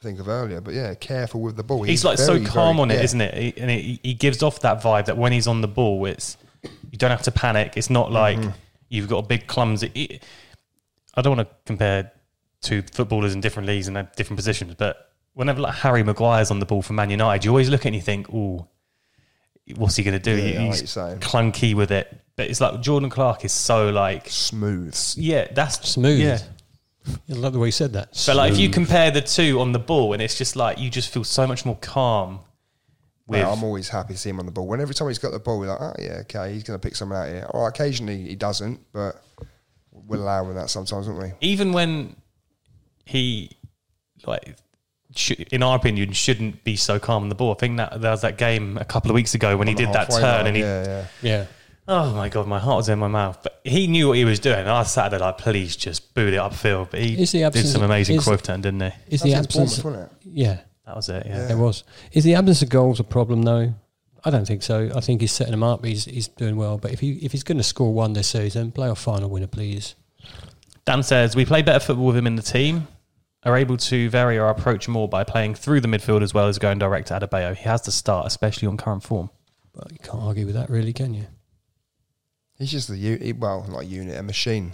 think 0.00 0.20
of 0.20 0.28
earlier. 0.28 0.60
But 0.60 0.74
yeah, 0.74 0.94
careful 0.94 1.40
with 1.40 1.56
the 1.56 1.62
ball. 1.64 1.82
He's, 1.82 2.04
like 2.04 2.18
so 2.18 2.34
calm 2.44 2.76
very- 2.76 2.82
on 2.82 2.90
it, 2.90 2.94
yeah. 2.96 3.00
not 3.02 3.20
it? 3.20 3.34
He, 3.34 3.60
and 3.60 3.70
he, 3.70 4.00
he 4.02 4.14
gives 4.14 4.42
off 4.42 4.60
that 4.60 4.82
vibe 4.82 5.06
that 5.06 5.16
when 5.16 5.32
he's 5.32 5.46
on 5.46 5.60
the 5.62 5.68
ball, 5.68 6.04
it's 6.06 6.36
you 6.62 6.98
don't 6.98 7.10
have 7.10 7.22
to 7.22 7.30
panic. 7.30 7.72
It's 7.76 7.90
not 7.90 8.12
like 8.12 8.38
Mm-hmm. 8.38 8.50
you've 8.88 9.08
got 9.08 9.18
a 9.24 9.26
big 9.26 9.46
clumsy. 9.46 9.90
it- 9.94 10.22
I 11.14 11.22
don't 11.22 11.36
want 11.36 11.48
to 11.48 11.54
compare 11.64 12.12
two 12.60 12.82
footballers 12.92 13.32
in 13.32 13.40
different 13.40 13.66
leagues 13.66 13.88
and 13.88 13.96
different 14.16 14.36
positions, 14.36 14.74
but 14.76 15.10
whenever 15.32 15.60
like 15.62 15.74
Harry 15.76 16.02
Maguire's 16.02 16.50
on 16.50 16.58
the 16.60 16.66
ball 16.66 16.82
for 16.82 16.92
Man 16.92 17.08
United, 17.08 17.44
you 17.44 17.50
always 17.50 17.70
look 17.70 17.80
at 17.80 17.86
it 17.86 17.88
and 17.88 17.96
you 17.96 18.02
think, 18.02 18.26
"Oh, 18.34 18.66
what's 19.74 19.96
he 19.96 20.02
going 20.04 20.18
to 20.18 20.22
do?" 20.22 20.36
Yeah, 20.40 20.60
I 20.60 20.62
like 20.64 20.70
he's 20.72 20.80
you're 20.80 20.86
saying. 20.88 21.18
clunky 21.20 21.74
with 21.74 21.90
it, 21.90 22.14
but 22.36 22.48
it's 22.48 22.60
like 22.60 22.80
Jordan 22.80 23.10
Clark 23.10 23.44
is 23.44 23.52
so 23.52 23.88
like, 23.90 24.28
Smooth. 24.28 24.96
yeah, 25.16 25.48
that's 25.52 25.88
smooth. 25.88 26.20
Yeah, 26.20 26.38
I 27.30 27.32
love 27.34 27.52
the 27.52 27.58
way 27.58 27.68
he 27.68 27.72
said 27.72 27.92
that. 27.94 28.14
so 28.14 28.34
like 28.34 28.52
if 28.52 28.58
you 28.58 28.68
compare 28.70 29.10
the 29.10 29.20
two 29.22 29.60
on 29.60 29.72
the 29.72 29.78
ball, 29.78 30.12
and 30.12 30.22
it's 30.22 30.36
just 30.38 30.56
like 30.56 30.78
you 30.78 30.90
just 30.90 31.10
feel 31.12 31.24
so 31.24 31.46
much 31.46 31.64
more 31.64 31.76
calm. 31.76 32.40
Mate, 33.28 33.40
With 33.40 33.48
I'm 33.48 33.64
always 33.64 33.88
happy 33.88 34.14
to 34.14 34.18
see 34.20 34.30
him 34.30 34.38
on 34.38 34.46
the 34.46 34.52
ball. 34.52 34.68
When 34.68 34.80
every 34.80 34.94
time 34.94 35.08
he's 35.08 35.18
got 35.18 35.32
the 35.32 35.40
ball, 35.40 35.58
we're 35.58 35.66
like, 35.66 35.80
oh 35.80 35.94
yeah, 35.98 36.18
okay, 36.20 36.52
he's 36.52 36.62
going 36.62 36.78
to 36.78 36.84
pick 36.86 36.94
someone 36.94 37.18
out 37.18 37.26
here. 37.28 37.44
Or 37.50 37.66
occasionally 37.66 38.22
he 38.22 38.36
doesn't, 38.36 38.78
but 38.92 39.20
we'll 39.90 40.22
allow 40.22 40.44
him 40.48 40.54
that 40.54 40.70
sometimes, 40.70 41.08
won't 41.08 41.20
we? 41.20 41.32
even 41.40 41.72
when 41.72 42.14
he 43.04 43.50
like 44.26 44.44
sh- 44.46 44.52
in 45.50 45.62
our 45.62 45.76
opinion 45.76 46.12
shouldn't 46.12 46.62
be 46.64 46.76
so 46.76 46.98
calm 46.98 47.22
on 47.22 47.28
the 47.28 47.34
ball 47.34 47.52
i 47.52 47.54
think 47.54 47.76
that 47.76 48.00
there 48.00 48.10
was 48.10 48.22
that 48.22 48.36
game 48.38 48.76
a 48.78 48.84
couple 48.84 49.10
of 49.10 49.14
weeks 49.14 49.34
ago 49.34 49.56
when 49.56 49.66
he 49.68 49.72
On 49.74 49.76
the 49.76 49.84
did 49.86 49.94
that 49.94 50.10
turn 50.10 50.22
line, 50.22 50.46
and 50.46 50.56
he 50.56 50.62
yeah, 50.62 50.84
yeah. 50.84 51.06
yeah, 51.22 51.46
oh 51.88 52.14
my 52.14 52.28
god 52.28 52.46
my 52.46 52.58
heart 52.58 52.76
was 52.78 52.88
in 52.88 52.98
my 52.98 53.08
mouth 53.08 53.38
but 53.42 53.60
he 53.64 53.86
knew 53.86 54.08
what 54.08 54.16
he 54.16 54.24
was 54.24 54.38
doing 54.40 54.58
and 54.60 54.68
i 54.68 54.82
sat 54.82 55.10
there 55.10 55.20
like 55.20 55.38
please 55.38 55.76
just 55.76 56.14
boot 56.14 56.32
it 56.34 56.38
upfield 56.38 56.90
but 56.90 57.00
he 57.00 57.20
Is 57.22 57.32
the 57.32 57.48
did 57.50 57.66
some 57.66 57.82
amazing 57.82 58.16
is- 58.16 58.24
Cruyff 58.26 58.42
turn 58.42 58.60
didn't 58.60 58.80
he 58.80 58.90
is 59.08 59.20
That 59.22 59.28
the 59.28 59.34
absence? 59.34 59.78
Bournemouth, 59.82 60.04
wasn't 60.04 60.26
it? 60.26 60.30
Yeah, 60.32 60.58
that 60.86 60.96
was 60.96 61.08
it 61.08 61.26
yeah, 61.26 61.36
Yeah. 61.38 61.46
there 61.46 61.56
was. 61.58 61.84
Is 62.12 62.24
the 62.24 62.34
absence 62.34 62.62
of 62.62 62.68
goals 62.68 63.00
a 63.00 63.04
problem 63.04 63.42
though? 63.42 63.74
I 64.24 64.30
don't 64.30 64.44
think 64.46 64.62
so. 64.64 64.90
I 64.94 65.00
think 65.00 65.20
he's 65.20 65.30
setting 65.32 65.52
them 65.52 65.62
up. 65.62 65.84
He's 65.84 66.04
he's 66.04 66.26
doing 66.26 66.56
well. 66.56 66.78
But 66.78 66.92
if 66.92 66.98
he 67.00 67.12
if 67.22 67.30
he's 67.32 67.44
going 67.44 67.58
to 67.58 67.64
score 67.64 67.92
one 67.94 68.12
this 68.12 68.26
season, 68.28 68.72
playoff 68.72 68.98
final 68.98 69.30
winner, 69.30 69.46
please. 69.46 69.94
dan 70.84 71.02
says 71.04 71.36
we 71.36 71.44
play 71.44 71.62
better 71.62 71.78
football 71.80 72.06
with 72.06 72.16
him 72.16 72.26
in 72.26 72.34
the 72.36 72.42
team 72.42 72.88
are 73.46 73.56
able 73.56 73.76
to 73.76 74.10
vary 74.10 74.38
our 74.38 74.50
approach 74.50 74.88
more 74.88 75.08
by 75.08 75.24
playing 75.24 75.54
through 75.54 75.80
the 75.80 75.88
midfield 75.88 76.20
as 76.22 76.34
well 76.34 76.48
as 76.48 76.58
going 76.58 76.78
direct 76.78 77.08
to 77.08 77.14
Adebayo. 77.14 77.54
He 77.54 77.64
has 77.64 77.80
to 77.82 77.92
start, 77.92 78.26
especially 78.26 78.66
on 78.68 78.76
current 78.76 79.02
form. 79.04 79.30
But 79.72 79.92
you 79.92 79.98
can't 79.98 80.22
argue 80.22 80.46
with 80.46 80.56
that, 80.56 80.68
really, 80.68 80.92
can 80.92 81.14
you? 81.14 81.26
He's 82.58 82.72
just 82.72 82.88
the 82.88 82.96
u- 82.96 83.36
well, 83.38 83.64
not 83.68 83.82
a 83.82 83.84
unit, 83.84 84.18
a 84.18 84.22
machine. 84.22 84.72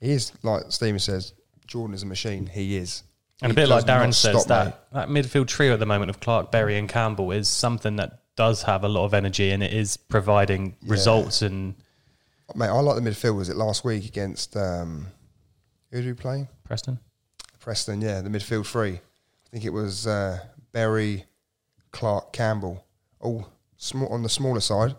He 0.00 0.12
is 0.12 0.32
like 0.42 0.64
Steven 0.68 1.00
says. 1.00 1.32
Jordan 1.66 1.94
is 1.94 2.04
a 2.04 2.06
machine. 2.06 2.46
He 2.46 2.76
is, 2.76 3.02
And 3.42 3.50
a 3.50 3.54
bit 3.54 3.68
like 3.68 3.86
Darren 3.86 4.14
says, 4.14 4.42
stop, 4.42 4.46
that, 4.46 4.86
that 4.92 5.08
midfield 5.08 5.48
trio 5.48 5.72
at 5.72 5.80
the 5.80 5.86
moment 5.86 6.10
of 6.10 6.20
Clark, 6.20 6.52
Berry, 6.52 6.78
and 6.78 6.88
Campbell 6.88 7.32
is 7.32 7.48
something 7.48 7.96
that 7.96 8.20
does 8.36 8.62
have 8.62 8.84
a 8.84 8.88
lot 8.88 9.04
of 9.04 9.14
energy 9.14 9.50
and 9.50 9.64
it 9.64 9.72
is 9.72 9.96
providing 9.96 10.76
results 10.86 11.42
and 11.42 11.74
Mate, 12.54 12.68
I 12.68 12.78
like 12.78 13.02
the 13.02 13.10
midfield. 13.10 13.34
Was 13.36 13.48
it 13.48 13.56
last 13.56 13.84
week 13.84 14.06
against 14.06 14.56
um, 14.56 15.08
who 15.90 16.02
did 16.02 16.06
we 16.06 16.12
play? 16.12 16.46
Preston. 16.62 17.00
Preston, 17.66 18.00
yeah, 18.00 18.20
the 18.20 18.30
midfield 18.30 18.64
three. 18.64 18.92
I 18.92 19.00
think 19.50 19.64
it 19.64 19.72
was 19.72 20.06
uh, 20.06 20.38
Berry, 20.70 21.24
Clark, 21.90 22.32
Campbell. 22.32 22.86
All 23.18 23.48
small 23.76 24.06
on 24.10 24.22
the 24.22 24.28
smaller 24.28 24.60
side. 24.60 24.94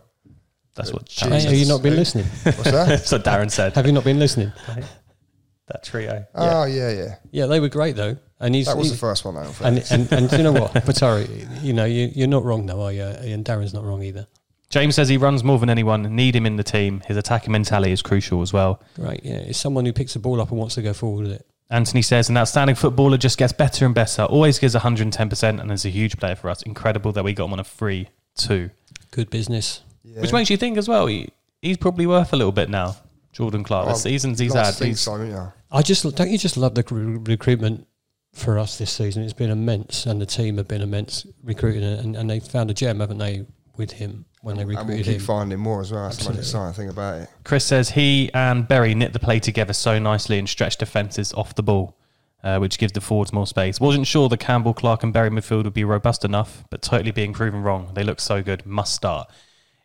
That's 0.76 0.92
what 0.92 1.06
Jesus. 1.06 1.24
Darren 1.30 1.32
Hey, 1.32 1.42
have 1.44 1.54
you 1.54 1.66
not 1.66 1.82
been 1.82 1.96
listening? 1.96 2.26
What's 2.44 2.64
that? 2.64 2.72
That's 2.90 3.10
what 3.10 3.24
Darren 3.24 3.50
said. 3.50 3.74
have 3.76 3.86
you 3.86 3.94
not 3.94 4.04
been 4.04 4.20
listening? 4.20 4.52
that 5.68 5.82
trio. 5.82 6.26
Oh 6.36 6.66
yeah, 6.66 6.92
yeah. 6.92 7.16
Yeah, 7.32 7.46
they 7.46 7.62
were 7.62 7.70
great 7.70 7.96
though, 7.96 8.18
and 8.42 8.54
he's 8.54 8.66
That 8.66 8.76
was 8.76 8.88
he- 8.88 8.92
the 8.96 9.00
first 9.00 9.24
one. 9.24 9.36
Though, 9.36 9.50
and, 9.64 9.78
and 9.90 10.12
and 10.12 10.32
you 10.34 10.44
know 10.44 10.52
what? 10.52 10.74
But 10.86 10.98
sorry, 10.98 11.48
you 11.62 11.72
know 11.72 11.86
you, 11.86 12.12
you're 12.14 12.28
not 12.28 12.44
wrong 12.44 12.66
though, 12.66 12.82
are 12.82 12.92
you? 12.92 13.04
And 13.04 13.46
Darren's 13.46 13.74
not 13.74 13.86
wrong 13.86 14.04
either. 14.04 14.28
James 14.70 14.96
says 14.96 15.08
he 15.08 15.16
runs 15.16 15.42
more 15.42 15.58
than 15.58 15.70
anyone. 15.70 16.14
Need 16.18 16.36
him 16.36 16.46
in 16.46 16.58
the 16.58 16.66
team. 16.66 17.00
His 17.08 17.16
attacking 17.16 17.54
mentality 17.54 17.94
is 17.94 18.02
crucial 18.02 18.42
as 18.42 18.52
well. 18.52 18.82
Right? 18.98 19.22
Yeah, 19.24 19.36
it's 19.36 19.58
someone 19.58 19.86
who 19.86 19.94
picks 19.94 20.16
the 20.16 20.20
ball 20.20 20.42
up 20.42 20.50
and 20.50 20.60
wants 20.60 20.76
to 20.76 20.82
go 20.82 20.92
forward 20.92 21.28
with 21.28 21.32
it. 21.32 21.48
Anthony 21.70 22.02
says 22.02 22.30
an 22.30 22.38
outstanding 22.38 22.76
footballer 22.76 23.18
just 23.18 23.38
gets 23.38 23.52
better 23.54 23.86
and 23.86 23.94
better. 23.94 24.24
Always 24.24 24.58
gives 24.60 24.74
110% 24.76 25.60
and 25.62 25.72
is 25.72 25.86
a 25.86 25.90
huge 25.90 26.18
player 26.18 26.36
for 26.36 26.50
us. 26.50 26.62
Incredible 26.62 27.12
that 27.14 27.24
we 27.24 27.34
got 27.34 27.46
him 27.46 27.54
on 27.54 27.60
a 27.60 27.64
free 27.66 28.10
two. 28.36 28.70
Good 29.12 29.30
business. 29.30 29.82
yeah. 30.04 30.22
Which 30.22 30.32
makes 30.32 30.50
you 30.50 30.58
think 30.58 30.78
as 30.78 30.88
well, 30.88 31.08
he, 31.08 31.30
he's 31.62 31.78
probably 31.78 32.08
worth 32.08 32.32
a 32.34 32.38
little 32.38 32.52
bit 32.54 32.70
now. 32.70 32.96
Jordan 33.34 33.64
Clark, 33.64 33.86
the 33.86 33.90
Well, 33.90 33.96
seasons 33.98 34.40
he's 34.40 34.54
had. 34.54 34.74
He's, 34.76 35.00
so, 35.02 35.22
yeah. 35.22 35.52
I 35.72 35.82
just 35.82 36.04
don't 36.16 36.30
you 36.32 36.38
just 36.38 36.58
love 36.58 36.74
the 36.76 36.84
recru- 36.84 37.28
recruitment 37.28 37.86
for 38.34 38.58
us 38.58 38.78
this 38.78 38.92
season? 38.92 39.24
It's 39.24 39.34
been 39.34 39.52
immense, 39.52 40.06
and 40.06 40.22
the 40.22 40.26
team 40.26 40.58
have 40.58 40.68
been 40.68 40.82
immense 40.82 41.26
recruiting, 41.44 41.84
and, 41.84 42.16
and 42.16 42.30
they 42.30 42.40
found 42.40 42.72
a 42.72 42.74
gem, 42.74 43.00
haven't 43.00 43.18
they, 43.18 43.46
with 43.78 43.92
him 43.94 44.26
when 44.42 44.56
they 44.56 44.62
And 44.64 44.70
we'll 44.70 44.78
recruited 44.80 45.06
keep 45.06 45.16
him? 45.16 45.20
finding 45.22 45.60
more 45.60 45.82
as 45.82 45.92
well. 45.92 46.04
That's 46.04 46.18
the 46.18 46.30
most 46.30 46.40
exciting 46.40 46.74
thing 46.74 46.90
about 46.90 47.22
it. 47.22 47.30
Chris 47.44 47.66
says 47.66 47.92
he 47.92 48.32
and 48.34 48.68
Berry 48.68 48.94
knit 48.96 49.14
the 49.14 49.20
play 49.20 49.40
together 49.40 49.74
so 49.74 50.00
nicely 50.00 50.40
and 50.40 50.48
stretched 50.48 50.80
defences 50.80 51.34
off 51.34 51.56
the 51.56 51.64
ball, 51.64 51.98
uh, 52.44 52.58
which 52.60 52.78
gives 52.78 52.94
the 52.94 53.02
forwards 53.02 53.34
more 53.34 53.48
space. 53.48 53.80
Wasn't 53.80 54.08
sure 54.08 54.30
the 54.30 54.38
Campbell, 54.38 54.74
Clark, 54.74 55.04
and 55.04 55.12
Berry 55.14 55.30
midfield 55.30 55.64
would 55.66 55.74
be 55.74 55.84
robust 55.84 56.24
enough, 56.26 56.64
but 56.70 56.82
totally 56.82 57.12
being 57.12 57.34
proven 57.34 57.62
wrong. 57.64 57.92
They 57.94 58.04
look 58.04 58.20
so 58.20 58.42
good. 58.42 58.66
Must 58.66 58.94
start. 58.94 59.30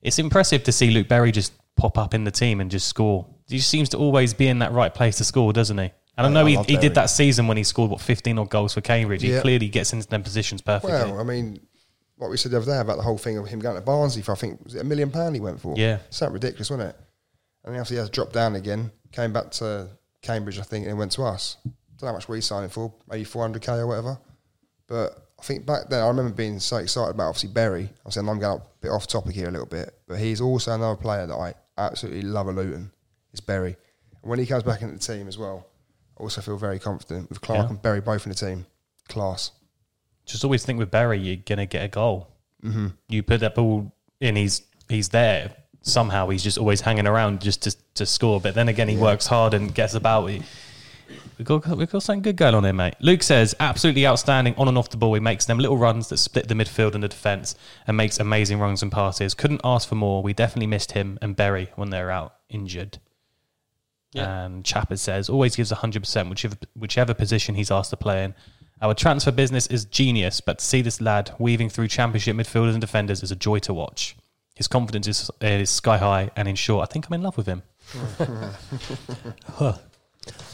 It's 0.02 0.18
impressive 0.18 0.64
to 0.64 0.72
see 0.72 0.90
Luke 0.90 1.08
Berry 1.08 1.30
just 1.32 1.52
pop 1.76 1.96
up 1.96 2.12
in 2.14 2.24
the 2.24 2.30
team 2.30 2.60
and 2.60 2.70
just 2.70 2.88
score. 2.88 3.26
He 3.48 3.56
just 3.58 3.70
seems 3.70 3.88
to 3.90 3.98
always 3.98 4.34
be 4.34 4.48
in 4.48 4.58
that 4.60 4.72
right 4.72 4.92
place 4.94 5.16
to 5.18 5.24
score, 5.24 5.52
doesn't 5.52 5.78
he? 5.78 5.90
And 6.18 6.26
I 6.26 6.28
know 6.30 6.44
I 6.46 6.50
he, 6.50 6.74
he 6.74 6.76
did 6.76 6.94
that 6.96 7.06
season 7.06 7.46
when 7.46 7.56
he 7.56 7.64
scored 7.64 7.90
what 7.90 8.00
15 8.00 8.38
odd 8.38 8.50
goals 8.50 8.74
for 8.74 8.82
Cambridge. 8.82 9.22
He 9.22 9.32
Yeah. 9.32 9.40
clearly 9.40 9.68
gets 9.68 9.92
into 9.94 10.06
them 10.06 10.22
positions 10.22 10.60
perfectly. 10.60 10.92
Well, 10.92 11.18
I 11.18 11.22
mean, 11.22 11.60
what 12.22 12.30
we 12.30 12.36
said 12.36 12.52
the 12.52 12.56
other 12.58 12.66
day 12.66 12.78
about 12.78 12.96
the 12.96 13.02
whole 13.02 13.18
thing 13.18 13.36
of 13.38 13.46
him 13.46 13.58
going 13.60 13.74
to 13.76 13.80
Barnsley 13.82 14.22
for, 14.22 14.32
I 14.32 14.36
think, 14.36 14.62
was 14.64 14.74
it 14.74 14.80
a 14.80 14.84
million 14.84 15.10
pound 15.10 15.34
he 15.34 15.40
went 15.40 15.60
for? 15.60 15.74
Yeah. 15.76 15.98
Something 16.10 16.34
ridiculous, 16.34 16.70
wasn't 16.70 16.90
it? 16.90 16.96
And 17.64 17.74
then 17.74 17.80
after 17.80 17.94
he 17.94 17.98
has 18.00 18.10
dropped 18.10 18.32
down 18.32 18.54
again, 18.56 18.90
came 19.12 19.32
back 19.32 19.50
to 19.52 19.88
Cambridge, 20.22 20.58
I 20.58 20.62
think, 20.62 20.84
and 20.84 20.90
then 20.92 20.98
went 20.98 21.12
to 21.12 21.22
us. 21.22 21.56
Don't 21.64 21.74
know 22.02 22.08
how 22.08 22.14
much 22.14 22.28
we 22.28 22.40
signed 22.40 22.64
him 22.64 22.70
for, 22.70 22.92
maybe 23.08 23.24
400k 23.24 23.78
or 23.78 23.86
whatever. 23.86 24.18
But 24.88 25.28
I 25.38 25.42
think 25.42 25.66
back 25.66 25.88
then, 25.88 26.02
I 26.02 26.08
remember 26.08 26.32
being 26.32 26.58
so 26.60 26.76
excited 26.78 27.10
about 27.14 27.28
obviously 27.28 27.50
Berry. 27.50 27.88
Obviously, 28.00 28.28
I'm 28.28 28.38
going 28.38 28.60
a 28.60 28.62
bit 28.80 28.90
off 28.90 29.06
topic 29.06 29.34
here 29.34 29.48
a 29.48 29.50
little 29.50 29.66
bit, 29.66 29.92
but 30.06 30.18
he's 30.18 30.40
also 30.40 30.72
another 30.72 30.96
player 30.96 31.26
that 31.26 31.34
I 31.34 31.54
absolutely 31.78 32.22
love 32.22 32.48
a 32.48 32.52
Luton. 32.52 32.90
It's 33.32 33.40
Berry. 33.40 33.76
And 34.22 34.30
when 34.30 34.38
he 34.38 34.46
comes 34.46 34.62
back 34.62 34.82
into 34.82 34.94
the 34.94 35.00
team 35.00 35.28
as 35.28 35.38
well, 35.38 35.66
I 36.18 36.22
also 36.22 36.40
feel 36.40 36.56
very 36.58 36.78
confident 36.78 37.28
with 37.28 37.40
Clark 37.40 37.64
Yeah. 37.64 37.70
and 37.70 37.82
Berry 37.82 38.00
both 38.00 38.26
in 38.26 38.30
the 38.30 38.36
team. 38.36 38.66
Class. 39.08 39.50
Just 40.26 40.44
always 40.44 40.64
think 40.64 40.78
with 40.78 40.90
Barry, 40.90 41.18
you're 41.18 41.36
gonna 41.36 41.66
get 41.66 41.84
a 41.84 41.88
goal. 41.88 42.28
Mm-hmm. 42.64 42.88
You 43.08 43.22
put 43.22 43.40
that 43.40 43.54
ball 43.54 43.92
in, 44.20 44.36
he's 44.36 44.62
he's 44.88 45.08
there 45.10 45.54
somehow. 45.82 46.28
He's 46.28 46.42
just 46.42 46.58
always 46.58 46.80
hanging 46.80 47.06
around 47.06 47.40
just 47.40 47.62
to 47.62 47.76
to 47.94 48.06
score. 48.06 48.40
But 48.40 48.54
then 48.54 48.68
again, 48.68 48.88
he 48.88 48.96
works 48.96 49.26
hard 49.26 49.54
and 49.54 49.74
gets 49.74 49.94
about. 49.94 50.24
We 50.24 50.42
we 51.38 51.44
got 51.44 51.66
we 51.76 51.86
got 51.86 52.02
something 52.02 52.22
good 52.22 52.36
going 52.36 52.54
on 52.54 52.64
here, 52.64 52.72
mate. 52.72 52.94
Luke 53.00 53.22
says 53.22 53.54
absolutely 53.58 54.06
outstanding 54.06 54.54
on 54.56 54.68
and 54.68 54.78
off 54.78 54.90
the 54.90 54.96
ball. 54.96 55.14
He 55.14 55.20
makes 55.20 55.46
them 55.46 55.58
little 55.58 55.76
runs 55.76 56.08
that 56.08 56.18
split 56.18 56.48
the 56.48 56.54
midfield 56.54 56.94
and 56.94 57.02
the 57.02 57.08
defense, 57.08 57.54
and 57.86 57.96
makes 57.96 58.20
amazing 58.20 58.58
runs 58.58 58.82
and 58.82 58.92
passes. 58.92 59.34
Couldn't 59.34 59.60
ask 59.64 59.88
for 59.88 59.96
more. 59.96 60.22
We 60.22 60.32
definitely 60.32 60.68
missed 60.68 60.92
him 60.92 61.18
and 61.20 61.34
Berry 61.34 61.70
when 61.76 61.90
they're 61.90 62.10
out 62.10 62.34
injured. 62.48 62.98
Yeah. 64.12 64.44
And 64.44 64.64
Chapper 64.64 64.96
says 64.96 65.30
always 65.30 65.56
gives 65.56 65.72
100% 65.72 66.28
whichever, 66.28 66.56
whichever 66.74 67.14
position 67.14 67.54
he's 67.54 67.70
asked 67.70 67.90
to 67.90 67.96
play 67.96 68.24
in. 68.24 68.34
Our 68.82 68.94
transfer 68.94 69.30
business 69.30 69.68
is 69.68 69.84
genius, 69.84 70.40
but 70.40 70.58
to 70.58 70.64
see 70.64 70.82
this 70.82 71.00
lad 71.00 71.30
weaving 71.38 71.68
through 71.68 71.86
championship 71.86 72.34
midfielders 72.34 72.72
and 72.72 72.80
defenders 72.80 73.22
is 73.22 73.30
a 73.30 73.36
joy 73.36 73.60
to 73.60 73.72
watch. 73.72 74.16
His 74.56 74.66
confidence 74.66 75.06
is, 75.06 75.30
uh, 75.40 75.46
is 75.46 75.70
sky 75.70 75.98
high, 75.98 76.30
and 76.34 76.48
in 76.48 76.56
short, 76.56 76.88
I 76.88 76.92
think 76.92 77.06
I'm 77.06 77.12
in 77.12 77.22
love 77.22 77.36
with 77.36 77.46
him. 77.46 77.62
Huh. 79.54 79.74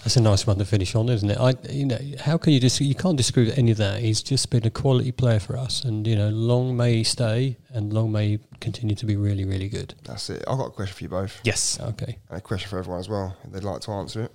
That's 0.03 0.17
a 0.17 0.21
nice 0.21 0.47
one 0.47 0.59
to 0.59 0.65
finish 0.65 0.95
on, 0.95 1.09
isn't 1.09 1.31
it? 1.31 1.39
I, 1.39 1.55
you 1.71 1.87
know, 1.87 1.99
how 2.21 2.39
can 2.39 2.55
you 2.55 2.61
just 2.61 2.81
you 2.81 2.95
can't 2.95 3.17
disagree 3.17 3.45
with 3.45 3.59
any 3.59 3.71
of 3.71 3.77
that. 3.77 4.01
He's 4.01 4.23
just 4.23 4.49
been 4.51 4.67
a 4.67 4.71
quality 4.71 5.13
player 5.13 5.39
for 5.39 5.59
us, 5.59 5.85
and 5.85 6.07
you 6.07 6.17
know, 6.17 6.31
long 6.31 6.77
may 6.77 6.97
he 6.97 7.05
stay, 7.05 7.59
and 7.71 7.93
long 7.93 8.11
may 8.11 8.29
he 8.29 8.39
continue 8.61 8.97
to 8.97 9.07
be 9.07 9.17
really, 9.17 9.45
really 9.45 9.69
good. 9.69 9.95
That's 10.05 10.31
it. 10.31 10.43
I've 10.49 10.57
got 10.57 10.69
a 10.69 10.71
question 10.71 10.97
for 10.97 11.05
you 11.05 11.09
both. 11.11 11.41
Yes. 11.45 11.79
Okay. 11.81 12.19
And 12.31 12.39
a 12.39 12.41
question 12.41 12.71
for 12.71 12.79
everyone 12.79 13.01
as 13.01 13.09
well, 13.09 13.37
if 13.45 13.53
they'd 13.53 13.65
like 13.65 13.81
to 13.83 13.91
answer 13.93 14.23
it. 14.23 14.33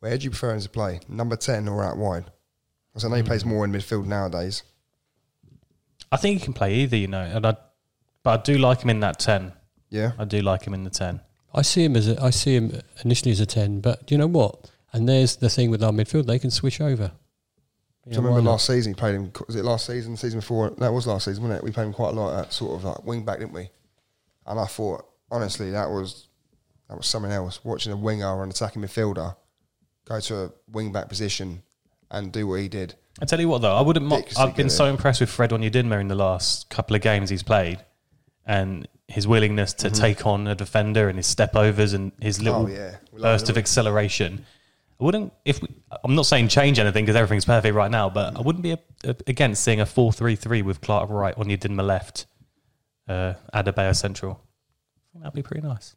Where 0.00 0.16
do 0.16 0.24
you 0.24 0.30
prefer 0.30 0.54
him 0.54 0.60
to 0.60 0.68
play? 0.68 1.00
Number 1.08 1.36
10 1.36 1.68
or 1.68 1.84
out 1.84 1.98
wide? 1.98 2.30
Because 2.94 3.04
I 3.04 3.08
know 3.08 3.16
he 3.16 3.22
hmm. 3.22 3.26
plays 3.26 3.44
more 3.44 3.66
in 3.66 3.72
midfield 3.72 4.06
nowadays. 4.06 4.62
I 6.10 6.16
think 6.16 6.38
he 6.38 6.44
can 6.44 6.54
play 6.54 6.74
either, 6.76 6.96
you 6.96 7.08
know, 7.08 7.20
and 7.20 7.44
I, 7.44 7.56
but 8.22 8.40
I 8.40 8.42
do 8.42 8.56
like 8.56 8.82
him 8.82 8.90
in 8.90 9.00
that 9.00 9.18
10. 9.18 9.52
Yeah. 9.90 10.12
I 10.18 10.24
do 10.24 10.40
like 10.40 10.64
him 10.64 10.72
in 10.72 10.84
the 10.84 10.90
10. 10.90 11.20
I 11.54 11.62
see 11.62 11.84
him 11.84 11.96
as 11.96 12.08
a, 12.08 12.20
I 12.20 12.30
see 12.30 12.56
him 12.56 12.80
initially 13.04 13.30
as 13.30 13.38
a 13.38 13.46
ten, 13.46 13.80
but 13.80 14.06
do 14.06 14.14
you 14.14 14.18
know 14.18 14.26
what? 14.26 14.70
And 14.92 15.08
there's 15.08 15.36
the 15.36 15.48
thing 15.48 15.70
with 15.70 15.82
our 15.82 15.92
midfield; 15.92 16.26
they 16.26 16.38
can 16.38 16.50
switch 16.50 16.80
over. 16.80 17.12
Do 18.08 18.10
you 18.10 18.16
remember 18.16 18.42
last 18.42 18.66
season 18.66 18.92
he 18.92 18.98
played 18.98 19.14
him? 19.14 19.32
Was 19.46 19.56
it 19.56 19.64
last 19.64 19.86
season? 19.86 20.16
Season 20.16 20.40
before? 20.40 20.74
No, 20.76 20.92
was 20.92 21.06
last 21.06 21.24
season, 21.24 21.44
wasn't 21.44 21.60
it? 21.60 21.64
We 21.64 21.70
played 21.70 21.86
him 21.86 21.92
quite 21.92 22.10
a 22.10 22.20
lot 22.20 22.38
at 22.38 22.52
sort 22.52 22.74
of 22.74 22.84
like 22.84 23.04
wing 23.04 23.24
back, 23.24 23.38
didn't 23.38 23.54
we? 23.54 23.70
And 24.46 24.60
I 24.60 24.66
thought, 24.66 25.06
honestly, 25.30 25.70
that 25.70 25.88
was 25.88 26.28
that 26.88 26.96
was 26.96 27.06
something 27.06 27.30
else. 27.30 27.64
Watching 27.64 27.92
a 27.92 27.96
winger 27.96 28.28
or 28.28 28.42
an 28.42 28.50
attacking 28.50 28.82
midfielder 28.82 29.36
go 30.04 30.20
to 30.20 30.44
a 30.44 30.52
wing 30.70 30.92
back 30.92 31.08
position 31.08 31.62
and 32.14 32.32
do 32.32 32.46
what 32.46 32.60
he 32.60 32.68
did. 32.68 32.94
I 33.20 33.26
tell 33.26 33.40
you 33.40 33.48
what, 33.48 33.62
though, 33.62 33.74
I 33.76 33.80
wouldn't. 33.80 34.06
Mo- 34.06 34.22
I've 34.38 34.56
been 34.56 34.70
so 34.70 34.86
impressed 34.86 35.20
with 35.20 35.30
Fred 35.30 35.50
Onyedinma 35.50 36.00
in 36.00 36.08
the 36.08 36.14
last 36.14 36.68
couple 36.70 36.96
of 36.96 37.02
games 37.02 37.30
he's 37.30 37.42
played, 37.42 37.78
and 38.46 38.88
his 39.08 39.26
willingness 39.28 39.72
to 39.74 39.90
take 39.90 40.26
on 40.26 40.46
a 40.46 40.54
defender 40.54 41.08
and 41.08 41.18
his 41.18 41.26
step 41.26 41.54
overs 41.54 41.92
and 41.92 42.10
his 42.20 42.42
little 42.42 42.64
Mm-hmm. 42.64 42.74
Oh, 42.74 42.76
yeah. 42.76 42.96
Love 43.12 43.20
burst 43.22 43.50
of 43.50 43.58
acceleration. 43.58 44.44
I 45.00 45.04
wouldn't. 45.04 45.32
If 45.44 45.60
we, 45.60 45.68
I'm 46.02 46.14
not 46.14 46.26
saying 46.26 46.48
change 46.48 46.78
anything 46.78 47.04
because 47.04 47.16
everything's 47.16 47.44
perfect 47.44 47.74
right 47.74 47.90
now, 47.90 48.08
but 48.10 48.36
I 48.36 48.40
wouldn't 48.40 48.62
be 48.62 48.72
a, 48.72 48.78
a, 49.04 49.14
against 49.26 49.62
seeing 49.62 49.80
a 49.80 49.86
four-three-three 49.86 50.62
with 50.62 50.80
Clark 50.80 51.10
right, 51.10 51.36
on 51.36 51.46
Onyedinma 51.46 51.84
left, 51.84 52.26
uh, 53.08 53.34
Adebayo 53.52 53.94
central. 53.94 54.40
That'd 55.14 55.34
be 55.34 55.42
pretty 55.42 55.66
nice. 55.66 55.94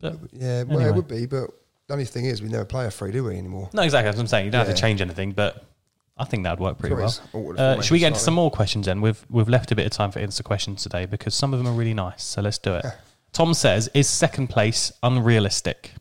But 0.00 0.16
Yeah, 0.32 0.62
well, 0.64 0.78
Anyway. 0.78 0.90
it 0.90 0.94
would 0.94 1.08
be, 1.08 1.26
but 1.26 1.50
the 1.90 1.94
only 1.94 2.04
thing 2.04 2.24
is, 2.26 2.40
we 2.40 2.48
never 2.48 2.64
play 2.64 2.86
a 2.86 2.90
free, 2.90 3.10
do 3.10 3.24
we, 3.24 3.36
anymore? 3.36 3.68
no, 3.72 3.82
exactly. 3.82 4.06
That's 4.06 4.16
what 4.16 4.22
I'm 4.22 4.28
saying. 4.28 4.44
You 4.46 4.52
don't 4.52 4.60
have 4.60 4.68
Yeah. 4.68 4.74
to 4.74 4.80
change 4.80 5.00
anything, 5.00 5.32
but 5.32 5.64
I 6.16 6.24
think 6.24 6.44
that'd 6.44 6.60
work 6.60 6.78
pretty 6.78 6.94
Probably 6.94 7.02
well. 7.04 7.10
is 7.10 7.20
altered 7.56 7.58
Uh, 7.60 7.80
should 7.82 7.92
we 7.92 7.98
get 7.98 8.08
into 8.08 8.18
slightly. 8.20 8.24
some 8.26 8.34
more 8.34 8.50
questions 8.50 8.86
then? 8.86 9.00
We've 9.00 9.24
we've 9.28 9.48
left 9.48 9.72
a 9.72 9.74
bit 9.74 9.86
of 9.86 9.92
time 9.92 10.10
for 10.12 10.20
Insta 10.20 10.44
questions 10.44 10.82
today 10.82 11.06
because 11.06 11.34
some 11.34 11.52
of 11.52 11.58
them 11.58 11.66
are 11.66 11.72
really 11.72 11.94
nice. 11.94 12.22
So 12.22 12.40
let's 12.42 12.58
do 12.58 12.74
it. 12.76 12.84
Tom 13.32 13.54
says, 13.54 13.88
"Is 13.94 14.08
second 14.08 14.48
place 14.48 14.92
unrealistic?" 15.02 15.92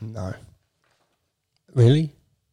No, 0.00 0.34
Really? 1.74 2.12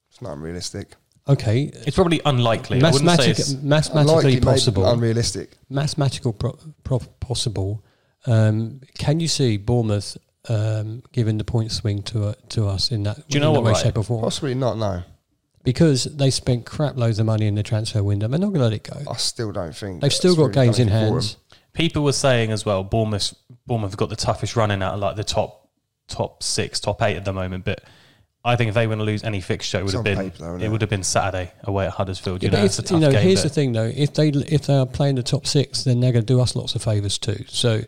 it's 0.09 0.21
not 0.21 0.33
unrealistic. 0.33 0.95
Okay. 1.27 1.71
It's 1.85 1.95
probably 1.95 2.21
unlikely. 2.25 2.81
I 2.81 2.91
wouldn't 2.91 2.95
say 2.99 3.05
Mathematic, 3.05 3.39
it's, 3.39 3.53
mathematically 3.61 4.09
Unlikely, 4.11 4.31
maybe 4.35 4.45
possible. 4.45 4.85
unrealistic. 4.85 5.57
mathematical 5.69 6.33
pro- 6.33 6.57
pro- 6.83 6.99
possible. 7.19 7.83
Um, 8.25 8.81
can 8.97 9.19
you 9.19 9.27
see 9.27 9.57
Bournemouth 9.57 10.17
um, 10.49 11.03
giving 11.11 11.37
the 11.37 11.43
point 11.43 11.71
swing 11.71 12.01
to 12.03 12.27
uh, 12.27 12.33
to 12.49 12.67
us 12.67 12.91
in 12.91 13.03
that? 13.03 13.27
Do 13.27 13.37
you 13.37 13.39
know 13.39 13.49
in 13.49 13.53
that 13.55 13.59
what, 13.61 13.65
way, 13.67 13.71
right? 13.73 13.83
shape, 13.83 13.97
or 13.97 14.03
form? 14.03 14.23
Possibly 14.23 14.55
not. 14.55 14.77
No, 14.77 15.03
Because 15.63 16.05
they 16.05 16.29
spent 16.31 16.65
crap 16.65 16.97
loads 16.97 17.19
of 17.19 17.25
money 17.25 17.45
in 17.47 17.55
the 17.55 17.63
transfer 17.63 18.03
window. 18.03 18.27
They're 18.27 18.39
not 18.39 18.47
going 18.47 18.59
to 18.59 18.65
let 18.65 18.73
it 18.73 18.83
go. 18.83 19.11
I 19.11 19.17
still 19.17 19.51
don't 19.51 19.75
think 19.75 20.01
They've 20.01 20.13
still 20.13 20.35
got 20.35 20.43
really 20.49 20.53
games 20.65 20.79
in 20.79 20.89
anything 20.89 21.07
for 21.07 21.13
hands. 21.13 21.37
people 21.73 22.03
were 22.03 22.13
saying 22.13 22.51
as 22.51 22.65
well. 22.65 22.83
Bournemouth 22.83 23.33
Bournemouth 23.67 23.91
have 23.91 23.97
got 23.97 24.09
the 24.09 24.15
toughest 24.15 24.55
running 24.55 24.81
out 24.81 24.95
of 24.95 24.99
like 24.99 25.15
the 25.15 25.23
top 25.23 25.69
top 26.07 26.41
six, 26.43 26.79
top 26.79 27.01
eight 27.03 27.15
at 27.17 27.23
the 27.25 27.33
moment. 27.33 27.63
But 27.63 27.83
I 28.43 28.55
think 28.55 28.69
if 28.69 28.73
they 28.73 28.87
were 28.87 28.95
going 28.95 29.05
to 29.05 29.11
lose 29.11 29.23
any 29.23 29.39
fixture, 29.39 29.77
it 29.77 29.81
would 29.83 29.89
It's 29.89 29.93
have 29.93 30.03
been 30.03 30.17
paper 30.17 30.37
though, 30.39 30.55
it 30.55 30.63
it? 30.63 30.69
would 30.69 30.81
have 30.81 30.89
been 30.89 31.03
Saturday 31.03 31.51
away 31.65 31.85
at 31.85 31.91
Huddersfield. 31.93 32.41
You 32.41 32.47
Yeah, 32.49 32.53
know, 32.53 32.61
but 32.61 32.65
it's 32.65 32.79
a 32.79 32.81
tough 32.81 32.91
you 32.93 32.99
know, 32.99 33.11
game. 33.11 33.21
here's 33.21 33.43
but- 33.43 33.49
the 33.49 33.53
thing 33.53 33.71
though: 33.73 33.91
if 33.95 34.15
they 34.15 34.29
if 34.29 34.65
they 34.65 34.73
are 34.75 34.87
playing 34.87 35.15
the 35.15 35.23
top 35.23 35.45
six, 35.45 35.83
then 35.83 35.99
they're 35.99 36.11
going 36.11 36.25
to 36.25 36.33
do 36.33 36.41
us 36.41 36.55
lots 36.55 36.73
of 36.73 36.81
favours 36.81 37.19
too. 37.19 37.45
So, 37.47 37.81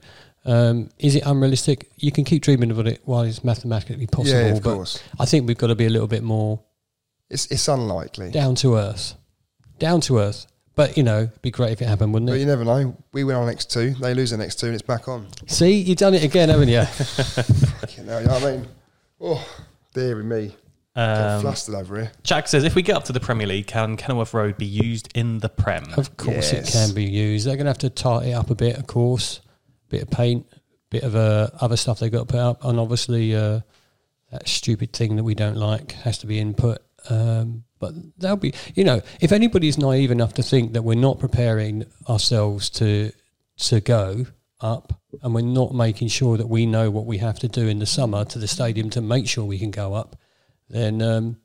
um, 0.45 0.89
is 0.99 1.15
it 1.15 1.23
unrealistic? 1.25 1.89
You 1.97 2.11
can 2.11 2.23
keep 2.23 2.41
dreaming 2.43 2.71
about 2.71 2.87
it 2.87 3.01
while 3.05 3.23
it's 3.23 3.43
mathematically 3.43 4.07
possible. 4.07 4.39
Yeah, 4.39 4.47
of 4.47 4.63
but 4.63 4.75
course. 4.75 5.01
I 5.19 5.25
think 5.25 5.47
we've 5.47 5.57
got 5.57 5.67
to 5.67 5.75
be 5.75 5.85
a 5.85 5.89
little 5.89 6.07
bit 6.07 6.23
more 6.23 6.59
It's 7.29 7.45
it's 7.51 7.67
unlikely. 7.67 8.31
down 8.31 8.55
to 8.55 8.75
earth, 8.75 9.15
down 9.79 10.01
to 10.01 10.19
earth. 10.19 10.47
But 10.75 10.97
you 10.97 11.03
know, 11.03 11.19
it'd 11.23 11.41
be 11.43 11.51
great 11.51 11.71
if 11.73 11.81
it 11.83 11.87
happened, 11.87 12.13
wouldn't 12.13 12.29
But 12.31 12.37
it? 12.37 12.39
you 12.39 12.45
never 12.47 12.65
know. 12.65 12.97
We 13.11 13.23
win 13.23 13.35
our 13.35 13.45
next 13.45 13.69
two, 13.71 13.91
they 14.01 14.15
lose 14.15 14.31
the 14.31 14.37
next 14.37 14.59
two, 14.59 14.65
and 14.65 14.73
it's 14.73 14.81
back 14.81 15.07
on. 15.07 15.27
See, 15.45 15.73
you've 15.79 15.99
done 15.99 16.15
it 16.15 16.23
again, 16.23 16.49
haven't 16.49 16.69
you? 16.69 16.83
You 17.97 18.03
know, 18.05 18.17
you 18.19 18.25
know 18.25 18.33
what 18.33 18.43
I 18.43 18.51
mean? 18.57 18.67
Oh, 19.21 19.47
dearie 19.93 20.23
me. 20.23 20.55
Um, 20.95 21.41
flustered 21.41 21.75
over 21.75 21.99
here. 22.01 22.11
Jack 22.23 22.47
says, 22.47 22.63
if 22.63 22.73
we 22.75 22.81
get 22.81 22.95
up 22.95 23.03
to 23.05 23.13
the 23.13 23.19
Premier 23.19 23.45
League, 23.47 23.67
can 23.67 23.97
Kenilworth 23.97 24.33
Road 24.33 24.57
be 24.57 24.65
used 24.65 25.09
in 25.15 25.39
the 25.39 25.49
Prem? 25.49 25.85
Of 25.95 26.17
course, 26.17 26.53
it 26.53 26.65
can 26.65 26.93
be 26.95 27.03
used. 27.03 27.45
They're 27.45 27.55
going 27.55 27.65
to 27.65 27.69
have 27.69 27.77
to 27.79 27.89
tart 27.89 28.25
it 28.25 28.31
up 28.33 28.49
a 28.49 28.55
bit, 28.55 28.77
of 28.77 28.87
course. 28.87 29.41
Bit 29.93 30.01
of 30.01 30.09
paint, 30.09 30.47
bit 30.89 31.03
of 31.03 31.15
uh, 31.15 31.49
other 31.61 31.77
stuff 31.77 31.99
they've 31.99 32.11
got 32.11 32.27
to 32.27 32.33
put 32.33 32.39
up, 32.39 32.65
and 32.65 32.79
obviously 32.79 33.35
uh, 33.35 33.59
that 34.31 34.47
stupid 34.47 34.91
thing 34.91 35.17
that 35.17 35.23
we 35.23 35.35
don't 35.35 35.55
like 35.55 35.91
has 35.91 36.17
to 36.17 36.25
be 36.25 36.39
input. 36.39 36.79
Um, 37.11 37.65
but 37.79 37.93
they'll 38.17 38.35
be, 38.35 38.55
you 38.73 38.85
know, 38.85 39.01
if 39.21 39.31
anybody's 39.31 39.77
naive 39.77 40.09
enough 40.09 40.33
to 40.33 40.41
think 40.41 40.73
that 40.73 40.81
we're 40.81 40.95
not 40.95 41.19
preparing 41.19 41.85
ourselves 42.09 42.71
to 42.71 43.11
to 43.57 43.81
go 43.81 44.25
up, 44.61 44.99
and 45.21 45.35
we're 45.35 45.41
not 45.41 45.75
making 45.75 46.07
sure 46.07 46.37
that 46.37 46.49
we 46.49 46.65
know 46.65 46.89
what 46.89 47.05
we 47.05 47.19
have 47.19 47.37
to 47.37 47.47
do 47.47 47.67
in 47.67 47.77
the 47.77 47.85
summer 47.85 48.25
to 48.25 48.39
the 48.39 48.47
stadium 48.47 48.89
to 48.89 49.01
make 49.01 49.27
sure 49.27 49.45
we 49.45 49.59
can 49.59 49.69
go 49.69 49.93
up, 49.93 50.15
then 50.69 51.03
um, 51.03 51.37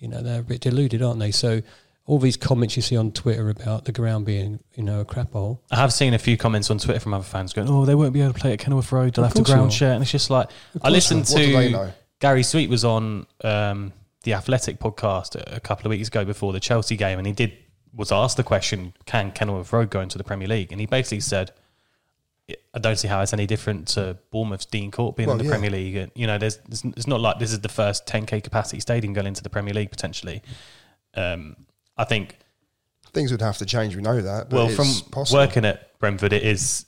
you 0.00 0.08
know 0.08 0.20
they're 0.22 0.40
a 0.40 0.42
bit 0.42 0.60
deluded, 0.60 1.02
aren't 1.02 1.20
they? 1.20 1.30
So 1.30 1.62
all 2.06 2.18
these 2.18 2.36
comments 2.36 2.76
you 2.76 2.82
see 2.82 2.96
on 2.96 3.12
Twitter 3.12 3.48
about 3.48 3.84
the 3.84 3.92
ground 3.92 4.26
being, 4.26 4.58
you 4.74 4.82
know, 4.82 5.00
a 5.00 5.04
crap 5.04 5.32
hole. 5.32 5.62
I 5.70 5.76
have 5.76 5.92
seen 5.92 6.14
a 6.14 6.18
few 6.18 6.36
comments 6.36 6.70
on 6.70 6.78
Twitter 6.78 7.00
from 7.00 7.14
other 7.14 7.24
fans 7.24 7.52
going, 7.52 7.68
"Oh, 7.68 7.84
they 7.84 7.94
won't 7.94 8.12
be 8.12 8.20
able 8.20 8.32
to 8.32 8.40
play 8.40 8.52
at 8.52 8.58
Kenilworth 8.58 8.90
Road. 8.90 9.14
They'll 9.14 9.24
Of 9.24 9.34
have 9.34 9.44
to 9.44 9.50
ground 9.50 9.72
share." 9.72 9.92
And 9.92 10.02
it's 10.02 10.10
just 10.10 10.30
like 10.30 10.48
I 10.82 10.90
listened 10.90 11.28
not. 11.28 11.30
What 11.30 11.38
do 11.38 11.52
they 11.52 11.72
to? 11.72 11.94
Gary 12.18 12.42
Sweet 12.42 12.70
was 12.70 12.84
on 12.84 13.26
um, 13.42 13.92
the 14.24 14.34
Athletic 14.34 14.78
podcast 14.78 15.40
a, 15.54 15.60
couple 15.60 15.86
of 15.86 15.90
weeks 15.90 16.08
ago 16.08 16.24
before 16.24 16.52
the 16.52 16.60
Chelsea 16.60 16.96
game, 16.96 17.18
and 17.18 17.26
he 17.26 17.32
did 17.32 17.52
was 17.94 18.10
asked 18.10 18.36
the 18.36 18.44
question, 18.44 18.94
"Can 19.06 19.30
Kenilworth 19.30 19.72
Road 19.72 19.90
go 19.90 20.00
into 20.00 20.18
the 20.18 20.24
Premier 20.24 20.48
League?" 20.48 20.72
And 20.72 20.80
he 20.80 20.86
basically 20.86 21.20
said. 21.20 21.52
I 22.74 22.80
don't 22.80 22.96
see 22.96 23.06
how 23.06 23.22
it's 23.22 23.32
any 23.32 23.46
different 23.46 23.86
to 23.88 24.18
Bournemouth's 24.30 24.66
Dean 24.66 24.90
Court 24.90 25.16
being 25.16 25.28
Well, 25.28 25.38
in 25.38 25.38
the 25.38 25.44
yeah. 25.44 25.50
Premier 25.50 25.70
League. 25.70 25.96
And, 25.96 26.12
you 26.14 26.26
know, 26.26 26.38
there's, 26.38 26.58
there's 26.68 26.84
it's 26.84 27.06
not 27.06 27.20
like 27.20 27.38
this 27.38 27.52
is 27.52 27.60
the 27.60 27.68
first 27.68 28.04
10k 28.04 28.42
capacity 28.42 28.80
stadium 28.80 29.14
going 29.14 29.28
into 29.28 29.42
the 29.42 29.48
Premier 29.48 29.72
League 29.72 29.90
potentially. 29.90 30.42
Um, 31.14 31.56
I 31.96 32.04
think 32.04 32.36
Things 33.12 33.30
would 33.30 33.42
have 33.42 33.58
to 33.58 33.66
change. 33.66 33.94
We 33.94 34.00
know 34.00 34.22
that. 34.22 34.48
But 34.48 34.56
well, 34.56 34.66
it's 34.68 34.76
from 34.76 35.10
possible. 35.10 35.40
working 35.40 35.66
at 35.66 35.98
Brentford, 35.98 36.32
it 36.32 36.42
is 36.44 36.86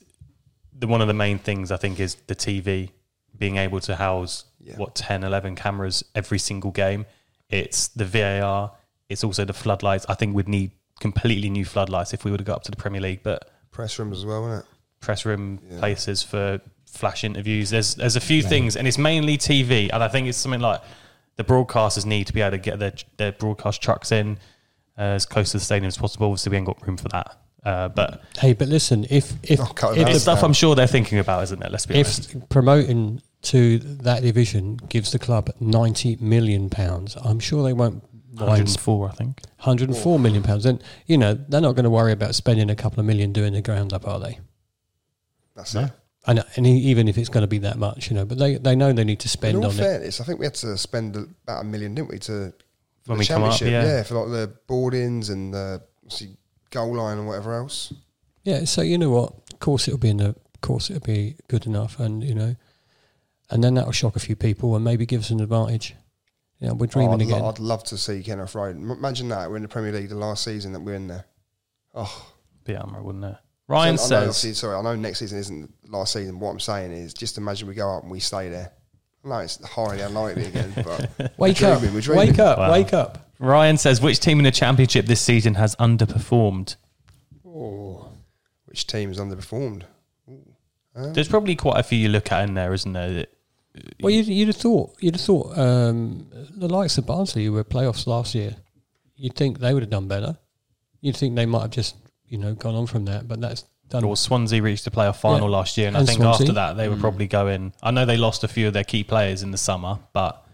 the 0.77 0.87
one 0.87 0.99
of 1.01 1.07
the 1.07 1.13
main 1.13 1.37
things 1.37 1.71
I 1.71 1.77
think 1.77 1.99
is 1.99 2.15
the 2.27 2.35
TV 2.35 2.89
being 3.37 3.57
able 3.57 3.79
to 3.81 3.95
house 3.95 4.45
Yeah. 4.59 4.77
what 4.77 4.95
10, 4.95 5.23
11 5.23 5.55
cameras 5.55 6.03
every 6.15 6.39
single 6.39 6.71
game. 6.71 7.05
It's 7.49 7.89
the 7.89 8.05
VAR. 8.05 8.71
It's 9.07 9.23
also 9.23 9.45
the 9.45 9.53
floodlights. 9.53 10.05
I 10.09 10.15
think 10.15 10.35
we'd 10.35 10.47
need 10.47 10.71
completely 10.99 11.49
new 11.51 11.63
floodlights 11.63 12.11
if 12.13 12.25
we 12.25 12.31
were 12.31 12.37
to 12.37 12.43
go 12.43 12.53
up 12.53 12.63
to 12.63 12.71
the 12.71 12.77
Premier 12.77 13.01
League. 13.01 13.21
But 13.21 13.47
press 13.71 13.99
rooms 13.99 14.17
as 14.17 14.25
well, 14.25 14.47
isn't 14.47 14.59
it? 14.61 14.65
press 15.01 15.23
room 15.25 15.59
places 15.77 16.23
for 16.23 16.59
flash 16.87 17.23
interviews. 17.23 17.69
There's 17.69 17.93
there's 17.93 18.15
a 18.15 18.21
few 18.21 18.41
things, 18.41 18.75
and 18.75 18.87
it's 18.87 18.97
mainly 18.97 19.37
TV. 19.37 19.91
And 19.93 20.01
I 20.03 20.07
think 20.07 20.27
it's 20.27 20.39
something 20.39 20.61
like 20.61 20.81
the 21.35 21.43
broadcasters 21.43 22.05
need 22.07 22.25
to 22.25 22.33
be 22.33 22.41
able 22.41 22.51
to 22.51 22.57
get 22.57 22.79
their 22.79 22.93
their 23.17 23.31
broadcast 23.31 23.83
trucks 23.83 24.11
in 24.11 24.39
uh, 24.97 25.01
as 25.01 25.25
close 25.25 25.51
to 25.51 25.57
the 25.57 25.63
stadium 25.63 25.87
as 25.87 25.97
possible. 25.97 26.27
Obviously, 26.27 26.51
we 26.51 26.57
ain't 26.57 26.65
got 26.65 26.85
room 26.85 26.97
for 26.97 27.09
that. 27.09 27.37
Uh, 27.63 27.89
but 27.89 28.21
Hey, 28.37 28.53
but 28.53 28.67
listen, 28.67 29.05
if 29.09 29.33
if, 29.43 29.59
Oh, 29.59 29.65
cut 29.65 29.97
it 29.97 30.01
if, 30.01 30.07
out. 30.07 30.13
it's 30.13 30.21
stuff. 30.21 30.43
I'm 30.43 30.53
sure 30.53 30.75
they're 30.75 30.85
thinking 30.87 31.17
about, 31.19 31.43
isn't 31.43 31.63
it? 31.63 31.71
Let's 31.71 31.85
be 31.85 31.95
honest. 31.95 32.35
if 32.35 32.49
promoting 32.49 33.21
to 33.43 33.79
that 33.79 34.21
division 34.21 34.77
gives 34.89 35.11
the 35.11 35.19
club 35.19 35.49
ninety 35.59 36.15
million 36.19 36.69
pounds, 36.69 37.15
I'm 37.23 37.39
sure 37.39 37.63
they 37.63 37.73
won't 37.73 38.03
mind 38.33 38.49
104, 38.49 39.09
I 39.09 39.11
think. 39.13 39.41
104 39.59 40.19
million 40.19 40.43
pounds. 40.43 40.63
Then 40.65 40.79
you 41.07 41.17
know 41.17 41.33
they're 41.33 41.61
not 41.61 41.73
going 41.75 41.85
to 41.85 41.89
worry 41.89 42.11
about 42.11 42.35
spending 42.35 42.69
a 42.69 42.75
couple 42.75 42.99
of 42.99 43.05
million 43.07 43.33
doing 43.33 43.53
the 43.53 43.61
ground 43.61 43.93
up, 43.93 44.07
are 44.07 44.19
they? 44.19 44.39
That's 45.55 45.73
No. 45.73 45.85
it. 45.85 45.91
And 46.27 46.43
and 46.55 46.65
e- 46.67 46.71
even 46.89 47.07
if 47.07 47.17
it's 47.17 47.29
going 47.29 47.43
to 47.43 47.47
be 47.47 47.59
that 47.59 47.77
much, 47.77 48.09
you 48.09 48.15
know, 48.15 48.25
but 48.25 48.37
they 48.39 48.57
they 48.57 48.75
know 48.75 48.91
they 48.93 49.03
need 49.03 49.19
to 49.21 49.25
In 49.27 49.29
spend 49.29 49.57
all 49.57 49.65
on 49.65 49.71
it. 49.71 49.75
fairness, 49.77 50.19
I 50.21 50.23
think 50.23 50.39
we 50.39 50.45
had 50.45 50.55
to 50.55 50.77
spend 50.77 51.15
about 51.15 51.61
a 51.61 51.63
million, 51.63 51.93
didn't 51.95 52.09
we, 52.09 52.17
to 52.19 52.51
for 52.51 52.53
When 53.05 53.17
the 53.17 53.21
we 53.21 53.25
come 53.25 53.43
up, 53.43 53.51
championship? 53.57 53.83
yeah. 53.87 54.03
for 54.03 54.15
like 54.15 54.31
the 54.31 54.53
boardings 54.67 55.29
and 55.29 55.53
the 55.53 55.81
obviously 56.03 56.37
goal 56.71 56.95
line 56.95 57.17
and 57.17 57.27
whatever 57.27 57.53
else. 57.55 57.93
Yeah, 58.43 58.65
so 58.65 58.81
you 58.81 58.97
know 58.97 59.09
what? 59.09 59.33
Of 59.53 59.59
course 59.59 59.87
it'll 59.87 59.99
be 59.99 60.09
in 60.09 60.17
the 60.17 60.29
of 60.29 60.61
course 60.61 60.89
it'll 60.89 61.05
be 61.05 61.35
good 61.47 61.65
enough, 61.65 61.99
and 61.99 62.23
you 62.23 62.33
know, 62.35 62.55
and 63.49 63.63
then 63.63 63.73
that'll 63.75 63.91
shock 63.91 64.15
a 64.15 64.19
few 64.19 64.35
people 64.35 64.75
and 64.75 64.83
maybe 64.83 65.05
give 65.05 65.21
us 65.21 65.29
an 65.29 65.39
advantage. 65.39 65.95
You 66.59 66.67
know, 66.69 66.73
we're 66.73 66.85
Oh, 66.85 66.87
dreaming 66.87 67.21
I'd, 67.21 67.27
again. 67.27 67.41
lo- 67.41 67.49
I'd 67.49 67.59
love 67.59 67.83
to 67.85 67.97
see 67.97 68.23
Kenilworth 68.23 68.55
Road. 68.55 68.75
M- 68.77 68.91
Imagine 68.91 69.27
that 69.29 69.49
we're 69.49 69.57
in 69.57 69.61
the 69.61 69.67
Premier 69.67 69.91
League 69.91 70.09
the 70.09 70.15
last 70.15 70.43
season 70.43 70.71
that 70.73 70.79
we're 70.79 70.95
in 70.95 71.07
there. 71.07 71.25
Oh, 71.93 72.31
Be 72.63 72.75
Amra, 72.75 73.03
wouldn't 73.03 73.25
it? 73.25 73.35
Ryan 73.67 73.97
so 73.97 74.15
I 74.17 74.25
know, 74.25 74.31
says, 74.31 74.57
sorry, 74.59 74.75
I 74.75 74.81
know 74.81 74.95
next 74.95 75.19
season 75.19 75.37
isn't 75.39 75.71
the 75.83 75.91
last 75.97 76.13
season. 76.13 76.39
What 76.39 76.51
I'm 76.51 76.59
saying 76.59 76.91
is, 76.91 77.13
just 77.13 77.37
imagine 77.37 77.67
we 77.67 77.73
go 77.73 77.95
up 77.97 78.03
and 78.03 78.11
we 78.11 78.19
stay 78.19 78.47
there. 78.49 78.71
No, 79.25 79.39
it's 79.39 79.63
highly 79.65 80.01
unlikely 80.01 80.45
again, 80.45 80.71
but 80.75 81.09
wake 81.37 81.59
we're 81.59 81.73
up, 81.73 81.79
dreaming, 81.79 81.99
dreaming. 81.99 82.27
wake 82.29 82.39
up, 82.39 82.57
Wow. 82.59 82.71
wake 82.71 82.93
up. 82.93 83.31
Ryan 83.39 83.77
says, 83.77 83.99
which 83.99 84.19
team 84.19 84.37
in 84.39 84.43
the 84.45 84.51
championship 84.51 85.07
this 85.07 85.19
season 85.19 85.55
has 85.55 85.75
underperformed? 85.77 86.75
Oh, 87.45 88.07
which 88.65 88.85
team's 88.87 89.17
underperformed? 89.19 89.83
There's 90.95 91.27
probably 91.27 91.55
quite 91.55 91.79
a 91.79 91.83
few 91.83 91.97
you 91.97 92.07
look 92.09 92.31
at 92.31 92.47
in 92.47 92.53
there, 92.53 92.73
isn't 92.73 92.93
there? 92.93 93.13
that- 93.13 93.31
well, 94.01 94.09
you'd, 94.11 94.27
you'd 94.27 94.47
have 94.47 94.55
thought 94.55 94.95
you'd 95.01 95.15
have 95.15 95.21
thought 95.21 95.57
um, 95.57 96.27
the 96.31 96.69
likes 96.69 96.97
of 96.97 97.05
Barnsley 97.05 97.43
who 97.43 97.51
were 97.51 97.65
playoffs 97.65 98.07
last 98.07 98.33
year. 98.33 98.55
You'd 99.17 99.35
think 99.35 99.59
they 99.59 99.73
would 99.73 99.83
have 99.83 99.89
done 99.89 100.07
better. 100.07 100.37
You'd 101.01 101.17
think 101.17 101.35
they 101.35 101.45
might 101.45 101.63
have 101.63 101.71
just 101.71 101.97
you 102.29 102.37
know 102.37 102.53
gone 102.53 102.75
on 102.75 102.87
from 102.87 103.03
that, 103.05 103.27
but 103.27 103.41
that's 103.41 103.65
done. 103.89 104.03
Or 104.03 104.15
Swansea 104.17 104.61
reached 104.61 104.85
the 104.85 104.91
playoff 104.91 105.17
final 105.17 105.49
Yeah. 105.49 105.57
last 105.57 105.77
year, 105.77 105.87
and, 105.87 105.95
And 105.97 106.03
I 106.03 106.05
think 106.11 106.21
Swansea. 106.21 106.43
after 106.45 106.53
that 106.53 106.77
they 106.77 106.87
were 106.89 106.95
mm. 106.95 106.99
probably 107.01 107.27
going. 107.27 107.73
I 107.83 107.91
know 107.91 108.05
they 108.05 108.17
lost 108.17 108.43
a 108.43 108.47
few 108.47 108.67
of 108.67 108.73
their 108.73 108.83
key 108.83 109.03
players 109.03 109.43
in 109.43 109.51
the 109.51 109.57
summer, 109.57 109.99
but 110.13 110.45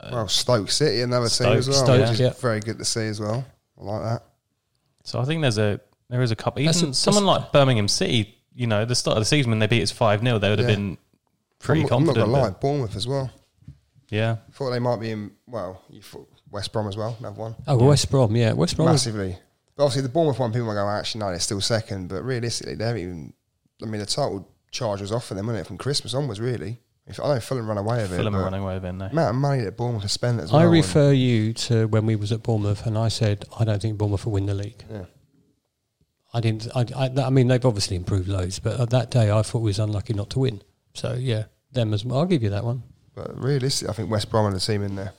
uh, 0.00 0.10
well, 0.12 0.28
Stoke 0.28 0.70
City, 0.70 1.02
another 1.02 1.28
Stoke- 1.28 1.48
team 1.48 1.58
as 1.58 1.68
well, 1.68 1.84
Stoke, 1.84 2.08
which 2.10 2.20
is 2.20 2.40
very 2.40 2.60
good 2.60 2.78
to 2.78 2.84
see 2.84 3.06
as 3.06 3.20
well. 3.20 3.44
I 3.80 3.84
like 3.84 4.02
that. 4.02 4.22
so 5.04 5.20
I 5.20 5.24
think 5.24 5.42
there's 5.42 5.58
a 5.58 5.80
there 6.08 6.22
is 6.22 6.30
a 6.30 6.36
couple. 6.36 6.64
That's 6.64 6.78
Even 6.78 6.90
a- 6.90 6.94
someone 6.94 7.24
like 7.26 7.52
Birmingham 7.52 7.88
City, 7.88 8.36
you 8.54 8.66
know, 8.66 8.84
the 8.84 8.94
start 8.94 9.16
of 9.16 9.20
the 9.20 9.26
season 9.26 9.50
when 9.50 9.58
they 9.58 9.66
beat 9.66 9.82
us 9.82 9.90
five 9.90 10.20
0 10.20 10.38
they 10.38 10.50
would 10.50 10.58
have 10.58 10.68
Yeah. 10.68 10.74
been 10.76 10.98
pretty 11.58 11.82
I'm, 11.82 11.88
not- 11.88 11.92
I'm 11.96 12.04
not 12.04 12.14
confident. 12.14 12.32
gonna 12.32 12.42
lie, 12.44 12.50
Bournemouth 12.50 12.96
as 12.96 13.06
well. 13.06 13.30
yeah, 14.10 14.36
Thought 14.52 14.70
they 14.70 14.78
might 14.78 15.00
be 15.00 15.10
in. 15.10 15.32
Well, 15.46 15.82
you 15.90 16.00
thought 16.02 16.28
West 16.50 16.72
Brom 16.72 16.88
as 16.88 16.96
well. 16.96 17.14
Another 17.18 17.38
one. 17.40 17.54
oh, 17.66 17.76
West 17.84 18.10
Brom, 18.10 18.34
yeah, 18.36 18.52
West 18.52 18.76
Brom. 18.76 18.86
was- 18.90 19.04
massively. 19.06 19.36
But 19.78 19.84
obviously, 19.84 20.02
the 20.02 20.08
Bournemouth 20.08 20.40
one, 20.40 20.52
people 20.52 20.66
might 20.66 20.74
go, 20.74 20.88
actually, 20.88 21.20
no, 21.20 21.30
they're 21.30 21.38
still 21.38 21.60
second. 21.60 22.08
But 22.08 22.24
realistically, 22.24 22.74
they 22.74 22.84
haven't 22.84 23.00
even. 23.00 23.32
I 23.80 23.86
mean, 23.86 24.00
the 24.00 24.06
title 24.06 24.48
charge 24.72 25.00
was 25.00 25.12
off 25.12 25.26
for 25.26 25.34
them, 25.34 25.46
wasn't 25.46 25.64
it, 25.64 25.68
from 25.68 25.78
Christmas 25.78 26.14
onwards, 26.14 26.40
really? 26.40 26.80
If, 27.06 27.20
I 27.20 27.34
know 27.34 27.40
Fulham 27.40 27.68
run 27.68 27.78
away 27.78 27.98
with 28.02 28.10
Fulham 28.10 28.34
it. 28.34 28.38
are 28.38 28.40
but 28.40 28.44
running 28.44 28.62
away 28.62 28.74
with 28.74 28.84
it. 28.84 28.92
No. 28.92 29.06
amount 29.06 29.30
of 29.30 29.36
money 29.36 29.62
that 29.62 29.76
Bournemouth 29.76 30.02
has 30.02 30.10
spent 30.10 30.40
as 30.40 30.50
well. 30.50 30.60
I 30.60 30.64
and- 30.64 30.72
refer 30.72 31.12
you 31.12 31.52
to 31.54 31.86
when 31.86 32.06
we 32.06 32.16
was 32.16 32.32
at 32.32 32.42
Bournemouth, 32.42 32.86
and 32.86 32.98
I 32.98 33.06
said 33.06 33.44
I 33.56 33.64
don't 33.64 33.80
think 33.80 33.96
Bournemouth 33.96 34.26
will 34.26 34.32
win 34.32 34.46
the 34.46 34.54
league. 34.54 34.82
Yeah. 34.90 35.04
I 36.34 36.40
didn't. 36.40 36.66
I, 36.74 36.84
I, 36.96 37.26
I 37.26 37.30
mean, 37.30 37.46
they've 37.46 37.64
obviously 37.64 37.96
improved 37.96 38.28
loads, 38.28 38.58
but 38.58 38.80
at 38.80 38.90
that 38.90 39.12
day, 39.12 39.30
I 39.30 39.42
thought 39.42 39.60
we 39.60 39.68
was 39.68 39.78
unlucky 39.78 40.12
not 40.12 40.28
to 40.30 40.40
win. 40.40 40.60
So 40.92 41.14
yeah, 41.14 41.44
them 41.72 41.94
as 41.94 42.04
well. 42.04 42.18
I'll 42.18 42.26
give 42.26 42.42
you 42.42 42.50
that 42.50 42.64
one. 42.64 42.82
But 43.14 43.40
realistically, 43.40 43.90
I 43.90 43.94
think 43.94 44.10
West 44.10 44.28
Brom 44.28 44.46
are 44.46 44.52
the 44.52 44.60
team 44.60 44.82
in 44.82 44.96
there. 44.96 45.12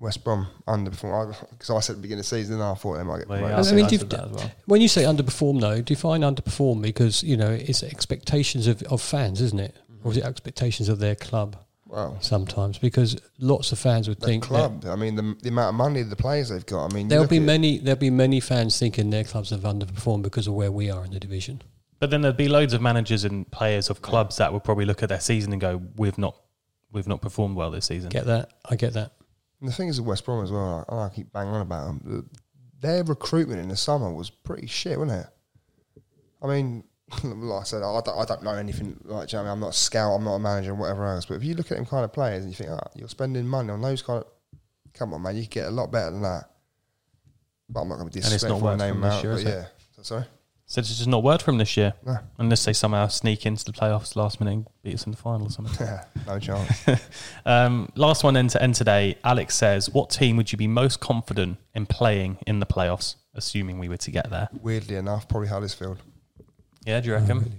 West 0.00 0.24
Brom 0.24 0.46
underperform 0.66 1.36
Because 1.50 1.70
I 1.70 1.80
said 1.80 1.92
at 1.92 1.96
the 1.98 2.02
beginning 2.02 2.20
of 2.20 2.24
the 2.24 2.36
season, 2.36 2.60
I 2.60 2.74
thought 2.74 2.96
they 2.96 3.02
might 3.04 3.18
get 3.18 3.28
Well, 3.28 3.38
promoted. 3.40 3.64
yeah, 3.66 3.70
I 3.70 3.72
I 3.72 3.76
mean, 3.76 3.84
I 3.84 3.88
said 3.96 4.10
that 4.10 4.24
as 4.24 4.30
well. 4.32 4.50
When 4.64 4.80
you 4.80 4.88
say 4.88 5.02
underperform, 5.04 5.60
though, 5.60 5.80
define 5.82 6.22
underperform 6.22 6.80
because 6.82 7.22
you 7.22 7.36
know 7.36 7.50
it's 7.50 7.82
expectations 7.82 8.66
of, 8.66 8.82
of 8.84 9.00
fans, 9.02 9.40
isn't 9.42 9.60
it? 9.60 9.74
Mm-hmm. 9.92 10.08
Or 10.08 10.10
is 10.12 10.16
it 10.16 10.24
expectations 10.24 10.88
of 10.88 10.98
their 11.00 11.14
club 11.14 11.56
Well, 11.86 12.16
sometimes? 12.22 12.78
Because 12.78 13.16
lots 13.38 13.72
of 13.72 13.78
fans 13.78 14.08
would 14.08 14.20
the 14.20 14.26
think 14.26 14.44
that 14.44 14.48
club. 14.48 14.84
I 14.86 14.96
mean, 14.96 15.16
the, 15.16 15.36
the 15.42 15.50
amount 15.50 15.68
of 15.68 15.74
money 15.74 16.02
the 16.02 16.16
players 16.16 16.48
they've 16.48 16.64
got. 16.64 16.90
I 16.90 16.94
mean, 16.94 17.08
there'll 17.08 17.26
be 17.26 17.36
at- 17.36 17.42
many 17.42 17.78
there'll 17.78 17.98
be 18.00 18.10
many 18.10 18.40
fans 18.40 18.78
thinking 18.78 19.10
their 19.10 19.24
clubs 19.24 19.50
have 19.50 19.60
underperformed 19.60 20.22
because 20.22 20.46
of 20.46 20.54
where 20.54 20.72
we 20.72 20.90
are 20.90 21.04
in 21.04 21.10
the 21.10 21.20
division. 21.20 21.62
But 21.98 22.08
then 22.08 22.22
there'd 22.22 22.38
be 22.38 22.48
loads 22.48 22.72
of 22.72 22.80
managers 22.80 23.24
and 23.24 23.50
players 23.50 23.90
of 23.90 24.00
clubs 24.00 24.38
that 24.38 24.50
would 24.54 24.64
probably 24.64 24.86
look 24.86 25.02
at 25.02 25.10
their 25.10 25.20
season 25.20 25.52
and 25.52 25.60
go, 25.60 25.82
"We've 25.96 26.16
not, 26.16 26.34
we've 26.90 27.06
not 27.06 27.20
performed 27.20 27.56
well 27.56 27.70
this 27.70 27.84
season." 27.84 28.08
Get 28.08 28.24
that? 28.24 28.48
I 28.64 28.76
get 28.76 28.94
that. 28.94 29.12
And 29.60 29.68
the 29.68 29.72
thing 29.72 29.88
is 29.88 30.00
with 30.00 30.08
West 30.08 30.24
Brom 30.24 30.42
as 30.42 30.50
well, 30.50 30.84
I, 30.88 31.06
I 31.06 31.08
keep 31.10 31.32
banging 31.32 31.54
on 31.54 31.60
about 31.60 31.86
them. 31.86 32.28
Their 32.80 33.04
recruitment 33.04 33.60
in 33.60 33.68
the 33.68 33.76
summer 33.76 34.10
was 34.12 34.30
pretty 34.30 34.66
shit, 34.66 34.98
wasn't 34.98 35.26
it? 35.26 36.02
I 36.42 36.46
mean, 36.46 36.84
like 37.24 37.60
I 37.60 37.64
said, 37.64 37.82
I 37.82 38.00
don't, 38.00 38.18
I 38.18 38.24
don't 38.24 38.42
know 38.42 38.54
anything. 38.54 38.98
Like, 39.04 39.32
you 39.32 39.36
know 39.36 39.42
I 39.42 39.44
mean? 39.44 39.52
I'm 39.52 39.60
not 39.60 39.70
a 39.70 39.72
scout, 39.74 40.12
I'm 40.12 40.24
not 40.24 40.36
a 40.36 40.38
manager, 40.38 40.70
and 40.70 40.80
whatever 40.80 41.06
else. 41.06 41.26
But 41.26 41.34
if 41.34 41.44
you 41.44 41.54
look 41.54 41.70
at 41.70 41.76
them 41.76 41.86
kind 41.86 42.04
of 42.04 42.12
players 42.12 42.44
and 42.44 42.50
you 42.50 42.56
think, 42.56 42.70
oh, 42.70 42.78
you're 42.94 43.08
spending 43.08 43.46
money 43.46 43.70
on 43.70 43.82
those 43.82 44.00
kind 44.00 44.22
of, 44.22 44.26
come 44.94 45.12
on, 45.12 45.22
man, 45.22 45.36
you 45.36 45.42
can 45.42 45.50
get 45.50 45.66
a 45.66 45.70
lot 45.70 45.92
better 45.92 46.10
than 46.10 46.22
that. 46.22 46.44
But 47.68 47.80
I'm 47.82 47.88
not 47.88 47.96
going 47.98 48.08
to 48.08 48.14
be 48.18 48.24
And 48.24 48.32
it's 48.32 48.42
not 48.42 48.48
disrespectful 48.60 48.68
and 48.68 48.80
worked 48.80 48.94
name 48.94 49.04
out. 49.04 49.22
year, 49.22 49.32
But 49.32 49.40
is 49.40 49.46
it? 49.46 49.68
yeah, 49.98 50.02
sorry. 50.02 50.24
Said 50.70 50.82
it's 50.82 50.98
just 50.98 51.08
not 51.08 51.24
worked 51.24 51.42
for 51.42 51.50
him 51.50 51.58
this 51.58 51.76
year. 51.76 51.94
No. 52.06 52.18
Unless 52.38 52.64
they 52.64 52.72
somehow 52.72 53.08
sneak 53.08 53.44
into 53.44 53.64
the 53.64 53.72
playoffs 53.72 54.14
last 54.14 54.38
minute 54.38 54.52
and 54.52 54.66
beat 54.84 54.94
us 54.94 55.04
in 55.04 55.10
the 55.10 55.16
final 55.18 55.48
or 55.48 55.50
something. 55.50 55.84
no 56.28 56.38
chance. 56.38 56.86
um, 57.44 57.90
last 57.96 58.22
one 58.22 58.34
then 58.34 58.46
to 58.46 58.62
end 58.62 58.76
today. 58.76 59.18
Alex 59.24 59.56
says, 59.56 59.90
What 59.90 60.10
team 60.10 60.36
would 60.36 60.52
you 60.52 60.56
be 60.56 60.68
most 60.68 61.00
confident 61.00 61.58
in 61.74 61.86
playing 61.86 62.38
in 62.46 62.60
the 62.60 62.66
playoffs, 62.66 63.16
assuming 63.34 63.80
we 63.80 63.88
were 63.88 63.96
to 63.96 64.12
get 64.12 64.30
there? 64.30 64.48
Weirdly 64.62 64.94
enough, 64.94 65.28
probably 65.28 65.48
Huddersfield. 65.48 65.98
Yeah, 66.86 67.00
do 67.00 67.08
you 67.08 67.14
reckon? 67.14 67.40
Do 67.40 67.50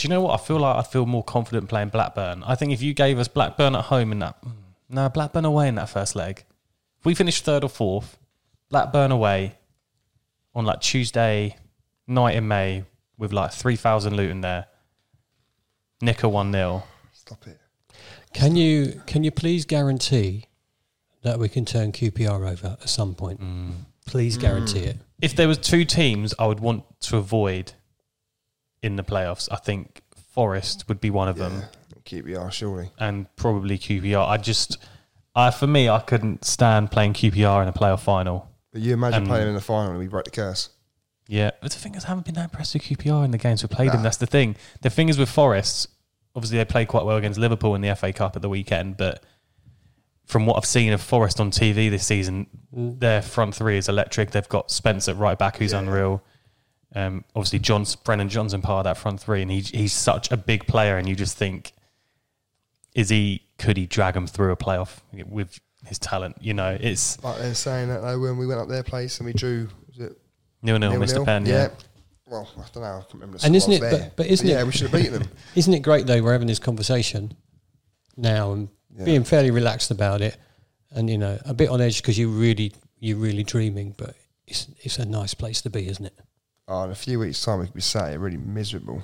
you 0.00 0.08
know 0.08 0.22
what? 0.22 0.40
I 0.40 0.42
feel 0.42 0.58
like 0.58 0.76
I 0.76 0.82
feel 0.88 1.04
more 1.04 1.22
confident 1.22 1.68
playing 1.68 1.90
Blackburn. 1.90 2.44
I 2.44 2.54
think 2.54 2.72
if 2.72 2.80
you 2.80 2.94
gave 2.94 3.18
us 3.18 3.28
Blackburn 3.28 3.76
at 3.76 3.84
home 3.84 4.10
in 4.10 4.20
that, 4.20 4.42
mm, 4.42 4.52
no, 4.88 5.06
Blackburn 5.10 5.44
away 5.44 5.68
in 5.68 5.74
that 5.74 5.90
first 5.90 6.16
leg, 6.16 6.44
if 6.98 7.04
we 7.04 7.14
finished 7.14 7.44
third 7.44 7.62
or 7.62 7.68
fourth, 7.68 8.16
Blackburn 8.70 9.12
away 9.12 9.58
on 10.54 10.64
like 10.64 10.80
Tuesday 10.80 11.56
night 12.06 12.36
in 12.36 12.48
May 12.48 12.84
with 13.18 13.32
like 13.32 13.52
3,000 13.52 14.14
Luton 14.16 14.40
there, 14.40 14.66
nick 16.00 16.22
a 16.22 16.28
1 16.28 16.52
0. 16.52 16.82
Stop 17.12 17.46
it. 17.46 17.58
Can 18.32 18.56
you 18.56 19.02
can 19.06 19.24
you 19.24 19.30
please 19.30 19.64
guarantee 19.64 20.46
that 21.22 21.38
we 21.38 21.48
can 21.48 21.64
turn 21.64 21.92
QPR 21.92 22.50
over 22.50 22.76
at 22.80 22.88
some 22.88 23.14
point? 23.14 23.40
Mm. 23.40 23.72
Please 24.06 24.36
guarantee 24.36 24.80
it. 24.80 24.96
Mm. 24.96 25.02
If 25.20 25.36
there 25.36 25.46
was 25.46 25.58
two 25.58 25.84
teams 25.84 26.34
I 26.38 26.46
would 26.46 26.60
want 26.60 26.84
to 27.02 27.16
avoid 27.18 27.72
in 28.82 28.96
the 28.96 29.04
playoffs, 29.04 29.48
I 29.52 29.56
think 29.56 30.02
Forest 30.32 30.88
would 30.88 31.00
be 31.00 31.10
one 31.10 31.28
of 31.28 31.36
them. 31.36 31.60
Yeah. 31.60 31.66
Keep 32.04 32.26
your 32.26 32.40
arse, 32.40 32.54
surely. 32.56 32.90
and 32.98 33.26
probably 33.36 33.78
QPR. 33.78 34.26
I 34.26 34.36
just, 34.36 34.78
I 35.36 35.52
for 35.52 35.68
me, 35.68 35.88
I 35.88 36.00
couldn't 36.00 36.44
stand 36.44 36.90
playing 36.90 37.12
QPR 37.12 37.62
in 37.62 37.68
a 37.68 37.72
playoff 37.72 38.00
final. 38.00 38.50
But 38.72 38.80
you 38.80 38.94
imagine 38.94 39.22
Um, 39.22 39.28
playing 39.28 39.48
in 39.48 39.54
the 39.54 39.60
final 39.60 39.90
and 39.90 39.98
we 39.98 40.06
break 40.08 40.24
the 40.24 40.30
curse. 40.30 40.70
Yeah, 41.28 41.50
but 41.60 41.70
the 41.72 41.78
thing 41.78 41.94
is, 41.94 42.04
I 42.04 42.08
haven't 42.08 42.24
been 42.26 42.34
that 42.34 42.44
impressed 42.44 42.74
with 42.74 42.82
QPR 42.82 43.24
in 43.24 43.30
the 43.30 43.38
games 43.38 43.62
we 43.62 43.68
played 43.68 43.92
them. 43.92 44.02
That's 44.02 44.16
the 44.16 44.26
thing. 44.26 44.56
The 44.80 44.90
thing 44.90 45.08
is 45.08 45.18
with 45.18 45.28
Forest, 45.30 45.88
obviously 46.34 46.58
they 46.58 46.64
played 46.64 46.88
quite 46.88 47.04
well 47.04 47.16
against 47.16 47.38
Liverpool 47.38 47.74
in 47.74 47.80
the 47.80 47.94
FA 47.94 48.12
Cup 48.12 48.34
at 48.36 48.42
the 48.42 48.48
weekend, 48.48 48.96
but 48.96 49.22
from 50.26 50.46
what 50.46 50.56
I've 50.56 50.66
seen 50.66 50.92
of 50.92 51.00
Forest 51.00 51.40
on 51.40 51.50
TV 51.50 51.90
this 51.90 52.04
season, 52.06 52.46
their 52.72 53.22
front 53.22 53.54
three 53.54 53.76
is 53.76 53.88
electric. 53.88 54.30
They've 54.30 54.48
got 54.48 54.70
Spencer 54.70 55.14
right 55.14 55.38
back, 55.38 55.56
who's 55.58 55.72
unreal. 55.72 56.22
Um, 56.94 57.24
obviously, 57.34 57.58
John's 57.58 57.96
Brennan 57.96 58.28
Johnson 58.28 58.62
part 58.62 58.86
of 58.86 58.94
that 58.94 59.00
front 59.00 59.20
three, 59.20 59.42
and 59.42 59.50
he, 59.50 59.60
he's 59.60 59.92
such 59.92 60.30
a 60.30 60.36
big 60.36 60.66
player, 60.66 60.96
and 60.96 61.08
you 61.08 61.14
just 61.14 61.36
think, 61.36 61.72
is 62.94 63.08
he? 63.10 63.46
Could 63.58 63.76
he 63.76 63.86
drag 63.86 64.14
them 64.14 64.26
through 64.26 64.52
a 64.52 64.56
playoff 64.56 64.98
with 65.12 65.60
his 65.86 65.98
talent? 65.98 66.36
You 66.40 66.54
know, 66.54 66.76
it's 66.80 67.22
Like 67.22 67.38
they're 67.38 67.54
saying 67.54 67.88
that 67.88 68.00
though 68.02 68.18
when 68.18 68.38
we 68.38 68.46
went 68.46 68.60
up 68.60 68.68
their 68.68 68.82
place 68.82 69.18
and 69.18 69.26
we 69.26 69.32
drew, 69.32 69.68
was 69.88 69.98
it 69.98 70.18
nil 70.62 70.78
nil, 70.78 70.92
Mr. 70.92 70.98
nil-nil? 70.98 71.24
Penn. 71.24 71.46
Yeah. 71.46 71.68
Well, 72.26 72.48
I 72.56 72.64
don't 72.72 72.82
know. 72.82 72.88
I 72.88 73.00
can't 73.00 73.14
remember. 73.14 73.38
The 73.38 73.46
And 73.46 73.56
isn't 73.56 73.72
it? 73.72 73.80
there. 73.80 73.90
But, 73.90 74.16
but 74.16 74.26
isn't 74.26 74.46
yeah, 74.48 74.60
it? 74.60 74.66
we 74.66 74.72
should 74.72 74.88
have 74.90 75.00
beaten 75.00 75.20
them. 75.20 75.28
Isn't 75.54 75.74
it 75.74 75.80
great 75.80 76.06
though? 76.06 76.22
We're 76.22 76.32
having 76.32 76.46
this 76.48 76.58
conversation 76.58 77.34
now 78.16 78.52
and 78.52 78.68
Yeah. 78.96 79.04
being 79.04 79.24
fairly 79.24 79.50
relaxed 79.50 79.90
about 79.90 80.20
it, 80.22 80.36
and 80.90 81.10
you 81.10 81.18
know, 81.18 81.38
a 81.44 81.52
bit 81.54 81.68
on 81.68 81.80
edge 81.80 82.00
because 82.00 82.16
you 82.18 82.28
really, 82.30 82.72
you're 82.98 83.18
really 83.18 83.42
dreaming. 83.44 83.94
But 83.98 84.14
it's 84.46 84.66
it's 84.80 84.98
a 84.98 85.04
nice 85.04 85.34
place 85.34 85.60
to 85.62 85.70
be, 85.70 85.88
isn't 85.88 86.06
it? 86.06 86.18
Oh, 86.68 86.84
in 86.84 86.90
a 86.90 86.94
few 86.94 87.18
weeks' 87.18 87.42
time, 87.44 87.58
we 87.58 87.66
could 87.66 87.74
be 87.74 87.80
sat 87.82 88.10
here 88.10 88.18
really 88.18 88.36
miserable. 88.38 89.02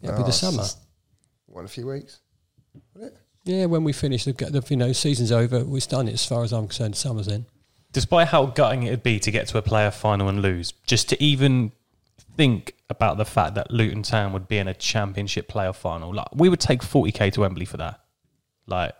Yeah, 0.00 0.12
Oh, 0.12 0.16
with 0.18 0.26
the 0.26 0.32
summer. 0.32 0.62
What, 1.46 1.60
in 1.60 1.66
a 1.66 1.68
few 1.68 1.86
weeks? 1.86 2.20
Would 2.94 3.04
it? 3.08 3.16
Yeah, 3.44 3.66
when 3.66 3.84
we 3.84 3.92
finish 3.92 4.24
the, 4.24 4.32
the 4.32 4.64
you 4.68 4.76
know 4.76 4.92
season's 4.92 5.32
over, 5.32 5.64
we've 5.64 5.86
done 5.88 6.08
it 6.08 6.14
as 6.14 6.24
far 6.26 6.42
as 6.44 6.52
I'm 6.52 6.66
concerned. 6.68 6.96
Summer's 6.96 7.28
in. 7.28 7.46
despite 7.92 8.28
how 8.28 8.46
gutting 8.46 8.82
it'd 8.84 9.02
be 9.02 9.18
to 9.20 9.30
get 9.30 9.48
to 9.48 9.58
a 9.58 9.62
player 9.62 9.90
final 9.90 10.28
and 10.28 10.42
lose, 10.42 10.72
just 10.86 11.08
to 11.08 11.22
even 11.22 11.72
think 12.36 12.74
about 12.88 13.16
the 13.16 13.24
fact 13.24 13.54
that 13.54 13.70
Luton 13.70 14.02
Town 14.02 14.32
would 14.32 14.46
be 14.48 14.58
in 14.58 14.68
a 14.68 14.74
championship 14.74 15.50
playoff 15.50 15.76
final, 15.76 16.14
like 16.14 16.28
we 16.34 16.48
would 16.48 16.60
take 16.60 16.82
40k 16.82 17.32
to 17.32 17.40
Wembley 17.40 17.64
for 17.64 17.78
that. 17.78 18.00
Like, 18.66 18.92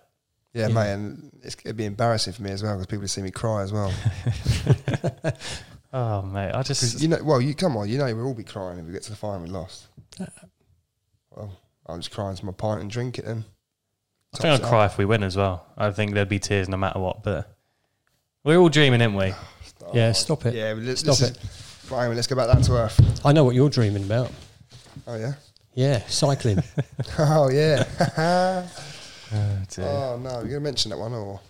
Yeah, 0.54 0.68
Yeah. 0.68 0.74
mate, 0.74 0.92
and 0.92 1.30
it's, 1.42 1.56
it'd 1.64 1.76
be 1.76 1.84
embarrassing 1.84 2.32
for 2.32 2.42
me 2.42 2.50
as 2.50 2.62
well 2.62 2.74
because 2.74 2.86
people 2.86 3.00
would 3.02 3.10
see 3.10 3.22
me 3.22 3.30
cry 3.30 3.62
as 3.62 3.72
well. 3.72 3.92
oh 5.92 6.22
mate, 6.22 6.52
I 6.52 6.62
just 6.62 7.00
you 7.00 7.08
know, 7.08 7.22
well, 7.22 7.40
you 7.40 7.54
come 7.54 7.76
on, 7.76 7.88
you 7.88 7.98
know, 7.98 8.12
we'll 8.14 8.26
all 8.26 8.34
be 8.34 8.44
crying 8.44 8.78
if 8.78 8.86
we 8.86 8.92
get 8.92 9.02
to 9.04 9.10
the 9.10 9.16
final 9.16 9.36
and 9.36 9.44
we 9.44 9.50
lost. 9.50 9.86
Uh, 10.18 10.26
well, 11.30 11.52
I'll 11.86 11.96
just 11.98 12.10
cry 12.10 12.30
into 12.30 12.44
my 12.46 12.52
pint 12.52 12.80
and 12.80 12.90
drink 12.90 13.18
it 13.18 13.26
then. 13.26 13.44
I 14.34 14.36
think 14.38 14.62
I'd 14.62 14.68
cry 14.68 14.86
if 14.86 14.96
we 14.98 15.04
win 15.04 15.22
as 15.22 15.36
well. 15.36 15.66
I 15.76 15.90
think 15.90 16.14
there'd 16.14 16.28
be 16.28 16.38
tears 16.38 16.68
no 16.68 16.76
matter 16.76 17.00
what, 17.00 17.22
but 17.22 17.56
we're 18.44 18.58
all 18.58 18.68
dreaming, 18.68 19.02
aren't 19.02 19.16
we? 19.16 19.34
Yeah, 19.92 20.12
stop 20.12 20.46
it. 20.46 20.54
Yeah, 20.54 20.74
let's, 20.76 21.00
Stop 21.00 21.16
this 21.16 21.30
it. 21.30 21.42
Is, 21.42 21.90
right, 21.90 22.06
let's 22.06 22.28
go 22.28 22.36
back 22.36 22.46
down 22.46 22.62
to 22.62 22.72
earth. 22.74 23.26
I 23.26 23.32
know 23.32 23.42
what 23.42 23.56
you're 23.56 23.70
dreaming 23.70 24.04
about. 24.04 24.30
Oh 25.04 25.16
yeah. 25.16 25.32
Yeah, 25.74 26.06
cycling. 26.06 26.62
Oh 27.18 27.48
yeah. 27.48 28.68
Oh, 29.32 29.56
oh 29.78 30.18
no, 30.22 30.40
you're 30.40 30.48
gonna 30.48 30.60
mention 30.60 30.90
that 30.90 30.98
one 30.98 31.12
or? 31.12 31.40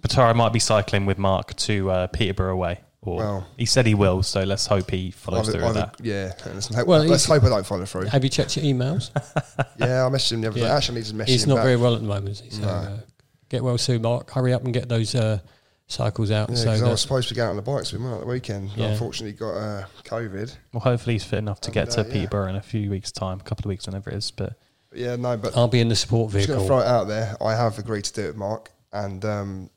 Pataro 0.00 0.34
might 0.34 0.52
be 0.52 0.58
cycling 0.58 1.06
with 1.06 1.18
Mark 1.18 1.54
to 1.56 1.90
uh, 1.90 2.06
Peterborough 2.08 2.52
away. 2.52 2.80
Or 3.06 3.16
Well- 3.16 3.46
he 3.56 3.66
said 3.66 3.86
he 3.86 3.94
will, 3.94 4.22
so 4.22 4.42
let's 4.42 4.66
hope 4.66 4.90
he 4.90 5.10
follows 5.10 5.48
Either- 5.48 5.58
through 5.58 5.66
with 5.68 5.74
that. 5.76 5.94
yeah, 6.02 6.32
let's 6.52 6.74
hope, 6.74 6.86
Well, 6.86 7.04
let's 7.04 7.24
hope 7.26 7.44
I 7.44 7.48
don't 7.48 7.66
follow 7.66 7.84
through. 7.84 8.06
Have 8.06 8.24
you 8.24 8.30
checked 8.30 8.56
your 8.56 8.64
emails? 8.64 9.10
Yeah, 9.78 10.06
I 10.06 10.08
messaged 10.10 10.32
him 10.32 10.40
the 10.40 10.48
other 10.48 10.60
day. 10.60 10.66
Actually, 10.66 11.02
I 11.04 11.12
need 11.12 11.28
He's 11.28 11.44
him 11.44 11.50
not 11.50 11.56
back. 11.56 11.64
very 11.64 11.76
well 11.76 11.94
at 11.94 12.00
the 12.00 12.06
moment, 12.08 12.38
he? 12.40 12.50
So 12.50 12.62
No. 12.62 12.68
uh, 12.68 12.96
get 13.50 13.62
well 13.62 13.76
soon, 13.78 14.02
Mark. 14.02 14.30
Hurry 14.30 14.52
up 14.52 14.64
and 14.64 14.72
get 14.72 14.88
those 14.88 15.14
uh, 15.14 15.38
cycles 15.86 16.30
out. 16.30 16.48
Yeah, 16.50 16.56
so 16.56 16.64
'cause 16.66 16.82
I 16.82 16.88
was 16.90 17.00
supposed 17.02 17.28
to 17.28 17.34
be 17.34 17.36
going 17.36 17.50
on 17.50 17.56
the 17.56 17.62
bikes 17.62 17.92
with 17.92 18.00
him 18.00 18.06
on 18.10 18.20
the 18.20 18.26
weekend. 18.26 18.70
but 18.70 18.78
Yeah. 18.78 18.86
Unfortunately, 18.88 19.32
got 19.36 19.52
uh, 19.54 19.84
COVID. 20.04 20.54
Well, 20.72 20.80
hopefully 20.80 21.14
he's 21.14 21.24
fit 21.24 21.38
enough 21.38 21.60
to 21.62 21.68
And, 21.68 21.74
get 21.74 21.90
to 21.90 22.02
yeah. 22.02 22.12
Peterborough 22.12 22.48
in 22.48 22.56
a 22.56 22.62
few 22.62 22.90
weeks' 22.90 23.12
time, 23.12 23.38
a 23.40 23.44
couple 23.44 23.62
of 23.62 23.70
weeks, 23.70 23.86
whenever 23.86 24.10
it 24.10 24.16
is. 24.16 24.30
But 24.30 24.54
But 24.90 24.98
yeah, 24.98 25.16
no, 25.16 25.36
but 25.36 25.56
I'll 25.56 25.68
be 25.68 25.80
in 25.80 25.88
the 25.88 25.96
support 25.96 26.32
I'm 26.32 26.38
just 26.40 26.48
going 26.48 26.58
to 26.58 26.62
vehicle. 26.64 26.78
throw 26.80 26.86
it 26.86 26.90
out 26.90 27.06
there. 27.08 27.36
I 27.42 27.54
have 27.54 27.78
agreed 27.78 28.04
to 28.06 28.12
do 28.12 28.28
it, 28.28 28.36
Mark, 28.36 28.70
and 28.92 29.24
um, 29.24 29.70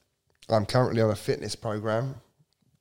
I'm 0.50 0.66
currently 0.66 1.02
on 1.02 1.12
a 1.12 1.16
fitness 1.16 1.56
program. 1.56 2.16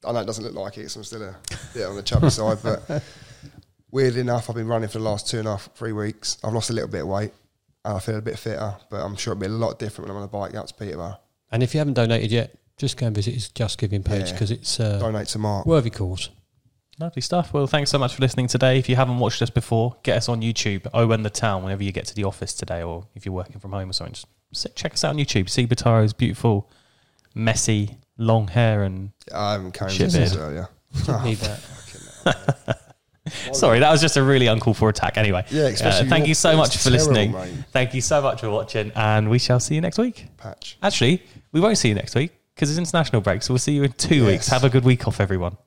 I 0.04 0.12
know 0.12 0.20
it 0.20 0.26
doesn't 0.26 0.44
look 0.44 0.54
like 0.54 0.78
it, 0.78 0.90
so 0.90 1.00
I'm 1.00 1.04
still 1.04 1.22
a 1.22 1.36
bit 1.74 1.84
on 1.86 1.96
the 1.96 2.02
chubby 2.02 2.30
side, 2.30 2.58
but 2.62 3.02
weirdly 3.90 4.20
enough, 4.20 4.48
I've 4.48 4.56
been 4.56 4.68
running 4.68 4.88
for 4.88 4.98
the 4.98 5.04
last 5.04 5.28
two 5.28 5.38
and 5.38 5.48
a 5.48 5.52
half, 5.52 5.68
three 5.74 5.92
weeks. 5.92 6.38
I've 6.44 6.52
lost 6.52 6.70
a 6.70 6.72
little 6.72 6.88
bit 6.88 7.02
of 7.02 7.08
weight, 7.08 7.32
and 7.84 7.96
I 7.96 8.00
feel 8.00 8.16
a 8.16 8.22
bit 8.22 8.38
fitter, 8.38 8.76
but 8.90 9.00
I'm 9.04 9.16
sure 9.16 9.32
it'll 9.32 9.40
be 9.40 9.46
a 9.46 9.50
lot 9.50 9.78
different 9.78 10.08
when 10.08 10.16
I'm 10.16 10.22
on 10.22 10.28
a 10.28 10.30
bike 10.30 10.54
out 10.54 10.68
to 10.68 10.74
Peterborough. 10.74 11.18
And 11.50 11.62
if 11.62 11.74
you 11.74 11.78
haven't 11.78 11.94
donated 11.94 12.30
yet, 12.30 12.56
just 12.76 12.96
go 12.96 13.06
and 13.06 13.16
visit 13.16 13.34
his 13.34 13.48
Just 13.48 13.78
Giving 13.78 14.02
page 14.02 14.26
Yeah. 14.26 14.32
because 14.32 14.50
it's 14.50 14.78
uh, 14.78 14.98
Donate 14.98 15.26
to 15.28 15.38
Mark. 15.38 15.66
worthy 15.66 15.90
cause. 15.90 16.30
Lovely 17.00 17.22
stuff. 17.22 17.52
Well, 17.52 17.66
thanks 17.68 17.90
so 17.90 17.98
much 17.98 18.14
for 18.14 18.22
listening 18.22 18.48
today. 18.48 18.78
If 18.78 18.88
you 18.88 18.96
haven't 18.96 19.18
watched 19.20 19.40
us 19.40 19.50
before, 19.50 19.96
get 20.02 20.16
us 20.16 20.28
on 20.28 20.42
YouTube. 20.42 20.86
Oh, 20.92 21.10
and 21.12 21.24
the 21.24 21.30
town. 21.30 21.62
Whenever 21.62 21.82
you 21.84 21.92
get 21.92 22.06
to 22.06 22.14
the 22.14 22.24
office 22.24 22.52
today, 22.54 22.82
or 22.82 23.06
if 23.14 23.24
you're 23.24 23.34
working 23.34 23.58
from 23.60 23.70
home 23.72 23.90
or 23.90 23.92
something, 23.92 24.14
just 24.52 24.66
check 24.74 24.94
us 24.94 25.04
out 25.04 25.10
on 25.10 25.16
YouTube. 25.16 25.48
See 25.48 25.64
Bataro's 25.66 26.12
beautiful, 26.12 26.68
messy, 27.34 27.96
long 28.18 28.48
hair, 28.48 28.82
and 28.82 29.10
I 29.34 29.52
haven't 29.52 29.72
combed 29.72 29.92
Shit 29.92 30.12
beard. 30.12 30.36
earlier. 30.36 30.68
Need 31.24 31.38
that. 31.38 32.78
sorry, 33.52 33.78
that 33.80 33.90
was 33.90 34.00
just 34.00 34.16
a 34.16 34.22
really 34.22 34.46
uncalled 34.46 34.76
for 34.76 34.88
attack. 34.88 35.16
Anyway, 35.18 35.44
Yeah, 35.50 35.64
especially 35.64 36.06
Uh, 36.06 36.10
thank 36.10 36.26
you 36.26 36.34
so 36.34 36.56
much 36.56 36.76
for 36.78 36.84
terrible, 36.90 37.12
listening. 37.12 37.32
mate. 37.32 37.52
Thank 37.72 37.92
you 37.94 38.00
so 38.00 38.22
much 38.22 38.40
for 38.40 38.48
watching, 38.50 38.90
and 38.94 39.28
we 39.28 39.38
shall 39.38 39.60
see 39.60 39.74
you 39.74 39.80
next 39.82 39.98
week. 39.98 40.26
Patch. 40.38 40.78
Actually, 40.82 41.22
we 41.52 41.60
won't 41.60 41.76
see 41.76 41.88
you 41.88 41.94
next 41.94 42.14
week 42.14 42.32
because 42.54 42.70
it's 42.70 42.78
international 42.78 43.20
break, 43.20 43.42
so 43.42 43.52
we'll 43.52 43.58
see 43.58 43.72
you 43.72 43.82
in 43.82 43.92
two 43.92 44.24
weeks. 44.24 44.46
Yes. 44.46 44.48
Have 44.48 44.64
a 44.64 44.70
good 44.70 44.84
week 44.84 45.06
off, 45.06 45.20
everyone. 45.20 45.58